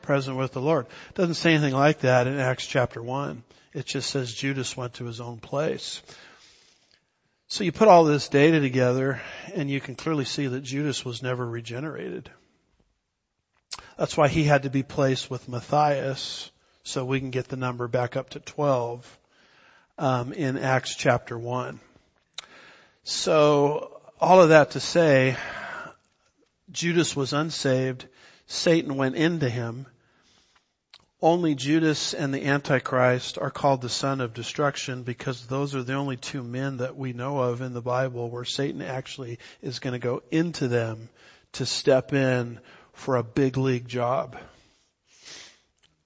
Present 0.03 0.37
with 0.37 0.51
the 0.51 0.61
Lord. 0.61 0.85
It 1.09 1.15
doesn't 1.15 1.35
say 1.35 1.53
anything 1.53 1.73
like 1.73 2.01
that 2.01 2.27
in 2.27 2.37
Acts 2.37 2.67
chapter 2.67 3.01
1. 3.01 3.43
It 3.73 3.85
just 3.85 4.09
says 4.09 4.33
Judas 4.33 4.77
went 4.77 4.95
to 4.95 5.05
his 5.05 5.19
own 5.19 5.39
place. 5.39 6.01
So 7.47 7.63
you 7.63 7.71
put 7.71 7.87
all 7.87 8.03
this 8.03 8.27
data 8.27 8.59
together 8.59 9.21
and 9.55 9.69
you 9.69 9.79
can 9.79 9.95
clearly 9.95 10.25
see 10.25 10.47
that 10.47 10.61
Judas 10.61 11.03
was 11.03 11.23
never 11.23 11.45
regenerated. 11.45 12.29
That's 13.97 14.15
why 14.15 14.27
he 14.27 14.43
had 14.43 14.63
to 14.63 14.69
be 14.69 14.83
placed 14.83 15.29
with 15.29 15.49
Matthias 15.49 16.51
so 16.83 17.03
we 17.05 17.19
can 17.19 17.31
get 17.31 17.47
the 17.47 17.57
number 17.57 17.87
back 17.87 18.15
up 18.15 18.31
to 18.31 18.39
12 18.39 19.19
um, 19.97 20.33
in 20.33 20.57
Acts 20.57 20.95
chapter 20.95 21.37
1. 21.37 21.79
So 23.03 23.99
all 24.19 24.41
of 24.41 24.49
that 24.49 24.71
to 24.71 24.79
say, 24.79 25.35
Judas 26.71 27.15
was 27.15 27.33
unsaved. 27.33 28.07
Satan 28.45 28.95
went 28.95 29.15
into 29.15 29.49
him 29.49 29.87
only 31.21 31.55
Judas 31.55 32.13
and 32.13 32.31
the 32.31 32.45
Antichrist 32.45 33.39
are 33.39 33.49
called 33.49 33.81
the 33.81 33.89
son 33.89 34.21
of 34.21 34.35
destruction 34.35 35.01
because 35.01 35.47
those 35.47 35.73
are 35.73 35.81
the 35.81 35.95
only 35.95 36.17
two 36.17 36.43
men 36.43 36.77
that 36.77 36.95
we 36.95 37.11
know 37.11 37.39
of 37.39 37.61
in 37.61 37.73
the 37.73 37.81
Bible 37.81 38.29
where 38.29 38.45
Satan 38.45 38.83
actually 38.83 39.39
is 39.61 39.79
going 39.79 39.93
to 39.93 39.99
go 39.99 40.21
into 40.29 40.67
them 40.67 41.09
to 41.53 41.65
step 41.65 42.13
in 42.13 42.59
for 42.97 43.15
a 43.15 43.23
big 43.23 43.57
league 43.57 43.87
job. 43.87 44.37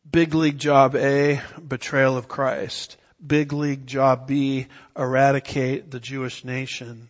Big 0.10 0.36
league 0.36 0.58
job 0.58 0.96
A, 0.96 1.42
betrayal 1.66 2.18
of 2.18 2.28
Christ. 2.28 2.98
Big 3.26 3.54
league 3.54 3.88
job 3.88 4.28
B, 4.28 4.68
eradicate 4.98 5.89
the 5.89 6.00
Jewish 6.00 6.44
nation. 6.44 7.10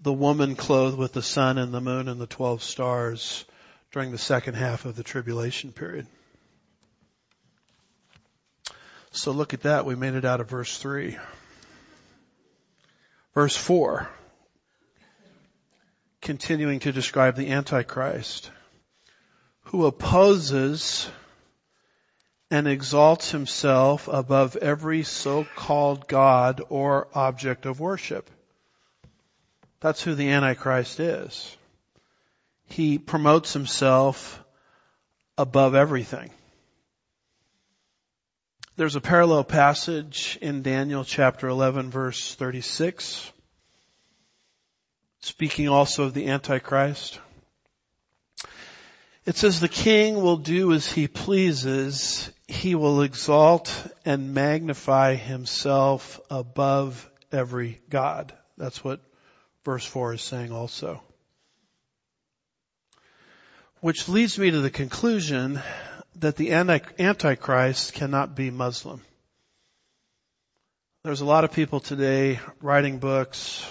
The 0.00 0.12
woman 0.12 0.54
clothed 0.54 0.98
with 0.98 1.12
the 1.12 1.22
sun 1.22 1.58
and 1.58 1.74
the 1.74 1.80
moon 1.80 2.08
and 2.08 2.20
the 2.20 2.26
twelve 2.26 2.62
stars 2.62 3.44
during 3.90 4.12
the 4.12 4.18
second 4.18 4.54
half 4.54 4.84
of 4.84 4.94
the 4.94 5.02
tribulation 5.02 5.72
period. 5.72 6.06
So 9.10 9.32
look 9.32 9.52
at 9.52 9.62
that. 9.62 9.84
We 9.84 9.96
made 9.96 10.14
it 10.14 10.24
out 10.24 10.40
of 10.40 10.48
verse 10.48 10.78
3. 10.78 11.18
Verse 13.34 13.56
4. 13.56 14.08
Continuing 16.22 16.80
to 16.80 16.92
describe 16.92 17.36
the 17.36 17.50
Antichrist 17.50 18.50
who 19.64 19.86
opposes 19.86 21.10
and 22.50 22.68
exalts 22.68 23.30
himself 23.30 24.08
above 24.08 24.56
every 24.56 25.02
so-called 25.02 26.06
God 26.06 26.60
or 26.68 27.08
object 27.14 27.64
of 27.66 27.80
worship. 27.80 28.28
That's 29.80 30.02
who 30.02 30.14
the 30.14 30.30
Antichrist 30.30 31.00
is. 31.00 31.56
He 32.66 32.98
promotes 32.98 33.52
himself 33.52 34.44
above 35.36 35.74
everything. 35.74 36.30
There's 38.76 38.96
a 38.96 39.00
parallel 39.00 39.44
passage 39.44 40.38
in 40.40 40.62
Daniel 40.62 41.04
chapter 41.04 41.48
11 41.48 41.90
verse 41.90 42.34
36, 42.34 43.32
speaking 45.22 45.68
also 45.68 46.04
of 46.04 46.14
the 46.14 46.28
Antichrist. 46.28 47.18
It 49.24 49.36
says, 49.36 49.60
the 49.60 49.68
king 49.68 50.20
will 50.20 50.36
do 50.36 50.72
as 50.72 50.90
he 50.90 51.06
pleases. 51.06 52.30
He 52.48 52.74
will 52.74 53.02
exalt 53.02 53.72
and 54.04 54.34
magnify 54.34 55.14
himself 55.14 56.20
above 56.28 57.08
every 57.30 57.80
God. 57.88 58.32
That's 58.58 58.82
what 58.82 59.00
verse 59.64 59.86
4 59.86 60.14
is 60.14 60.22
saying 60.22 60.50
also. 60.50 61.00
Which 63.80 64.08
leads 64.08 64.38
me 64.38 64.50
to 64.50 64.60
the 64.60 64.70
conclusion 64.70 65.60
that 66.16 66.36
the 66.36 66.52
Antichrist 66.52 67.94
cannot 67.94 68.34
be 68.34 68.50
Muslim. 68.50 69.02
There's 71.04 71.20
a 71.20 71.26
lot 71.26 71.44
of 71.44 71.52
people 71.52 71.78
today 71.80 72.40
writing 72.60 72.98
books 72.98 73.64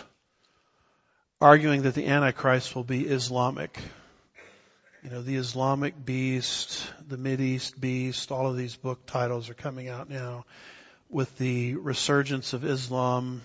arguing 1.42 1.82
that 1.82 1.96
the 1.96 2.06
Antichrist 2.06 2.76
will 2.76 2.84
be 2.84 3.08
Islamic. 3.08 3.80
You 5.04 5.10
know, 5.10 5.24
the 5.24 5.38
Islamic 5.38 6.06
beast, 6.06 6.88
the 7.08 7.18
East 7.42 7.82
beast, 7.82 8.32
all 8.32 8.48
of 8.48 8.56
these 8.56 8.76
book 8.76 9.08
titles 9.08 9.50
are 9.50 9.56
coming 9.56 9.90
out 9.90 10.08
now 10.08 10.46
with 11.10 11.36
the 11.40 11.76
resurgence 11.76 12.54
of 12.54 12.64
Islam, 12.64 13.42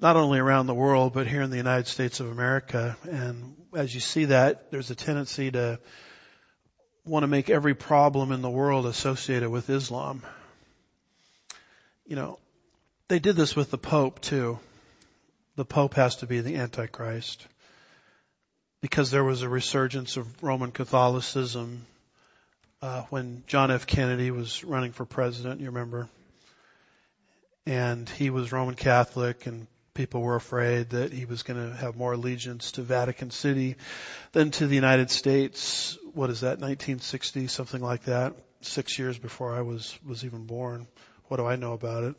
not 0.00 0.16
only 0.16 0.38
around 0.38 0.66
the 0.66 0.74
world, 0.74 1.12
but 1.12 1.26
here 1.26 1.42
in 1.42 1.50
the 1.50 1.58
United 1.58 1.86
States 1.86 2.20
of 2.20 2.30
America. 2.30 2.96
And 3.02 3.54
as 3.74 3.94
you 3.94 4.00
see 4.00 4.24
that, 4.26 4.70
there's 4.70 4.90
a 4.90 4.94
tendency 4.94 5.50
to 5.50 5.78
want 7.04 7.22
to 7.24 7.26
make 7.26 7.50
every 7.50 7.74
problem 7.74 8.32
in 8.32 8.40
the 8.40 8.48
world 8.48 8.86
associated 8.86 9.50
with 9.50 9.68
Islam. 9.68 10.22
You 12.06 12.16
know, 12.16 12.38
they 13.08 13.18
did 13.18 13.36
this 13.36 13.54
with 13.54 13.70
the 13.70 13.78
Pope 13.78 14.22
too. 14.22 14.58
The 15.60 15.66
Pope 15.66 15.92
has 15.92 16.16
to 16.16 16.26
be 16.26 16.40
the 16.40 16.56
Antichrist 16.56 17.46
because 18.80 19.10
there 19.10 19.22
was 19.22 19.42
a 19.42 19.48
resurgence 19.50 20.16
of 20.16 20.42
Roman 20.42 20.72
Catholicism 20.72 21.84
uh, 22.80 23.02
when 23.10 23.42
John 23.46 23.70
F. 23.70 23.86
Kennedy 23.86 24.30
was 24.30 24.64
running 24.64 24.92
for 24.92 25.04
president. 25.04 25.60
You 25.60 25.66
remember, 25.66 26.08
and 27.66 28.08
he 28.08 28.30
was 28.30 28.52
Roman 28.52 28.74
Catholic, 28.74 29.44
and 29.44 29.66
people 29.92 30.22
were 30.22 30.36
afraid 30.36 30.88
that 30.90 31.12
he 31.12 31.26
was 31.26 31.42
going 31.42 31.68
to 31.68 31.76
have 31.76 31.94
more 31.94 32.14
allegiance 32.14 32.72
to 32.72 32.80
Vatican 32.80 33.30
City 33.30 33.76
than 34.32 34.52
to 34.52 34.66
the 34.66 34.76
United 34.76 35.10
States. 35.10 35.98
What 36.14 36.30
is 36.30 36.40
that, 36.40 36.58
1960, 36.58 37.48
something 37.48 37.82
like 37.82 38.04
that? 38.04 38.32
Six 38.62 38.98
years 38.98 39.18
before 39.18 39.54
I 39.54 39.60
was, 39.60 39.94
was 40.08 40.24
even 40.24 40.46
born. 40.46 40.86
What 41.28 41.36
do 41.36 41.44
I 41.44 41.56
know 41.56 41.74
about 41.74 42.04
it? 42.04 42.16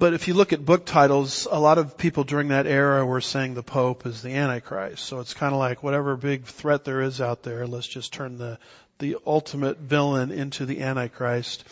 But 0.00 0.14
if 0.14 0.28
you 0.28 0.32
look 0.32 0.54
at 0.54 0.64
book 0.64 0.86
titles, 0.86 1.46
a 1.50 1.60
lot 1.60 1.76
of 1.76 1.98
people 1.98 2.24
during 2.24 2.48
that 2.48 2.66
era 2.66 3.04
were 3.04 3.20
saying 3.20 3.52
the 3.52 3.62
Pope 3.62 4.06
is 4.06 4.22
the 4.22 4.30
Antichrist. 4.30 5.04
So 5.04 5.20
it's 5.20 5.34
kind 5.34 5.52
of 5.52 5.58
like 5.58 5.82
whatever 5.82 6.16
big 6.16 6.44
threat 6.44 6.86
there 6.86 7.02
is 7.02 7.20
out 7.20 7.42
there, 7.42 7.66
let's 7.66 7.86
just 7.86 8.10
turn 8.10 8.38
the, 8.38 8.58
the 8.98 9.18
ultimate 9.26 9.76
villain 9.76 10.30
into 10.30 10.64
the 10.64 10.80
Antichrist. 10.80 11.64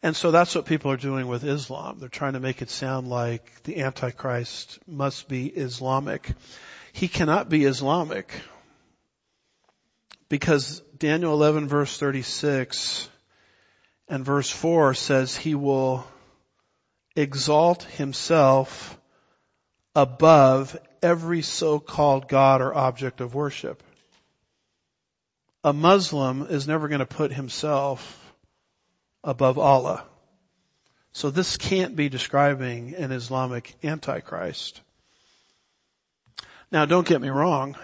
And 0.00 0.14
so 0.14 0.30
that's 0.30 0.54
what 0.54 0.64
people 0.64 0.92
are 0.92 0.96
doing 0.96 1.26
with 1.26 1.42
Islam. 1.42 1.98
They're 1.98 2.08
trying 2.08 2.34
to 2.34 2.40
make 2.40 2.62
it 2.62 2.70
sound 2.70 3.08
like 3.08 3.64
the 3.64 3.80
Antichrist 3.80 4.78
must 4.86 5.26
be 5.26 5.48
Islamic. 5.48 6.34
He 6.92 7.08
cannot 7.08 7.48
be 7.48 7.64
Islamic 7.64 8.32
because 10.28 10.78
Daniel 10.96 11.32
11 11.32 11.66
verse 11.66 11.98
36 11.98 13.08
and 14.06 14.24
verse 14.24 14.50
4 14.50 14.94
says 14.94 15.36
he 15.36 15.56
will 15.56 16.06
exalt 17.16 17.82
himself 17.84 18.98
above 19.94 20.76
every 21.02 21.42
so-called 21.42 22.28
God 22.28 22.60
or 22.60 22.74
object 22.74 23.20
of 23.20 23.34
worship. 23.34 23.82
A 25.64 25.72
Muslim 25.72 26.46
is 26.48 26.66
never 26.66 26.88
going 26.88 27.00
to 27.00 27.06
put 27.06 27.32
himself 27.32 28.18
above 29.22 29.58
Allah. 29.58 30.04
So 31.12 31.30
this 31.30 31.56
can't 31.56 31.94
be 31.94 32.08
describing 32.08 32.94
an 32.94 33.12
Islamic 33.12 33.74
Antichrist. 33.84 34.80
Now 36.70 36.86
don't 36.86 37.06
get 37.06 37.20
me 37.20 37.28
wrong. 37.28 37.76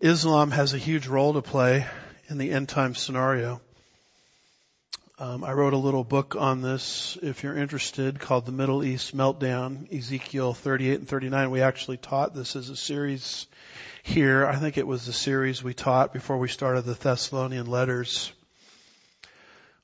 Islam 0.00 0.50
has 0.50 0.72
a 0.72 0.78
huge 0.78 1.06
role 1.06 1.34
to 1.34 1.42
play 1.42 1.86
in 2.28 2.38
the 2.38 2.50
end 2.52 2.68
time 2.68 2.94
scenario. 2.94 3.60
Um, 5.20 5.42
I 5.42 5.52
wrote 5.52 5.72
a 5.72 5.78
little 5.78 6.04
book 6.04 6.36
on 6.38 6.62
this, 6.62 7.18
if 7.20 7.42
you're 7.42 7.56
interested, 7.56 8.20
called 8.20 8.46
The 8.46 8.52
Middle 8.52 8.84
East 8.84 9.16
Meltdown, 9.16 9.92
Ezekiel 9.92 10.54
38 10.54 11.00
and 11.00 11.08
39. 11.08 11.50
We 11.50 11.60
actually 11.60 11.96
taught 11.96 12.36
this 12.36 12.54
as 12.54 12.70
a 12.70 12.76
series 12.76 13.48
here. 14.04 14.46
I 14.46 14.54
think 14.54 14.78
it 14.78 14.86
was 14.86 15.06
the 15.06 15.12
series 15.12 15.60
we 15.60 15.74
taught 15.74 16.12
before 16.12 16.38
we 16.38 16.46
started 16.46 16.82
the 16.82 16.94
Thessalonian 16.94 17.66
letters. 17.66 18.30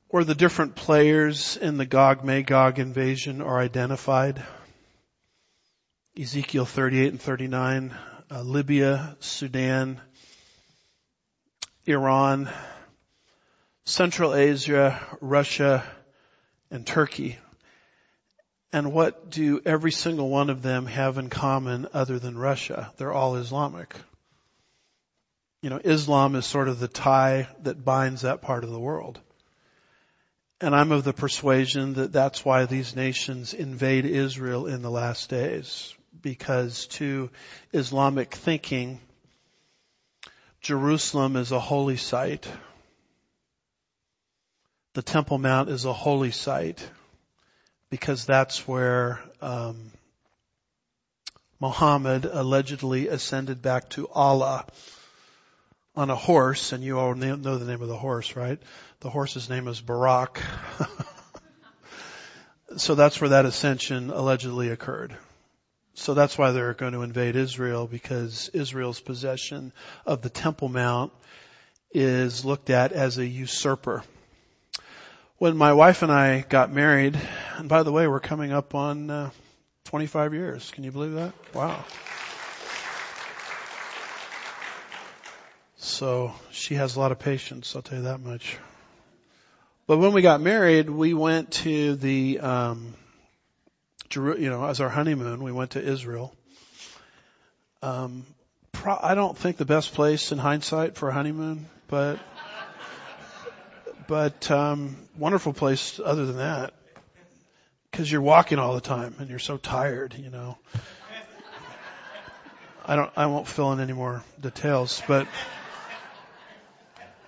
Where 0.06 0.22
the 0.22 0.36
different 0.36 0.76
players 0.76 1.56
in 1.56 1.78
the 1.78 1.86
Gog-Magog 1.86 2.78
invasion 2.78 3.42
are 3.42 3.58
identified. 3.58 4.40
Ezekiel 6.16 6.64
38 6.64 7.08
and 7.08 7.20
39, 7.20 7.92
uh, 8.30 8.42
Libya, 8.42 9.16
Sudan, 9.18 10.00
Iran, 11.86 12.48
Central 13.84 14.34
Asia, 14.34 14.98
Russia, 15.20 15.84
and 16.70 16.86
Turkey. 16.86 17.38
And 18.72 18.92
what 18.92 19.30
do 19.30 19.60
every 19.64 19.92
single 19.92 20.30
one 20.30 20.48
of 20.48 20.62
them 20.62 20.86
have 20.86 21.18
in 21.18 21.28
common 21.28 21.86
other 21.92 22.18
than 22.18 22.36
Russia? 22.36 22.92
They're 22.96 23.12
all 23.12 23.36
Islamic. 23.36 23.94
You 25.60 25.70
know, 25.70 25.80
Islam 25.84 26.34
is 26.34 26.46
sort 26.46 26.68
of 26.68 26.80
the 26.80 26.88
tie 26.88 27.46
that 27.62 27.84
binds 27.84 28.22
that 28.22 28.42
part 28.42 28.64
of 28.64 28.70
the 28.70 28.80
world. 28.80 29.20
And 30.60 30.74
I'm 30.74 30.90
of 30.90 31.04
the 31.04 31.12
persuasion 31.12 31.94
that 31.94 32.12
that's 32.12 32.44
why 32.44 32.64
these 32.64 32.96
nations 32.96 33.52
invade 33.52 34.06
Israel 34.06 34.66
in 34.66 34.80
the 34.80 34.90
last 34.90 35.28
days. 35.28 35.94
Because 36.22 36.86
to 36.86 37.28
Islamic 37.72 38.34
thinking, 38.34 39.00
Jerusalem 40.62 41.36
is 41.36 41.52
a 41.52 41.60
holy 41.60 41.98
site 41.98 42.48
the 44.94 45.02
Temple 45.02 45.38
Mount 45.38 45.68
is 45.68 45.84
a 45.84 45.92
holy 45.92 46.30
site 46.30 46.88
because 47.90 48.24
that's 48.26 48.66
where 48.66 49.20
um, 49.42 49.90
Muhammad 51.60 52.24
allegedly 52.24 53.08
ascended 53.08 53.60
back 53.60 53.88
to 53.90 54.08
Allah 54.08 54.64
on 55.96 56.10
a 56.10 56.16
horse, 56.16 56.72
and 56.72 56.82
you 56.84 56.98
all 56.98 57.14
know 57.14 57.58
the 57.58 57.64
name 57.64 57.82
of 57.82 57.88
the 57.88 57.96
horse, 57.96 58.36
right? 58.36 58.58
The 59.00 59.10
horse's 59.10 59.50
name 59.50 59.66
is 59.66 59.80
Barak. 59.80 60.40
so 62.76 62.94
that's 62.94 63.20
where 63.20 63.30
that 63.30 63.46
ascension 63.46 64.10
allegedly 64.10 64.70
occurred. 64.70 65.16
So 65.94 66.14
that's 66.14 66.38
why 66.38 66.52
they're 66.52 66.74
going 66.74 66.92
to 66.92 67.02
invade 67.02 67.34
Israel 67.34 67.88
because 67.88 68.48
Israel's 68.52 69.00
possession 69.00 69.72
of 70.06 70.22
the 70.22 70.30
Temple 70.30 70.68
Mount 70.68 71.12
is 71.92 72.44
looked 72.44 72.70
at 72.70 72.92
as 72.92 73.18
a 73.18 73.26
usurper 73.26 74.04
when 75.38 75.56
my 75.56 75.72
wife 75.72 76.02
and 76.02 76.12
I 76.12 76.40
got 76.40 76.72
married, 76.72 77.18
and 77.56 77.68
by 77.68 77.82
the 77.82 77.92
way, 77.92 78.06
we're 78.06 78.20
coming 78.20 78.52
up 78.52 78.74
on 78.74 79.10
uh, 79.10 79.30
25 79.84 80.32
years. 80.32 80.70
Can 80.70 80.84
you 80.84 80.92
believe 80.92 81.14
that? 81.14 81.32
Wow. 81.52 81.84
So 85.76 86.32
she 86.50 86.74
has 86.74 86.96
a 86.96 87.00
lot 87.00 87.12
of 87.12 87.18
patience, 87.18 87.74
I'll 87.76 87.82
tell 87.82 87.98
you 87.98 88.04
that 88.04 88.20
much. 88.20 88.58
But 89.86 89.98
when 89.98 90.12
we 90.12 90.22
got 90.22 90.40
married, 90.40 90.88
we 90.88 91.12
went 91.12 91.50
to 91.52 91.96
the, 91.96 92.40
um, 92.40 92.94
you 94.14 94.48
know, 94.48 94.64
as 94.64 94.80
our 94.80 94.88
honeymoon, 94.88 95.42
we 95.42 95.52
went 95.52 95.72
to 95.72 95.82
Israel. 95.82 96.34
Um, 97.82 98.24
pro- 98.72 98.98
I 99.00 99.14
don't 99.14 99.36
think 99.36 99.56
the 99.56 99.66
best 99.66 99.92
place 99.92 100.32
in 100.32 100.38
hindsight 100.38 100.94
for 100.94 101.10
a 101.10 101.12
honeymoon, 101.12 101.66
but 101.88 102.18
but 104.06 104.50
um, 104.50 104.96
wonderful 105.16 105.52
place 105.52 106.00
other 106.02 106.26
than 106.26 106.36
that. 106.36 106.74
Because 107.90 108.10
you're 108.10 108.22
walking 108.22 108.58
all 108.58 108.74
the 108.74 108.80
time 108.80 109.14
and 109.18 109.30
you're 109.30 109.38
so 109.38 109.56
tired 109.56 110.14
you 110.18 110.30
know. 110.30 110.58
I 112.86 112.96
don't 112.96 113.10
i 113.16 113.26
won't 113.26 113.48
fill 113.48 113.72
in 113.72 113.80
any 113.80 113.94
more 113.94 114.22
details 114.38 115.02
but 115.08 115.26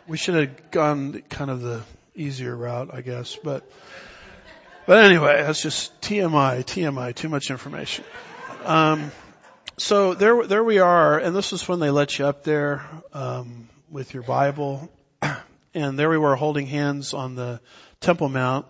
we 0.07 0.19
should 0.19 0.35
have 0.35 0.71
gone 0.71 1.23
kind 1.31 1.51
of 1.51 1.63
the 1.63 1.83
easier 2.15 2.55
route 2.55 2.91
i 2.93 3.01
guess 3.01 3.37
but 3.43 3.65
but 4.87 5.05
anyway 5.05 5.43
that's 5.43 5.63
just 5.63 5.99
tmi 6.03 6.65
tmi 6.65 7.15
too 7.15 7.29
much 7.29 7.51
information. 7.51 8.05
Um, 8.65 9.13
so 9.79 10.15
there 10.15 10.47
there 10.47 10.65
we 10.65 10.79
are 10.79 11.19
and 11.19 11.35
this 11.35 11.53
is 11.53 11.67
when 11.69 11.81
they 11.81 11.91
let 11.91 12.19
you 12.19 12.27
up 12.27 12.45
there 12.45 12.85
um, 13.15 13.69
with 13.91 14.13
your 14.13 14.25
bible 14.25 14.91
and 15.77 15.99
there 15.99 16.09
we 16.09 16.17
were 16.17 16.37
holding 16.37 16.67
hands 16.67 17.13
on 17.13 17.35
the 17.35 17.61
Temple 18.01 18.31
Mount, 18.31 18.67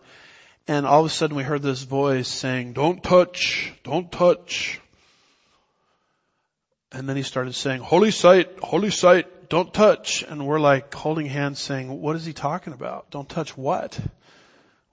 and 0.66 0.84
all 0.84 1.00
of 1.00 1.06
a 1.06 1.08
sudden 1.08 1.36
we 1.36 1.44
heard 1.44 1.62
this 1.62 1.84
voice 1.84 2.26
saying, 2.26 2.72
don't 2.72 3.02
touch, 3.02 3.72
don't 3.84 4.10
touch. 4.10 4.80
And 6.90 7.08
then 7.08 7.16
he 7.16 7.22
started 7.22 7.54
saying, 7.54 7.80
holy 7.80 8.10
site, 8.10 8.58
holy 8.58 8.90
site, 8.90 9.48
don't 9.48 9.72
touch. 9.72 10.22
And 10.22 10.46
we're 10.46 10.58
like 10.58 10.92
holding 10.92 11.26
hands 11.26 11.60
saying, 11.60 11.88
what 12.00 12.16
is 12.16 12.24
he 12.24 12.32
talking 12.32 12.72
about? 12.72 13.10
Don't 13.10 13.28
touch 13.28 13.56
what? 13.56 13.98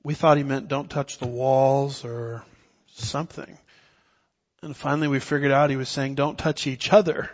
We 0.03 0.14
thought 0.14 0.38
he 0.38 0.43
meant 0.43 0.68
don't 0.68 0.89
touch 0.89 1.18
the 1.18 1.28
walls 1.28 2.05
or 2.05 2.43
something. 2.93 3.57
And 4.61 4.78
finally 4.78 5.07
we 5.07 5.20
figured 5.20 5.51
out 5.51 5.72
he 5.72 5.78
was 5.78 5.89
saying 5.89 6.16
don't 6.16 6.38
touch 6.38 6.68
each 6.68 6.93
other. 6.93 7.32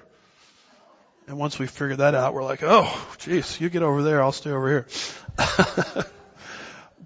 And 1.30 1.38
once 1.38 1.60
we 1.60 1.68
figured 1.68 2.00
that 2.00 2.16
out, 2.16 2.34
we're 2.34 2.44
like, 2.44 2.64
oh, 2.64 3.08
geez, 3.20 3.62
you 3.62 3.70
get 3.70 3.84
over 3.84 4.02
there, 4.02 4.24
I'll 4.24 4.32
stay 4.32 4.50
over 4.50 4.68
here. 4.68 4.88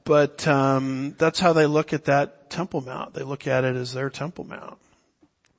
but 0.05 0.47
um, 0.47 1.13
that's 1.17 1.41
how 1.41 1.51
they 1.51 1.65
look 1.65 1.91
at 1.91 2.05
that 2.05 2.49
Temple 2.49 2.79
Mount. 2.79 3.13
They 3.13 3.23
look 3.23 3.47
at 3.47 3.65
it 3.65 3.75
as 3.75 3.91
their 3.91 4.09
Temple 4.09 4.45
Mount. 4.45 4.77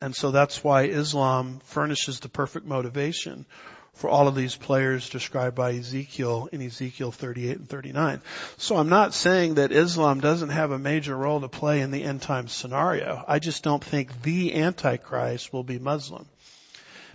And 0.01 0.17
so 0.17 0.31
that's 0.31 0.65
why 0.65 0.85
Islam 0.85 1.61
furnishes 1.65 2.21
the 2.21 2.31
perfect 2.31 2.65
motivation 2.65 3.45
for 3.93 4.09
all 4.09 4.29
of 4.29 4.35
these 4.35 4.57
players 4.57 5.11
described 5.11 5.55
by 5.55 5.75
Ezekiel 5.75 6.49
in 6.51 6.63
Ezekiel 6.63 7.13
38 7.13 7.59
and 7.59 7.69
39. 7.69 8.23
So 8.57 8.77
I'm 8.77 8.89
not 8.89 9.13
saying 9.13 9.57
that 9.57 9.73
Islam 9.73 10.21
doesn't 10.21 10.49
have 10.49 10.71
a 10.71 10.79
major 10.79 11.15
role 11.15 11.43
to 11.43 11.49
play 11.49 11.83
in 11.83 11.91
the 11.91 12.03
end 12.03 12.23
time 12.23 12.49
scenario. 12.49 13.23
I 13.29 13.41
just 13.41 13.63
don't 13.63 13.85
think 13.85 14.23
the 14.23 14.55
Antichrist 14.55 15.53
will 15.53 15.65
be 15.65 15.79
Muslim 15.79 16.27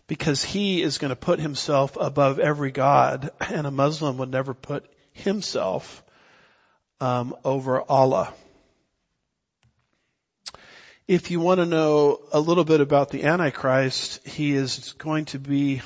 because 0.09 0.43
he 0.43 0.81
is 0.81 0.97
going 0.97 1.09
to 1.09 1.15
put 1.15 1.39
himself 1.39 1.95
above 1.95 2.39
every 2.39 2.71
god, 2.71 3.29
and 3.39 3.65
a 3.65 3.71
Muslim 3.71 4.17
would 4.17 4.31
never 4.31 4.53
put 4.53 4.83
himself 5.13 6.03
um, 6.99 7.35
over 7.45 7.81
Allah. 7.81 8.33
If 11.07 11.31
you 11.31 11.39
want 11.39 11.59
to 11.59 11.65
know 11.65 12.21
a 12.31 12.39
little 12.39 12.65
bit 12.65 12.81
about 12.81 13.11
the 13.11 13.23
Antichrist, 13.23 14.27
he 14.27 14.53
is 14.53 14.93
going 14.97 15.25
to 15.25 15.39
be 15.39 15.81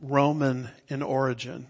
Roman 0.00 0.70
in 0.88 1.02
origin. 1.02 1.66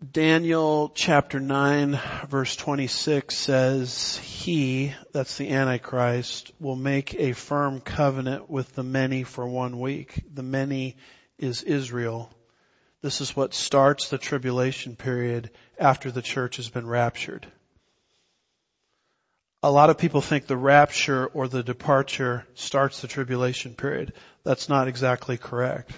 Daniel 0.00 0.90
chapter 0.94 1.38
9 1.38 2.00
verse 2.26 2.56
26 2.56 3.36
says, 3.36 4.16
He, 4.16 4.94
that's 5.12 5.36
the 5.36 5.50
Antichrist, 5.50 6.52
will 6.58 6.74
make 6.74 7.14
a 7.16 7.34
firm 7.34 7.82
covenant 7.82 8.48
with 8.48 8.72
the 8.72 8.82
many 8.82 9.24
for 9.24 9.46
one 9.46 9.78
week. 9.78 10.24
The 10.32 10.42
many 10.42 10.96
is 11.38 11.62
Israel. 11.62 12.30
This 13.02 13.20
is 13.20 13.36
what 13.36 13.52
starts 13.52 14.08
the 14.08 14.16
tribulation 14.16 14.96
period 14.96 15.50
after 15.78 16.10
the 16.10 16.22
church 16.22 16.56
has 16.56 16.70
been 16.70 16.86
raptured. 16.86 17.46
A 19.62 19.70
lot 19.70 19.90
of 19.90 19.98
people 19.98 20.22
think 20.22 20.46
the 20.46 20.56
rapture 20.56 21.26
or 21.26 21.46
the 21.46 21.62
departure 21.62 22.46
starts 22.54 23.02
the 23.02 23.08
tribulation 23.08 23.74
period. 23.74 24.14
That's 24.44 24.70
not 24.70 24.88
exactly 24.88 25.36
correct. 25.36 25.92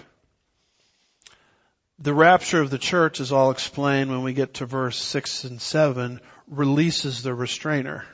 The 1.99 2.13
rapture 2.13 2.61
of 2.61 2.69
the 2.69 2.77
church 2.77 3.19
is 3.19 3.31
all 3.31 3.51
explained 3.51 4.09
when 4.09 4.23
we 4.23 4.33
get 4.33 4.55
to 4.55 4.65
verse 4.65 4.99
6 4.99 5.43
and 5.45 5.61
7, 5.61 6.19
releases 6.47 7.23
the 7.23 7.33
restrainer. 7.33 8.05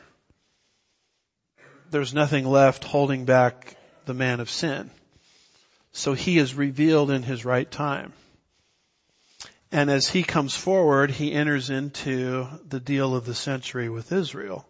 There's 1.89 2.13
nothing 2.13 2.45
left 2.45 2.84
holding 2.84 3.25
back 3.25 3.75
the 4.05 4.13
man 4.13 4.39
of 4.39 4.49
sin. 4.49 4.91
So 5.91 6.13
he 6.13 6.38
is 6.38 6.53
revealed 6.53 7.09
in 7.09 7.23
his 7.23 7.45
right 7.45 7.69
time. 7.69 8.13
And 9.71 9.89
as 9.89 10.07
he 10.07 10.23
comes 10.23 10.55
forward, 10.55 11.11
he 11.11 11.32
enters 11.32 11.69
into 11.69 12.47
the 12.67 12.80
deal 12.80 13.15
of 13.15 13.25
the 13.25 13.36
century 13.36 13.89
with 13.89 14.11
Israel, 14.11 14.67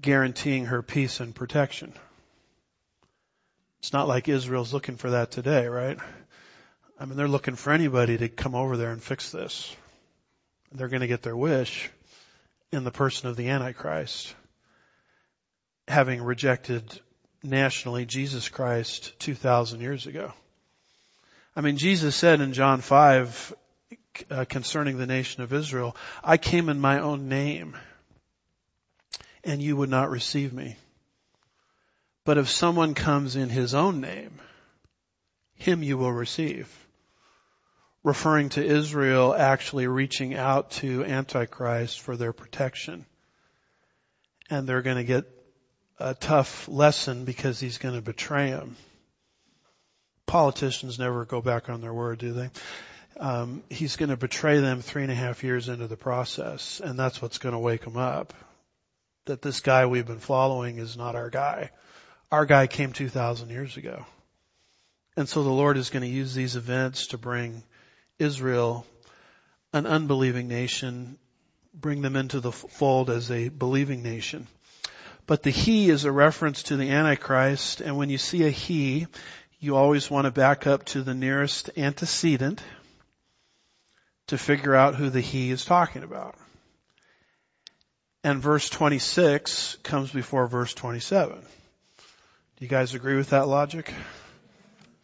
guaranteeing 0.00 0.66
her 0.66 0.82
peace 0.82 1.20
and 1.20 1.34
protection. 1.34 1.92
It's 3.80 3.92
not 3.92 4.08
like 4.08 4.28
Israel's 4.28 4.72
looking 4.72 4.96
for 4.96 5.10
that 5.10 5.30
today, 5.30 5.66
right? 5.66 5.98
I 6.98 7.04
mean, 7.04 7.16
they're 7.16 7.28
looking 7.28 7.56
for 7.56 7.72
anybody 7.72 8.18
to 8.18 8.28
come 8.28 8.54
over 8.54 8.76
there 8.76 8.90
and 8.90 9.02
fix 9.02 9.30
this. 9.30 9.74
They're 10.72 10.88
going 10.88 11.00
to 11.00 11.06
get 11.06 11.22
their 11.22 11.36
wish 11.36 11.90
in 12.70 12.84
the 12.84 12.90
person 12.90 13.28
of 13.28 13.36
the 13.36 13.48
Antichrist, 13.48 14.34
having 15.88 16.22
rejected 16.22 17.00
nationally 17.42 18.06
Jesus 18.06 18.48
Christ 18.48 19.18
2,000 19.18 19.80
years 19.80 20.06
ago. 20.06 20.32
I 21.54 21.60
mean, 21.60 21.76
Jesus 21.76 22.16
said 22.16 22.40
in 22.40 22.52
John 22.52 22.80
5, 22.80 23.54
uh, 24.30 24.44
concerning 24.48 24.96
the 24.96 25.06
nation 25.06 25.42
of 25.42 25.52
Israel, 25.52 25.96
I 26.22 26.36
came 26.36 26.68
in 26.68 26.80
my 26.80 27.00
own 27.00 27.28
name 27.28 27.76
and 29.44 29.62
you 29.62 29.76
would 29.76 29.90
not 29.90 30.10
receive 30.10 30.52
me. 30.52 30.76
But 32.24 32.38
if 32.38 32.48
someone 32.48 32.94
comes 32.94 33.36
in 33.36 33.48
his 33.48 33.74
own 33.74 34.00
name, 34.00 34.38
him 35.62 35.82
you 35.82 35.96
will 35.96 36.12
receive. 36.12 36.68
Referring 38.04 38.48
to 38.50 38.64
Israel 38.64 39.32
actually 39.32 39.86
reaching 39.86 40.34
out 40.34 40.72
to 40.72 41.04
Antichrist 41.04 42.00
for 42.00 42.16
their 42.16 42.32
protection. 42.32 43.06
And 44.50 44.68
they're 44.68 44.82
going 44.82 44.96
to 44.96 45.04
get 45.04 45.24
a 45.98 46.14
tough 46.14 46.68
lesson 46.68 47.24
because 47.24 47.60
he's 47.60 47.78
going 47.78 47.94
to 47.94 48.02
betray 48.02 48.50
them. 48.50 48.76
Politicians 50.26 50.98
never 50.98 51.24
go 51.24 51.40
back 51.40 51.68
on 51.68 51.80
their 51.80 51.94
word, 51.94 52.18
do 52.18 52.32
they? 52.32 52.50
Um, 53.20 53.62
he's 53.68 53.96
going 53.96 54.08
to 54.08 54.16
betray 54.16 54.58
them 54.58 54.80
three 54.80 55.02
and 55.02 55.12
a 55.12 55.14
half 55.14 55.44
years 55.44 55.68
into 55.68 55.86
the 55.86 55.96
process, 55.96 56.80
and 56.80 56.98
that's 56.98 57.22
what's 57.22 57.38
going 57.38 57.52
to 57.52 57.58
wake 57.58 57.84
them 57.84 57.96
up. 57.96 58.34
That 59.26 59.42
this 59.42 59.60
guy 59.60 59.86
we've 59.86 60.06
been 60.06 60.18
following 60.18 60.78
is 60.78 60.96
not 60.96 61.14
our 61.14 61.30
guy. 61.30 61.70
Our 62.32 62.46
guy 62.46 62.66
came 62.66 62.92
2,000 62.92 63.50
years 63.50 63.76
ago. 63.76 64.04
And 65.16 65.28
so 65.28 65.42
the 65.42 65.50
Lord 65.50 65.76
is 65.76 65.90
going 65.90 66.02
to 66.02 66.08
use 66.08 66.34
these 66.34 66.56
events 66.56 67.08
to 67.08 67.18
bring 67.18 67.62
Israel, 68.18 68.86
an 69.72 69.86
unbelieving 69.86 70.48
nation, 70.48 71.18
bring 71.74 72.02
them 72.02 72.16
into 72.16 72.40
the 72.40 72.52
fold 72.52 73.10
as 73.10 73.30
a 73.30 73.48
believing 73.48 74.02
nation. 74.02 74.46
But 75.26 75.42
the 75.42 75.50
he 75.50 75.90
is 75.90 76.04
a 76.04 76.12
reference 76.12 76.64
to 76.64 76.76
the 76.76 76.90
Antichrist, 76.90 77.80
and 77.80 77.96
when 77.96 78.10
you 78.10 78.18
see 78.18 78.44
a 78.44 78.50
he, 78.50 79.06
you 79.60 79.76
always 79.76 80.10
want 80.10 80.24
to 80.24 80.30
back 80.30 80.66
up 80.66 80.84
to 80.86 81.02
the 81.02 81.14
nearest 81.14 81.70
antecedent 81.76 82.62
to 84.28 84.38
figure 84.38 84.74
out 84.74 84.96
who 84.96 85.10
the 85.10 85.20
he 85.20 85.50
is 85.50 85.64
talking 85.64 86.02
about. 86.02 86.34
And 88.24 88.40
verse 88.40 88.68
26 88.70 89.76
comes 89.82 90.10
before 90.10 90.46
verse 90.46 90.74
27. 90.74 91.38
Do 91.38 91.44
you 92.58 92.68
guys 92.68 92.94
agree 92.94 93.16
with 93.16 93.30
that 93.30 93.48
logic? 93.48 93.92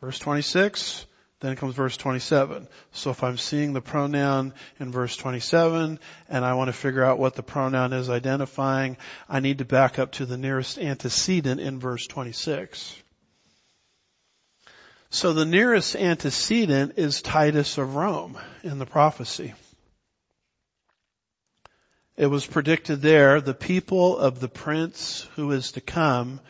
Verse 0.00 0.18
26, 0.18 1.06
then 1.40 1.56
comes 1.56 1.74
verse 1.74 1.96
27. 1.96 2.68
So 2.92 3.10
if 3.10 3.22
I'm 3.22 3.36
seeing 3.36 3.72
the 3.72 3.80
pronoun 3.80 4.54
in 4.80 4.90
verse 4.92 5.16
27 5.16 5.98
and 6.28 6.44
I 6.44 6.54
want 6.54 6.68
to 6.68 6.72
figure 6.72 7.04
out 7.04 7.18
what 7.18 7.34
the 7.34 7.42
pronoun 7.42 7.92
is 7.92 8.10
identifying, 8.10 8.96
I 9.28 9.40
need 9.40 9.58
to 9.58 9.64
back 9.64 9.98
up 9.98 10.12
to 10.12 10.26
the 10.26 10.38
nearest 10.38 10.78
antecedent 10.78 11.60
in 11.60 11.78
verse 11.78 12.06
26. 12.06 12.96
So 15.10 15.32
the 15.32 15.46
nearest 15.46 15.96
antecedent 15.96 16.94
is 16.96 17.22
Titus 17.22 17.78
of 17.78 17.94
Rome 17.94 18.38
in 18.62 18.78
the 18.78 18.86
prophecy. 18.86 19.54
It 22.16 22.26
was 22.26 22.44
predicted 22.44 23.00
there, 23.00 23.40
the 23.40 23.54
people 23.54 24.18
of 24.18 24.40
the 24.40 24.48
prince 24.48 25.28
who 25.36 25.52
is 25.52 25.72
to 25.72 25.80
come 25.80 26.40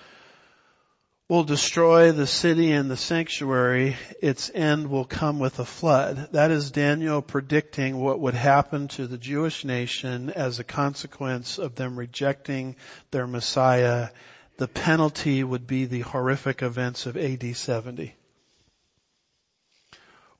will 1.28 1.44
destroy 1.44 2.10
the 2.10 2.26
city 2.26 2.72
and 2.72 2.90
the 2.90 2.96
sanctuary. 2.96 3.96
Its 4.22 4.50
end 4.54 4.88
will 4.88 5.04
come 5.04 5.38
with 5.38 5.58
a 5.58 5.64
flood. 5.64 6.28
That 6.32 6.50
is 6.50 6.70
Daniel 6.70 7.20
predicting 7.20 7.98
what 7.98 8.18
would 8.18 8.34
happen 8.34 8.88
to 8.88 9.06
the 9.06 9.18
Jewish 9.18 9.62
nation 9.62 10.30
as 10.30 10.58
a 10.58 10.64
consequence 10.64 11.58
of 11.58 11.74
them 11.74 11.98
rejecting 11.98 12.76
their 13.10 13.26
Messiah. 13.26 14.08
The 14.56 14.68
penalty 14.68 15.44
would 15.44 15.66
be 15.66 15.84
the 15.84 16.00
horrific 16.00 16.62
events 16.62 17.04
of 17.06 17.16
AD 17.16 17.54
70 17.54 18.14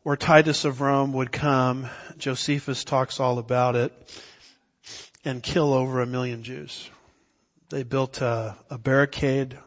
where 0.04 0.16
Titus 0.16 0.64
of 0.64 0.80
Rome 0.80 1.12
would 1.12 1.30
come, 1.30 1.86
Josephus 2.16 2.82
talks 2.82 3.20
all 3.20 3.38
about 3.38 3.76
it, 3.76 3.92
and 5.22 5.42
kill 5.42 5.74
over 5.74 6.00
a 6.00 6.06
million 6.06 6.44
Jews. 6.44 6.88
They 7.68 7.82
built 7.82 8.22
a, 8.22 8.56
a 8.70 8.78
barricade 8.78 9.58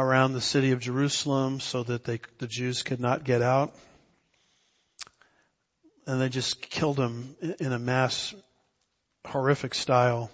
around 0.00 0.32
the 0.32 0.40
city 0.40 0.72
of 0.72 0.80
Jerusalem 0.80 1.60
so 1.60 1.82
that 1.82 2.04
they, 2.04 2.20
the 2.38 2.46
Jews 2.46 2.82
could 2.82 3.00
not 3.00 3.24
get 3.24 3.42
out. 3.42 3.74
And 6.06 6.20
they 6.20 6.28
just 6.28 6.60
killed 6.60 6.96
them 6.96 7.36
in 7.60 7.72
a 7.72 7.78
mass 7.78 8.34
horrific 9.26 9.74
style. 9.74 10.30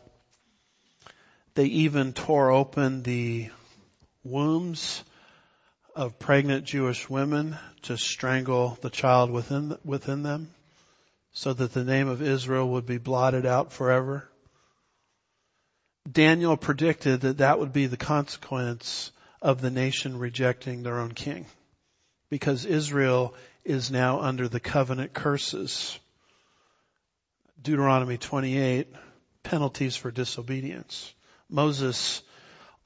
They 1.55 1.67
even 1.67 2.13
tore 2.13 2.51
open 2.51 3.03
the 3.03 3.51
wombs 4.23 5.03
of 5.95 6.19
pregnant 6.19 6.65
Jewish 6.65 7.09
women 7.09 7.57
to 7.83 7.97
strangle 7.97 8.79
the 8.83 8.91
child 8.91 9.31
within, 9.31 9.77
within 9.85 10.23
them 10.23 10.51
so 11.33 11.53
that 11.53 11.73
the 11.73 11.85
name 11.85 12.09
of 12.09 12.23
Israel 12.23 12.69
would 12.71 12.87
be 12.87 12.99
blotted 12.99 13.47
out 13.47 13.73
forever. 13.73 14.29
Daniel 16.11 16.57
predicted 16.57 17.23
that 17.23 17.39
that 17.39 17.59
would 17.59 17.73
be 17.73 17.87
the 17.87 17.97
consequence 17.97 19.11
of 19.43 19.61
the 19.61 19.71
nation 19.71 20.19
rejecting 20.19 20.83
their 20.83 20.99
own 20.99 21.13
king 21.13 21.47
because 22.31 22.65
Israel 22.65 23.35
is 23.65 23.91
now 23.91 24.21
under 24.21 24.49
the 24.49 24.61
covenant 24.61 25.13
curses. 25.13 25.99
Deuteronomy 27.63 28.19
28, 28.19 28.89
penalties 29.43 29.97
for 29.97 30.11
disobedience. 30.11 31.13
Moses 31.49 32.23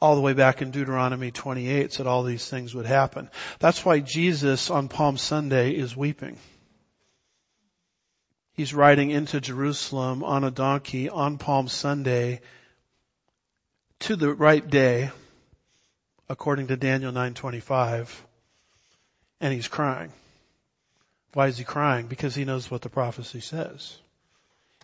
all 0.01 0.15
the 0.15 0.23
way 0.23 0.33
back 0.33 0.63
in 0.63 0.71
Deuteronomy 0.71 1.31
28 1.31 1.93
said 1.93 2.07
all 2.07 2.23
these 2.23 2.49
things 2.49 2.75
would 2.75 2.87
happen. 2.87 3.31
That's 3.59 3.85
why 3.85 4.01
Jesus 4.01 4.71
on 4.71 4.89
Palm 4.89 5.19
Sunday 5.19 5.73
is 5.73 5.97
weeping. 5.97 6.39
He's 8.55 8.75
riding 8.75 9.11
into 9.11 9.41
Jerusalem 9.41 10.25
on 10.25 10.45
a 10.45 10.51
donkey 10.51 11.09
on 11.09 11.39
Palm 11.39 11.69
Sunday 11.69 12.41
to 14.01 14.17
the 14.17 14.33
right 14.33 14.69
day, 14.69 15.11
according 16.31 16.68
to 16.68 16.76
Daniel 16.78 17.12
9:25, 17.12 18.09
and 19.43 19.53
he's 19.53 19.68
crying. 19.68 20.11
Why 21.35 21.49
is 21.49 21.59
he 21.59 21.64
crying? 21.64 22.07
Because 22.07 22.35
he 22.35 22.47
knows 22.47 22.70
what 22.70 22.81
the 22.81 22.89
prophecy 22.89 23.41
says. 23.41 23.99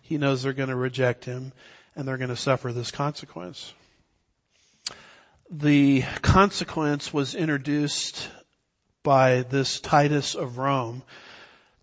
He 0.03 0.19
knows 0.19 0.43
they're 0.43 0.53
going 0.53 0.69
to 0.69 0.75
reject 0.75 1.25
him 1.25 1.51
and 1.95 2.07
they're 2.07 2.17
going 2.17 2.29
to 2.29 2.35
suffer 2.35 2.71
this 2.71 2.91
consequence 2.91 3.73
the 5.49 6.03
consequence 6.21 7.13
was 7.13 7.35
introduced 7.35 8.29
by 9.03 9.43
this 9.43 9.79
Titus 9.79 10.35
of 10.35 10.57
Rome. 10.57 11.03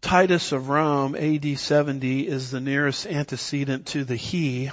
Titus 0.03 0.53
of 0.53 0.69
Rome, 0.69 1.17
AD 1.17 1.59
70, 1.59 2.29
is 2.29 2.51
the 2.51 2.61
nearest 2.61 3.07
antecedent 3.07 3.87
to 3.87 4.05
the 4.05 4.17
he 4.17 4.71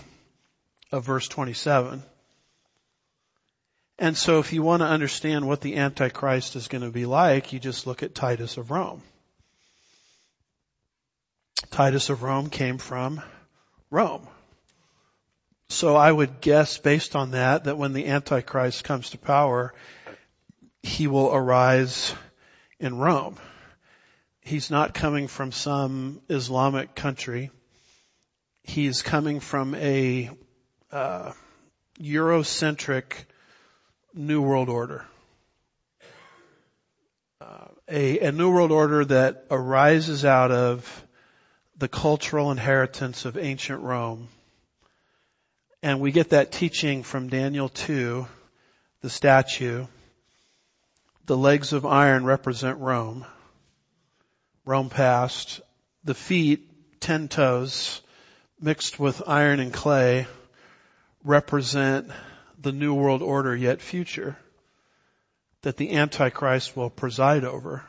of 0.92 1.06
verse 1.06 1.28
27. 1.30 2.04
And 4.02 4.18
so 4.18 4.40
if 4.40 4.52
you 4.52 4.64
want 4.64 4.82
to 4.82 4.88
understand 4.88 5.48
what 5.48 5.62
the 5.62 5.78
Antichrist 5.78 6.56
is 6.56 6.68
going 6.68 6.82
to 6.82 6.90
be 6.90 7.06
like, 7.06 7.54
you 7.54 7.60
just 7.60 7.86
look 7.86 8.02
at 8.02 8.16
Titus 8.16 8.58
of 8.58 8.72
Rome. 8.72 9.04
Titus 11.70 12.10
of 12.10 12.24
Rome 12.24 12.50
came 12.50 12.80
from 12.80 13.22
Rome. 13.92 14.28
So 15.70 15.96
I 15.96 16.12
would 16.12 16.42
guess 16.42 16.80
based 16.80 17.16
on 17.16 17.32
that, 17.32 17.66
that 17.66 17.78
when 17.78 17.94
the 17.94 18.08
Antichrist 18.08 18.84
comes 18.84 19.12
to 19.12 19.20
power, 19.20 19.72
he 20.82 21.06
will 21.06 21.32
arise 21.32 22.16
in 22.80 22.98
Rome. 22.98 23.38
He's 24.40 24.72
not 24.72 24.96
coming 24.96 25.28
from 25.28 25.52
some 25.52 26.22
Islamic 26.28 26.96
country. 26.96 27.52
He's 28.64 29.04
coming 29.04 29.40
from 29.40 29.76
a 29.76 30.32
uh, 30.92 31.34
Eurocentric 32.00 33.26
New 34.14 34.42
World 34.42 34.70
Order. 34.70 35.06
Uh, 37.40 37.68
a, 37.88 38.20
a 38.20 38.32
New 38.32 38.52
World 38.52 38.72
Order 38.72 39.06
that 39.06 39.46
arises 39.50 40.26
out 40.26 40.52
of 40.52 41.06
the 41.78 41.88
cultural 41.88 42.52
inheritance 42.52 43.26
of 43.26 43.38
ancient 43.38 43.82
Rome 43.82 44.30
and 45.84 46.00
we 46.00 46.12
get 46.12 46.30
that 46.30 46.52
teaching 46.52 47.02
from 47.02 47.30
Daniel 47.30 47.68
2, 47.68 48.28
the 49.02 49.10
statue. 49.10 49.88
The 51.26 51.38
legs 51.38 51.74
of 51.74 51.86
iron 51.86 52.24
represent 52.24 52.78
Rome. 52.80 53.26
Rome 54.64 54.90
past. 54.90 55.62
The 56.04 56.14
feet, 56.14 57.00
ten 57.00 57.28
toes, 57.28 58.02
mixed 58.60 59.00
with 59.00 59.24
iron 59.28 59.60
and 59.60 59.74
clay, 59.74 60.28
represent 61.24 62.12
the 62.62 62.72
New 62.72 62.94
World 62.94 63.22
Order 63.22 63.56
yet 63.56 63.82
future 63.82 64.38
that 65.62 65.78
the 65.78 65.96
Antichrist 65.96 66.76
will 66.76 66.90
preside 66.90 67.44
over. 67.44 67.84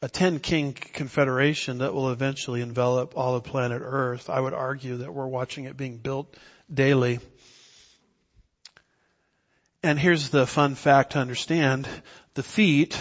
A 0.00 0.08
ten 0.08 0.38
king 0.38 0.72
confederation 0.72 1.78
that 1.78 1.92
will 1.92 2.10
eventually 2.10 2.60
envelop 2.60 3.16
all 3.16 3.34
of 3.34 3.44
planet 3.44 3.82
Earth. 3.84 4.30
I 4.30 4.40
would 4.40 4.54
argue 4.54 4.98
that 4.98 5.12
we're 5.12 5.26
watching 5.26 5.64
it 5.64 5.76
being 5.76 5.96
built 5.96 6.36
daily. 6.72 7.18
And 9.82 9.98
here's 9.98 10.28
the 10.28 10.46
fun 10.46 10.76
fact 10.76 11.12
to 11.12 11.18
understand. 11.18 11.88
The 12.34 12.42
feet 12.44 13.00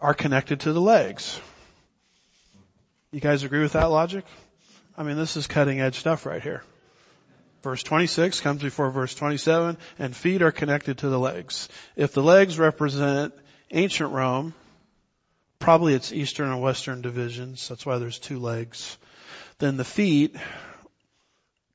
are 0.00 0.14
connected 0.14 0.60
to 0.60 0.72
the 0.72 0.80
legs. 0.80 1.40
You 3.10 3.20
guys 3.20 3.42
agree 3.42 3.62
with 3.62 3.72
that 3.72 3.86
logic? 3.86 4.24
I 4.96 5.02
mean, 5.04 5.16
this 5.16 5.36
is 5.36 5.46
cutting 5.46 5.80
edge 5.80 5.98
stuff 5.98 6.26
right 6.26 6.42
here. 6.42 6.62
Verse 7.62 7.82
26 7.84 8.40
comes 8.40 8.60
before 8.60 8.90
verse 8.90 9.14
27 9.14 9.78
and 9.98 10.16
feet 10.16 10.42
are 10.42 10.50
connected 10.50 10.98
to 10.98 11.08
the 11.08 11.18
legs. 11.18 11.68
If 11.94 12.12
the 12.12 12.22
legs 12.22 12.58
represent 12.58 13.34
ancient 13.70 14.10
Rome, 14.10 14.52
probably 15.60 15.94
it's 15.94 16.12
eastern 16.12 16.50
and 16.50 16.60
western 16.60 17.02
divisions, 17.02 17.68
that's 17.68 17.86
why 17.86 17.98
there's 17.98 18.18
two 18.18 18.40
legs, 18.40 18.98
then 19.58 19.76
the 19.76 19.84
feet 19.84 20.34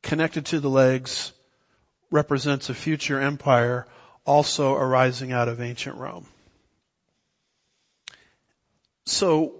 connected 0.03 0.47
to 0.47 0.59
the 0.59 0.69
legs 0.69 1.31
represents 2.11 2.69
a 2.69 2.73
future 2.73 3.19
empire 3.21 3.87
also 4.25 4.73
arising 4.75 5.31
out 5.31 5.47
of 5.47 5.61
ancient 5.61 5.95
Rome. 5.95 6.25
So 9.05 9.53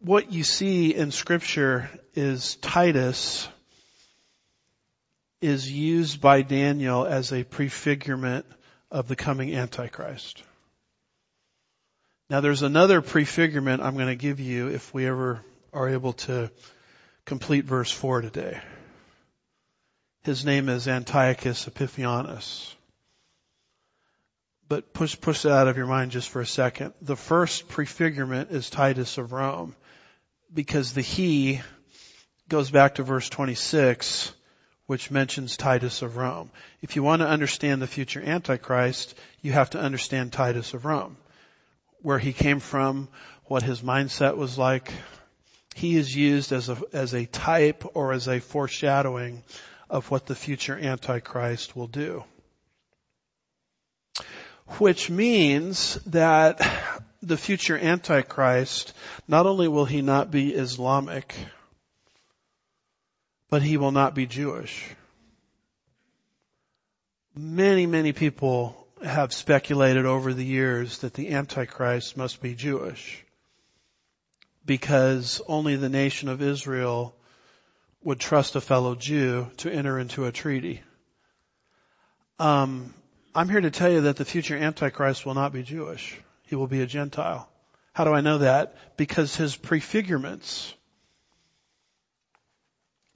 what 0.00 0.32
you 0.32 0.42
see 0.42 0.92
in 0.94 1.12
scripture 1.12 1.88
is 2.14 2.56
Titus 2.56 3.48
is 5.40 5.70
used 5.70 6.20
by 6.20 6.42
Daniel 6.42 7.06
as 7.06 7.32
a 7.32 7.44
prefigurement 7.44 8.44
of 8.90 9.08
the 9.08 9.16
coming 9.16 9.54
Antichrist. 9.54 10.42
Now 12.30 12.40
there's 12.40 12.62
another 12.62 13.00
prefigurement 13.00 13.82
I'm 13.82 13.94
going 13.94 14.08
to 14.08 14.16
give 14.16 14.40
you 14.40 14.68
if 14.68 14.92
we 14.92 15.06
ever 15.06 15.42
are 15.72 15.88
able 15.88 16.14
to 16.14 16.50
complete 17.24 17.64
verse 17.64 17.90
4 17.90 18.22
today. 18.22 18.60
His 20.24 20.44
name 20.44 20.68
is 20.68 20.88
Antiochus 20.88 21.66
Epiphanes. 21.66 22.74
But 24.68 24.92
push, 24.92 25.18
push 25.18 25.42
that 25.42 25.52
out 25.52 25.68
of 25.68 25.78
your 25.78 25.86
mind 25.86 26.10
just 26.10 26.28
for 26.28 26.42
a 26.42 26.46
second. 26.46 26.92
The 27.00 27.16
first 27.16 27.68
prefigurement 27.68 28.50
is 28.50 28.68
Titus 28.68 29.16
of 29.16 29.32
Rome 29.32 29.74
because 30.52 30.92
the 30.92 31.00
he 31.00 31.62
goes 32.48 32.70
back 32.70 32.96
to 32.96 33.02
verse 33.02 33.28
26 33.28 34.32
which 34.88 35.10
mentions 35.10 35.58
Titus 35.58 36.00
of 36.00 36.16
Rome. 36.16 36.50
If 36.80 36.96
you 36.96 37.02
want 37.02 37.20
to 37.20 37.28
understand 37.28 37.82
the 37.82 37.86
future 37.86 38.22
Antichrist, 38.22 39.14
you 39.42 39.52
have 39.52 39.68
to 39.70 39.78
understand 39.78 40.32
Titus 40.32 40.72
of 40.72 40.86
Rome. 40.86 41.18
Where 42.00 42.18
he 42.18 42.32
came 42.32 42.58
from, 42.58 43.08
what 43.44 43.62
his 43.62 43.82
mindset 43.82 44.38
was 44.38 44.56
like. 44.56 44.90
He 45.74 45.94
is 45.94 46.16
used 46.16 46.52
as 46.52 46.70
a, 46.70 46.78
as 46.94 47.12
a 47.12 47.26
type 47.26 47.84
or 47.92 48.14
as 48.14 48.28
a 48.28 48.40
foreshadowing 48.40 49.42
of 49.90 50.10
what 50.10 50.24
the 50.24 50.34
future 50.34 50.78
Antichrist 50.78 51.76
will 51.76 51.86
do. 51.86 52.24
Which 54.78 55.10
means 55.10 55.96
that 56.06 56.66
the 57.22 57.36
future 57.36 57.76
Antichrist, 57.76 58.94
not 59.28 59.44
only 59.44 59.68
will 59.68 59.84
he 59.84 60.00
not 60.00 60.30
be 60.30 60.54
Islamic, 60.54 61.34
but 63.50 63.62
he 63.62 63.76
will 63.76 63.92
not 63.92 64.14
be 64.14 64.26
Jewish. 64.26 64.84
Many, 67.34 67.86
many 67.86 68.12
people 68.12 68.86
have 69.04 69.32
speculated 69.32 70.06
over 70.06 70.34
the 70.34 70.44
years 70.44 70.98
that 70.98 71.14
the 71.14 71.30
Antichrist 71.30 72.16
must 72.16 72.42
be 72.42 72.54
Jewish 72.54 73.24
because 74.66 75.40
only 75.48 75.76
the 75.76 75.88
nation 75.88 76.28
of 76.28 76.42
Israel 76.42 77.14
would 78.02 78.20
trust 78.20 78.54
a 78.56 78.60
fellow 78.60 78.94
Jew 78.94 79.50
to 79.58 79.72
enter 79.72 79.98
into 79.98 80.26
a 80.26 80.32
treaty. 80.32 80.82
Um, 82.38 82.92
I'm 83.34 83.48
here 83.48 83.60
to 83.60 83.70
tell 83.70 83.90
you 83.90 84.02
that 84.02 84.16
the 84.16 84.24
future 84.24 84.56
Antichrist 84.56 85.24
will 85.24 85.34
not 85.34 85.52
be 85.52 85.62
Jewish. 85.62 86.18
He 86.42 86.54
will 86.54 86.66
be 86.66 86.82
a 86.82 86.86
Gentile. 86.86 87.48
How 87.92 88.04
do 88.04 88.12
I 88.12 88.20
know 88.20 88.38
that? 88.38 88.76
Because 88.96 89.34
his 89.34 89.56
prefigurements 89.56 90.74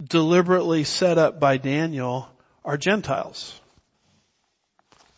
deliberately 0.02 0.84
set 0.84 1.18
up 1.18 1.38
by 1.38 1.56
Daniel 1.56 2.28
are 2.64 2.76
Gentiles. 2.76 3.58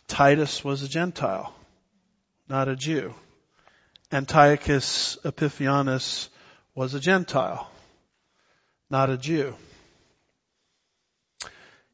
Titus 0.07 0.63
was 0.63 0.83
a 0.83 0.89
Gentile, 0.89 1.53
not 2.47 2.67
a 2.67 2.75
Jew. 2.75 3.13
Antiochus 4.11 5.17
Epiphanes 5.25 6.29
was 6.75 6.93
a 6.93 6.99
Gentile, 6.99 7.69
not 8.89 9.09
a 9.09 9.17
Jew. 9.17 9.55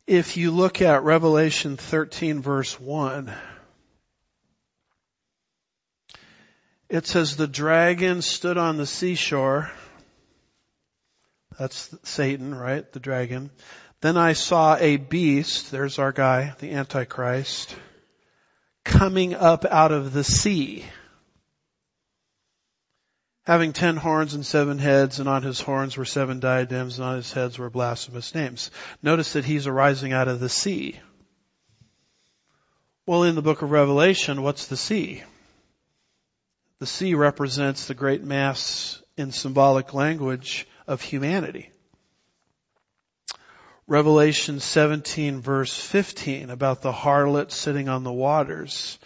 If 0.08 0.36
you 0.36 0.52
look 0.52 0.82
at 0.82 1.04
Revelation 1.04 1.78
13 1.78 2.42
verse 2.42 2.78
1, 2.80 3.32
it 6.90 7.08
says 7.08 7.38
the 7.38 7.48
dragon 7.48 8.22
stood 8.22 8.58
on 8.58 8.76
the 8.76 8.86
seashore 8.86 9.72
that's 11.58 11.96
Satan, 12.04 12.56
right? 12.56 12.90
The 12.92 13.00
dragon. 13.00 13.52
Then 14.02 14.18
I 14.18 14.34
saw 14.34 14.78
a 14.78 14.98
beast, 14.98 15.72
there's 15.72 16.00
our 16.00 16.12
guy, 16.12 16.56
the 16.60 16.72
Antichrist, 16.72 17.76
coming 18.84 19.36
up 19.36 19.64
out 19.66 19.92
of 19.92 20.12
the 20.12 20.24
sea. 20.24 20.86
Having 23.46 23.74
ten 23.74 23.98
horns 23.98 24.34
and 24.34 24.46
seven 24.46 24.80
heads, 24.80 25.20
and 25.20 25.30
on 25.30 25.44
his 25.44 25.62
horns 25.62 25.98
were 25.98 26.06
seven 26.06 26.40
diadems, 26.40 26.98
and 26.98 27.08
on 27.08 27.16
his 27.18 27.32
heads 27.32 27.60
were 27.60 27.70
blasphemous 27.70 28.34
names. 28.34 28.72
Notice 29.04 29.34
that 29.34 29.46
he's 29.46 29.68
arising 29.68 30.14
out 30.14 30.28
of 30.28 30.40
the 30.40 30.50
sea. 30.50 31.00
Well, 33.06 33.24
in 33.24 33.36
the 33.36 33.42
book 33.42 33.62
of 33.62 33.72
Revelation, 33.72 34.42
what's 34.42 34.68
the 34.68 34.78
sea? 34.78 35.24
The 36.80 36.86
sea 36.88 37.14
represents 37.14 37.86
the 37.86 37.94
great 37.94 38.24
mass 38.24 39.02
in 39.18 39.32
symbolic 39.32 39.94
language 39.94 40.68
of 40.92 41.02
humanity. 41.02 41.72
Revelation 43.88 44.60
17 44.60 45.42
verse 45.42 45.76
15 45.76 46.50
about 46.50 46.82
the 46.82 46.92
harlot 46.92 47.52
sitting 47.52 47.88
on 47.88 48.04
the 48.04 48.12
waters. 48.12 49.00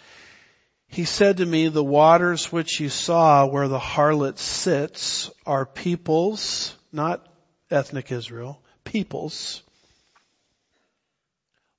He 0.88 1.04
said 1.04 1.38
to 1.38 1.46
me, 1.46 1.68
the 1.68 1.84
waters 1.84 2.50
which 2.50 2.80
you 2.80 2.88
saw 2.88 3.46
where 3.46 3.68
the 3.68 3.78
harlot 3.78 4.38
sits 4.38 5.30
are 5.46 5.64
peoples, 5.64 6.76
not 6.92 7.24
ethnic 7.70 8.10
Israel, 8.10 8.60
peoples, 8.84 9.62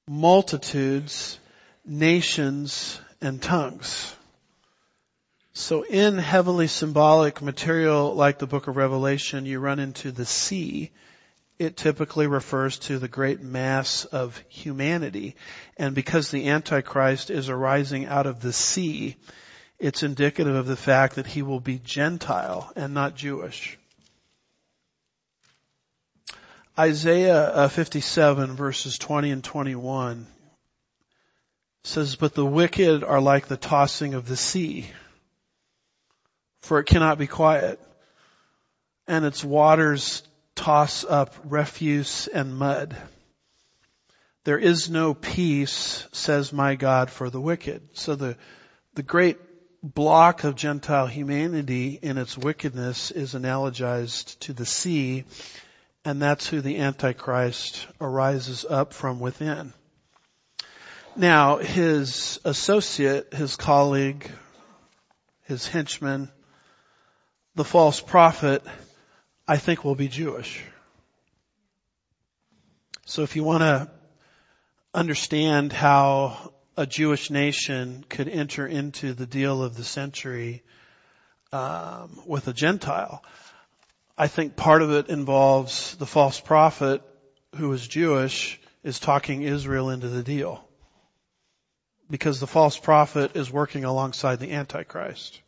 multitudes, 0.07 1.37
nations, 1.85 2.99
and 3.21 3.41
tongues. 3.41 4.16
So 5.57 5.81
in 5.81 6.19
heavily 6.19 6.67
symbolic 6.67 7.41
material 7.41 8.13
like 8.13 8.37
the 8.37 8.45
book 8.45 8.67
of 8.67 8.77
Revelation, 8.77 9.47
you 9.47 9.59
run 9.59 9.79
into 9.79 10.11
the 10.11 10.23
sea. 10.23 10.91
It 11.57 11.75
typically 11.75 12.27
refers 12.27 12.77
to 12.81 12.99
the 12.99 13.07
great 13.07 13.41
mass 13.41 14.05
of 14.05 14.37
humanity. 14.49 15.35
And 15.75 15.95
because 15.95 16.29
the 16.29 16.47
Antichrist 16.47 17.31
is 17.31 17.49
arising 17.49 18.05
out 18.05 18.27
of 18.27 18.39
the 18.39 18.53
sea, 18.53 19.15
it's 19.79 20.03
indicative 20.03 20.53
of 20.53 20.67
the 20.67 20.75
fact 20.75 21.15
that 21.15 21.25
he 21.25 21.41
will 21.41 21.59
be 21.59 21.79
Gentile 21.79 22.71
and 22.75 22.93
not 22.93 23.15
Jewish. 23.15 23.79
Isaiah 26.77 27.41
uh, 27.41 27.67
57 27.67 28.55
verses 28.55 28.99
20 28.99 29.31
and 29.31 29.43
21 29.43 30.27
says, 31.83 32.15
but 32.15 32.35
the 32.35 32.45
wicked 32.45 33.03
are 33.03 33.19
like 33.19 33.47
the 33.47 33.57
tossing 33.57 34.13
of 34.13 34.27
the 34.27 34.37
sea 34.37 34.85
for 36.68 36.80
it 36.80 36.86
cannot 36.86 37.18
be 37.18 37.28
quiet. 37.28 37.80
And 39.07 39.24
its 39.24 39.43
waters 39.43 40.22
toss 40.53 41.05
up 41.05 41.34
refuse 41.45 42.28
and 42.28 42.57
mud. 42.57 42.95
There 44.43 44.57
is 44.57 44.89
no 44.89 45.13
peace, 45.13 46.05
says 46.11 46.51
my 46.51 46.76
God, 46.76 47.09
for 47.09 47.30
the 47.30 47.41
wicked. 47.41 47.82
So 47.93 48.15
the, 48.15 48.38
the 48.95 49.03
great 49.03 49.38
block 49.82 50.43
of 50.43 50.55
Gentile 50.55 51.07
humanity 51.07 51.99
in 52.01 52.18
its 52.18 52.38
wickedness 52.38 53.11
is 53.11 53.34
analogized 53.34 54.38
to 54.39 54.53
the 54.53 54.65
sea, 54.65 55.24
and 56.03 56.22
that's 56.22 56.47
who 56.47 56.61
the 56.61 56.80
Antichrist 56.80 57.88
arises 58.01 58.65
up 58.70 58.93
from 58.93 59.20
within. 59.20 59.74
Now, 61.15 61.57
his 61.57 62.39
associate, 62.43 63.34
his 63.34 63.55
colleague, 63.55 64.30
his 65.45 65.68
henchman, 65.68 66.30
the 67.57 67.65
false 67.65 67.99
prophet, 67.99 68.61
I 69.47 69.57
think 69.57 69.83
will 69.83 69.95
be 69.95 70.07
Jewish. 70.07 70.63
So 73.05 73.23
if 73.23 73.35
you 73.35 73.43
want 73.43 73.61
to 73.61 73.89
understand 74.93 75.73
how 75.73 76.53
a 76.77 76.85
Jewish 76.85 77.31
nation 77.31 78.05
could 78.07 78.29
enter 78.29 78.67
into 78.67 79.13
the 79.13 79.25
deal 79.25 79.63
of 79.63 79.75
the 79.75 79.83
century 79.83 80.61
um, 81.51 82.19
with 82.27 82.47
a 82.47 82.53
Gentile, 82.53 83.23
I 84.15 84.27
think 84.27 84.55
part 84.55 84.83
of 84.83 84.91
it 84.91 85.09
involves 85.09 85.95
the 85.95 86.05
false 86.05 86.39
prophet 86.39 87.01
who 87.55 87.73
is 87.73 87.87
Jewish 87.87 88.59
is 88.83 88.99
talking 88.99 89.41
Israel 89.41 89.89
into 89.89 90.09
the 90.09 90.21
deal. 90.21 90.63
Because 92.07 92.39
the 92.39 92.45
false 92.45 92.77
prophet 92.77 93.35
is 93.35 93.51
working 93.51 93.83
alongside 93.83 94.39
the 94.39 94.51
Antichrist. 94.51 95.41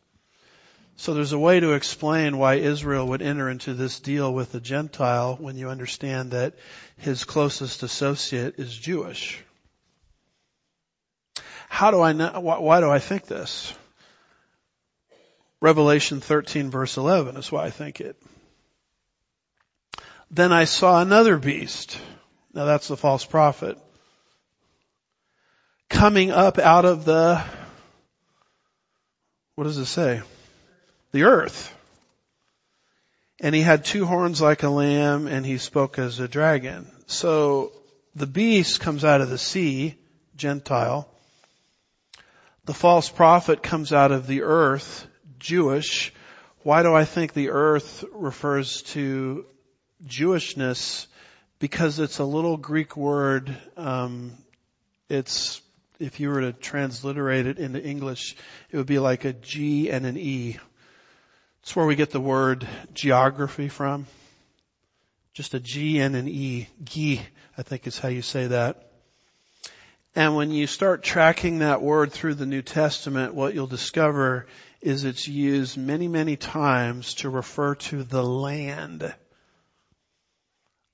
So 1.00 1.14
there's 1.14 1.32
a 1.32 1.38
way 1.38 1.58
to 1.58 1.72
explain 1.72 2.36
why 2.36 2.56
Israel 2.56 3.06
would 3.06 3.22
enter 3.22 3.48
into 3.48 3.72
this 3.72 4.00
deal 4.00 4.34
with 4.34 4.52
the 4.52 4.60
Gentile 4.60 5.34
when 5.40 5.56
you 5.56 5.70
understand 5.70 6.32
that 6.32 6.56
his 6.98 7.24
closest 7.24 7.82
associate 7.82 8.56
is 8.58 8.76
Jewish. 8.76 9.42
How 11.70 11.90
do 11.90 12.02
I 12.02 12.12
know, 12.12 12.38
why 12.40 12.80
do 12.80 12.90
I 12.90 12.98
think 12.98 13.24
this? 13.24 13.72
Revelation 15.62 16.20
13 16.20 16.68
verse 16.68 16.98
11 16.98 17.38
is 17.38 17.50
why 17.50 17.64
I 17.64 17.70
think 17.70 18.02
it. 18.02 18.22
Then 20.30 20.52
I 20.52 20.64
saw 20.64 21.00
another 21.00 21.38
beast. 21.38 21.98
Now 22.52 22.66
that's 22.66 22.88
the 22.88 22.96
false 22.98 23.24
prophet. 23.24 23.78
Coming 25.88 26.30
up 26.30 26.58
out 26.58 26.84
of 26.84 27.06
the, 27.06 27.42
what 29.54 29.64
does 29.64 29.78
it 29.78 29.86
say? 29.86 30.20
The 31.12 31.24
earth. 31.24 31.74
And 33.40 33.54
he 33.54 33.62
had 33.62 33.84
two 33.84 34.04
horns 34.04 34.40
like 34.40 34.62
a 34.62 34.68
lamb 34.68 35.26
and 35.26 35.46
he 35.46 35.58
spoke 35.58 35.98
as 35.98 36.20
a 36.20 36.28
dragon. 36.28 36.86
So 37.06 37.72
the 38.14 38.26
beast 38.26 38.80
comes 38.80 39.04
out 39.04 39.20
of 39.20 39.30
the 39.30 39.38
sea, 39.38 39.96
Gentile. 40.36 41.08
The 42.66 42.74
false 42.74 43.08
prophet 43.08 43.62
comes 43.62 43.92
out 43.92 44.12
of 44.12 44.26
the 44.26 44.42
earth, 44.42 45.06
Jewish. 45.38 46.12
Why 46.62 46.82
do 46.82 46.94
I 46.94 47.04
think 47.04 47.32
the 47.32 47.50
earth 47.50 48.04
refers 48.12 48.82
to 48.82 49.46
Jewishness? 50.06 51.06
Because 51.58 51.98
it's 51.98 52.18
a 52.18 52.24
little 52.24 52.56
Greek 52.56 52.96
word. 52.96 53.56
Um, 53.76 54.32
it's 55.08 55.62
if 55.98 56.20
you 56.20 56.30
were 56.30 56.40
to 56.40 56.52
transliterate 56.52 57.46
it 57.46 57.58
into 57.58 57.82
English, 57.82 58.36
it 58.70 58.76
would 58.76 58.86
be 58.86 58.98
like 58.98 59.24
a 59.24 59.32
G 59.32 59.90
and 59.90 60.06
an 60.06 60.16
E. 60.16 60.58
It's 61.62 61.76
where 61.76 61.86
we 61.86 61.94
get 61.94 62.10
the 62.10 62.20
word 62.20 62.66
geography 62.94 63.68
from. 63.68 64.06
Just 65.34 65.54
a 65.54 65.60
G 65.60 65.98
and 65.98 66.16
an 66.16 66.26
E. 66.26 66.68
G, 66.82 67.20
I 67.56 67.62
think 67.62 67.86
is 67.86 67.98
how 67.98 68.08
you 68.08 68.22
say 68.22 68.48
that. 68.48 68.90
And 70.14 70.34
when 70.34 70.50
you 70.50 70.66
start 70.66 71.02
tracking 71.02 71.60
that 71.60 71.82
word 71.82 72.12
through 72.12 72.34
the 72.34 72.46
New 72.46 72.62
Testament, 72.62 73.34
what 73.34 73.54
you'll 73.54 73.68
discover 73.68 74.46
is 74.80 75.04
it's 75.04 75.28
used 75.28 75.76
many, 75.76 76.08
many 76.08 76.36
times 76.36 77.14
to 77.14 77.30
refer 77.30 77.76
to 77.76 78.02
the 78.02 78.24
land. 78.24 79.14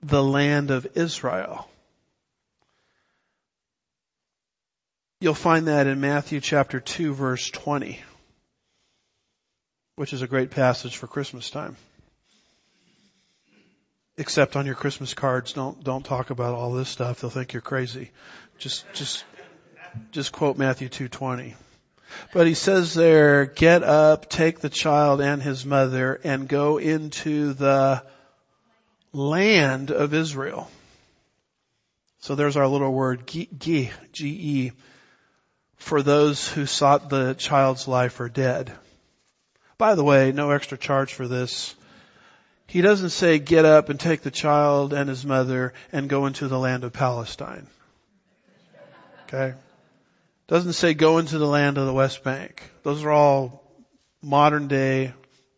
The 0.03 0.23
land 0.23 0.71
of 0.71 0.87
Israel. 0.95 1.69
You'll 5.21 5.35
find 5.35 5.69
that 5.69 5.87
in 5.87 6.01
Matthew 6.01 6.41
chapter 6.41 6.79
2 6.79 7.15
verse 7.15 7.49
20 7.49 7.99
which 9.97 10.13
is 10.13 10.23
a 10.23 10.27
great 10.27 10.51
passage 10.51 10.97
for 10.97 11.07
Christmas 11.07 11.51
time. 11.51 11.77
Except 14.19 14.57
on 14.57 14.67
your 14.67 14.75
Christmas 14.75 15.15
cards, 15.15 15.53
don't, 15.53 15.83
don't 15.83 16.05
talk 16.05 16.31
about 16.31 16.55
all 16.55 16.73
this 16.73 16.89
stuff. 16.89 17.21
They'll 17.21 17.31
think 17.31 17.53
you're 17.53 17.63
crazy. 17.63 18.11
Just, 18.59 18.85
just, 18.95 19.25
just 20.13 20.33
quote 20.33 20.57
Matthew 20.57 20.89
2.20. 20.89 21.55
But 22.33 22.47
he 22.47 22.55
says 22.55 22.95
there, 22.95 23.47
get 23.47 23.83
up, 23.83 24.29
take 24.29 24.61
the 24.61 24.69
child 24.71 25.21
and 25.21 25.43
his 25.43 25.67
mother 25.67 26.21
and 26.23 26.49
go 26.49 26.79
into 26.79 27.53
the 27.53 28.03
land 29.13 29.91
of 29.91 30.15
Israel. 30.15 30.71
So 32.21 32.35
there's 32.35 32.57
our 32.57 32.69
little 32.69 32.93
word, 32.93 33.27
G-E, 33.27 33.91
G-E, 34.13 34.73
for 35.77 36.03
those 36.03 36.49
who 36.49 36.67
sought 36.67 37.09
the 37.09 37.35
child's 37.35 37.87
life 37.87 38.21
are 38.21 38.29
dead. 38.29 38.73
By 39.79 39.95
the 39.95 40.05
way, 40.05 40.33
no 40.33 40.51
extra 40.51 40.79
charge 40.79 41.13
for 41.13 41.29
this. 41.29 41.75
He 42.67 42.81
doesn't 42.81 43.11
say 43.11 43.39
get 43.39 43.65
up 43.65 43.89
and 43.91 44.01
take 44.01 44.23
the 44.23 44.31
child 44.31 44.93
and 44.93 45.09
his 45.09 45.25
mother 45.25 45.75
and 45.93 46.09
go 46.09 46.27
into 46.27 46.49
the 46.49 46.59
land 46.59 46.85
of 46.85 46.93
Palestine. 46.93 47.67
Okay? 49.25 49.55
Doesn't 50.49 50.75
say 50.75 50.95
go 50.95 51.19
into 51.19 51.39
the 51.39 51.47
land 51.47 51.79
of 51.79 51.87
the 51.87 51.93
West 51.93 52.25
Bank. 52.25 52.63
Those 52.83 53.05
are 53.05 53.11
all 53.11 53.63
modern 54.23 54.69
day 54.69 55.13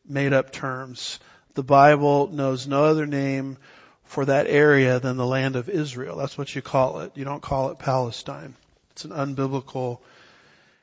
made 0.06 0.32
up 0.32 0.52
terms. 0.52 1.18
The 1.54 1.62
Bible 1.62 2.28
knows 2.28 2.66
no 2.66 2.84
other 2.84 3.06
name 3.06 3.58
for 4.04 4.24
that 4.24 4.46
area 4.46 5.00
than 5.00 5.16
the 5.16 5.26
land 5.26 5.56
of 5.56 5.68
Israel. 5.68 6.16
That's 6.16 6.38
what 6.38 6.54
you 6.54 6.62
call 6.62 7.00
it. 7.00 7.12
You 7.14 7.24
don't 7.24 7.42
call 7.42 7.70
it 7.70 7.78
Palestine. 7.78 8.54
It's 8.92 9.04
an 9.04 9.10
unbiblical 9.10 10.00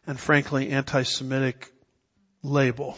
and 0.05 0.19
frankly 0.19 0.69
anti-Semitic 0.69 1.71
label. 2.43 2.97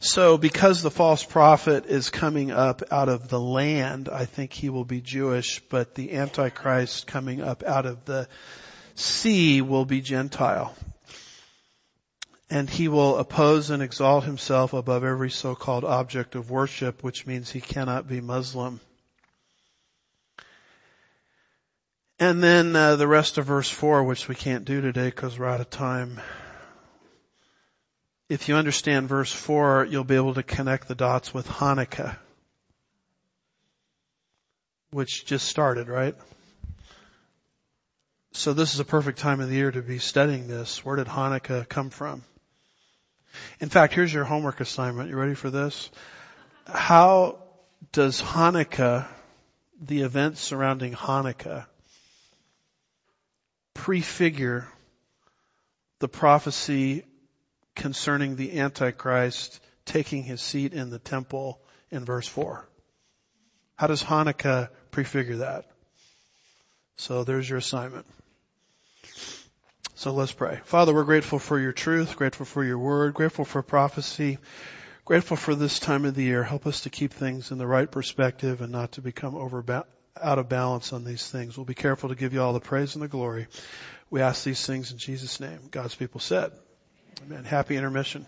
So 0.00 0.38
because 0.38 0.80
the 0.80 0.92
false 0.92 1.24
prophet 1.24 1.86
is 1.86 2.10
coming 2.10 2.52
up 2.52 2.82
out 2.90 3.08
of 3.08 3.28
the 3.28 3.40
land, 3.40 4.08
I 4.08 4.26
think 4.26 4.52
he 4.52 4.70
will 4.70 4.84
be 4.84 5.00
Jewish, 5.00 5.60
but 5.68 5.96
the 5.96 6.14
Antichrist 6.14 7.08
coming 7.08 7.42
up 7.42 7.64
out 7.64 7.84
of 7.84 8.04
the 8.04 8.28
sea 8.94 9.60
will 9.60 9.84
be 9.84 10.00
Gentile. 10.00 10.74
And 12.48 12.70
he 12.70 12.86
will 12.86 13.16
oppose 13.16 13.70
and 13.70 13.82
exalt 13.82 14.24
himself 14.24 14.72
above 14.72 15.04
every 15.04 15.30
so-called 15.30 15.84
object 15.84 16.36
of 16.36 16.50
worship, 16.50 17.02
which 17.02 17.26
means 17.26 17.50
he 17.50 17.60
cannot 17.60 18.08
be 18.08 18.20
Muslim. 18.20 18.80
And 22.20 22.42
then 22.42 22.74
uh, 22.74 22.96
the 22.96 23.08
rest 23.08 23.36
of 23.36 23.46
verse 23.46 23.68
4, 23.68 24.04
which 24.04 24.28
we 24.28 24.34
can't 24.34 24.64
do 24.64 24.80
today 24.80 25.06
because 25.06 25.38
we're 25.38 25.46
out 25.46 25.60
of 25.60 25.70
time 25.70 26.20
if 28.28 28.48
you 28.48 28.56
understand 28.56 29.08
verse 29.08 29.32
4, 29.32 29.86
you'll 29.90 30.04
be 30.04 30.16
able 30.16 30.34
to 30.34 30.42
connect 30.42 30.86
the 30.86 30.94
dots 30.94 31.32
with 31.32 31.48
Hanukkah, 31.48 32.16
which 34.90 35.24
just 35.24 35.46
started, 35.46 35.88
right? 35.88 36.14
So 38.32 38.52
this 38.52 38.74
is 38.74 38.80
a 38.80 38.84
perfect 38.84 39.18
time 39.18 39.40
of 39.40 39.48
the 39.48 39.56
year 39.56 39.70
to 39.70 39.82
be 39.82 39.98
studying 39.98 40.46
this. 40.46 40.84
Where 40.84 40.96
did 40.96 41.06
Hanukkah 41.06 41.68
come 41.68 41.90
from? 41.90 42.22
In 43.60 43.68
fact, 43.68 43.94
here's 43.94 44.12
your 44.12 44.24
homework 44.24 44.60
assignment. 44.60 45.10
You 45.10 45.16
ready 45.16 45.34
for 45.34 45.50
this? 45.50 45.90
How 46.66 47.38
does 47.92 48.20
Hanukkah, 48.20 49.06
the 49.80 50.02
events 50.02 50.40
surrounding 50.40 50.92
Hanukkah, 50.92 51.66
prefigure 53.74 54.68
the 56.00 56.08
prophecy 56.08 57.04
concerning 57.78 58.36
the 58.36 58.60
Antichrist 58.60 59.60
taking 59.86 60.22
his 60.22 60.42
seat 60.42 60.74
in 60.74 60.90
the 60.90 60.98
temple 60.98 61.60
in 61.90 62.04
verse 62.04 62.28
4. 62.28 62.68
How 63.76 63.86
does 63.86 64.02
Hanukkah 64.02 64.68
prefigure 64.90 65.38
that? 65.38 65.64
So 66.96 67.24
there's 67.24 67.48
your 67.48 67.58
assignment. 67.58 68.06
So 69.94 70.12
let's 70.12 70.32
pray. 70.32 70.60
Father, 70.64 70.94
we're 70.94 71.04
grateful 71.04 71.38
for 71.38 71.58
your 71.58 71.72
truth, 71.72 72.16
grateful 72.16 72.44
for 72.44 72.62
your 72.62 72.78
word, 72.78 73.14
grateful 73.14 73.44
for 73.44 73.62
prophecy, 73.62 74.38
grateful 75.04 75.36
for 75.36 75.54
this 75.54 75.78
time 75.78 76.04
of 76.04 76.14
the 76.14 76.24
year. 76.24 76.42
Help 76.42 76.66
us 76.66 76.82
to 76.82 76.90
keep 76.90 77.12
things 77.12 77.50
in 77.50 77.58
the 77.58 77.66
right 77.66 77.90
perspective 77.90 78.60
and 78.60 78.72
not 78.72 78.92
to 78.92 79.00
become 79.00 79.34
over 79.34 79.64
out 80.20 80.38
of 80.38 80.48
balance 80.48 80.92
on 80.92 81.04
these 81.04 81.28
things. 81.28 81.56
We'll 81.56 81.64
be 81.64 81.74
careful 81.74 82.08
to 82.10 82.14
give 82.14 82.32
you 82.32 82.42
all 82.42 82.52
the 82.52 82.60
praise 82.60 82.94
and 82.94 83.02
the 83.02 83.08
glory. 83.08 83.46
We 84.10 84.20
ask 84.20 84.44
these 84.44 84.66
things 84.66 84.92
in 84.92 84.98
Jesus' 84.98 85.40
name. 85.40 85.60
God's 85.70 85.94
people 85.94 86.20
said. 86.20 86.52
Amen. 87.26 87.44
Happy 87.44 87.76
intermission. 87.76 88.26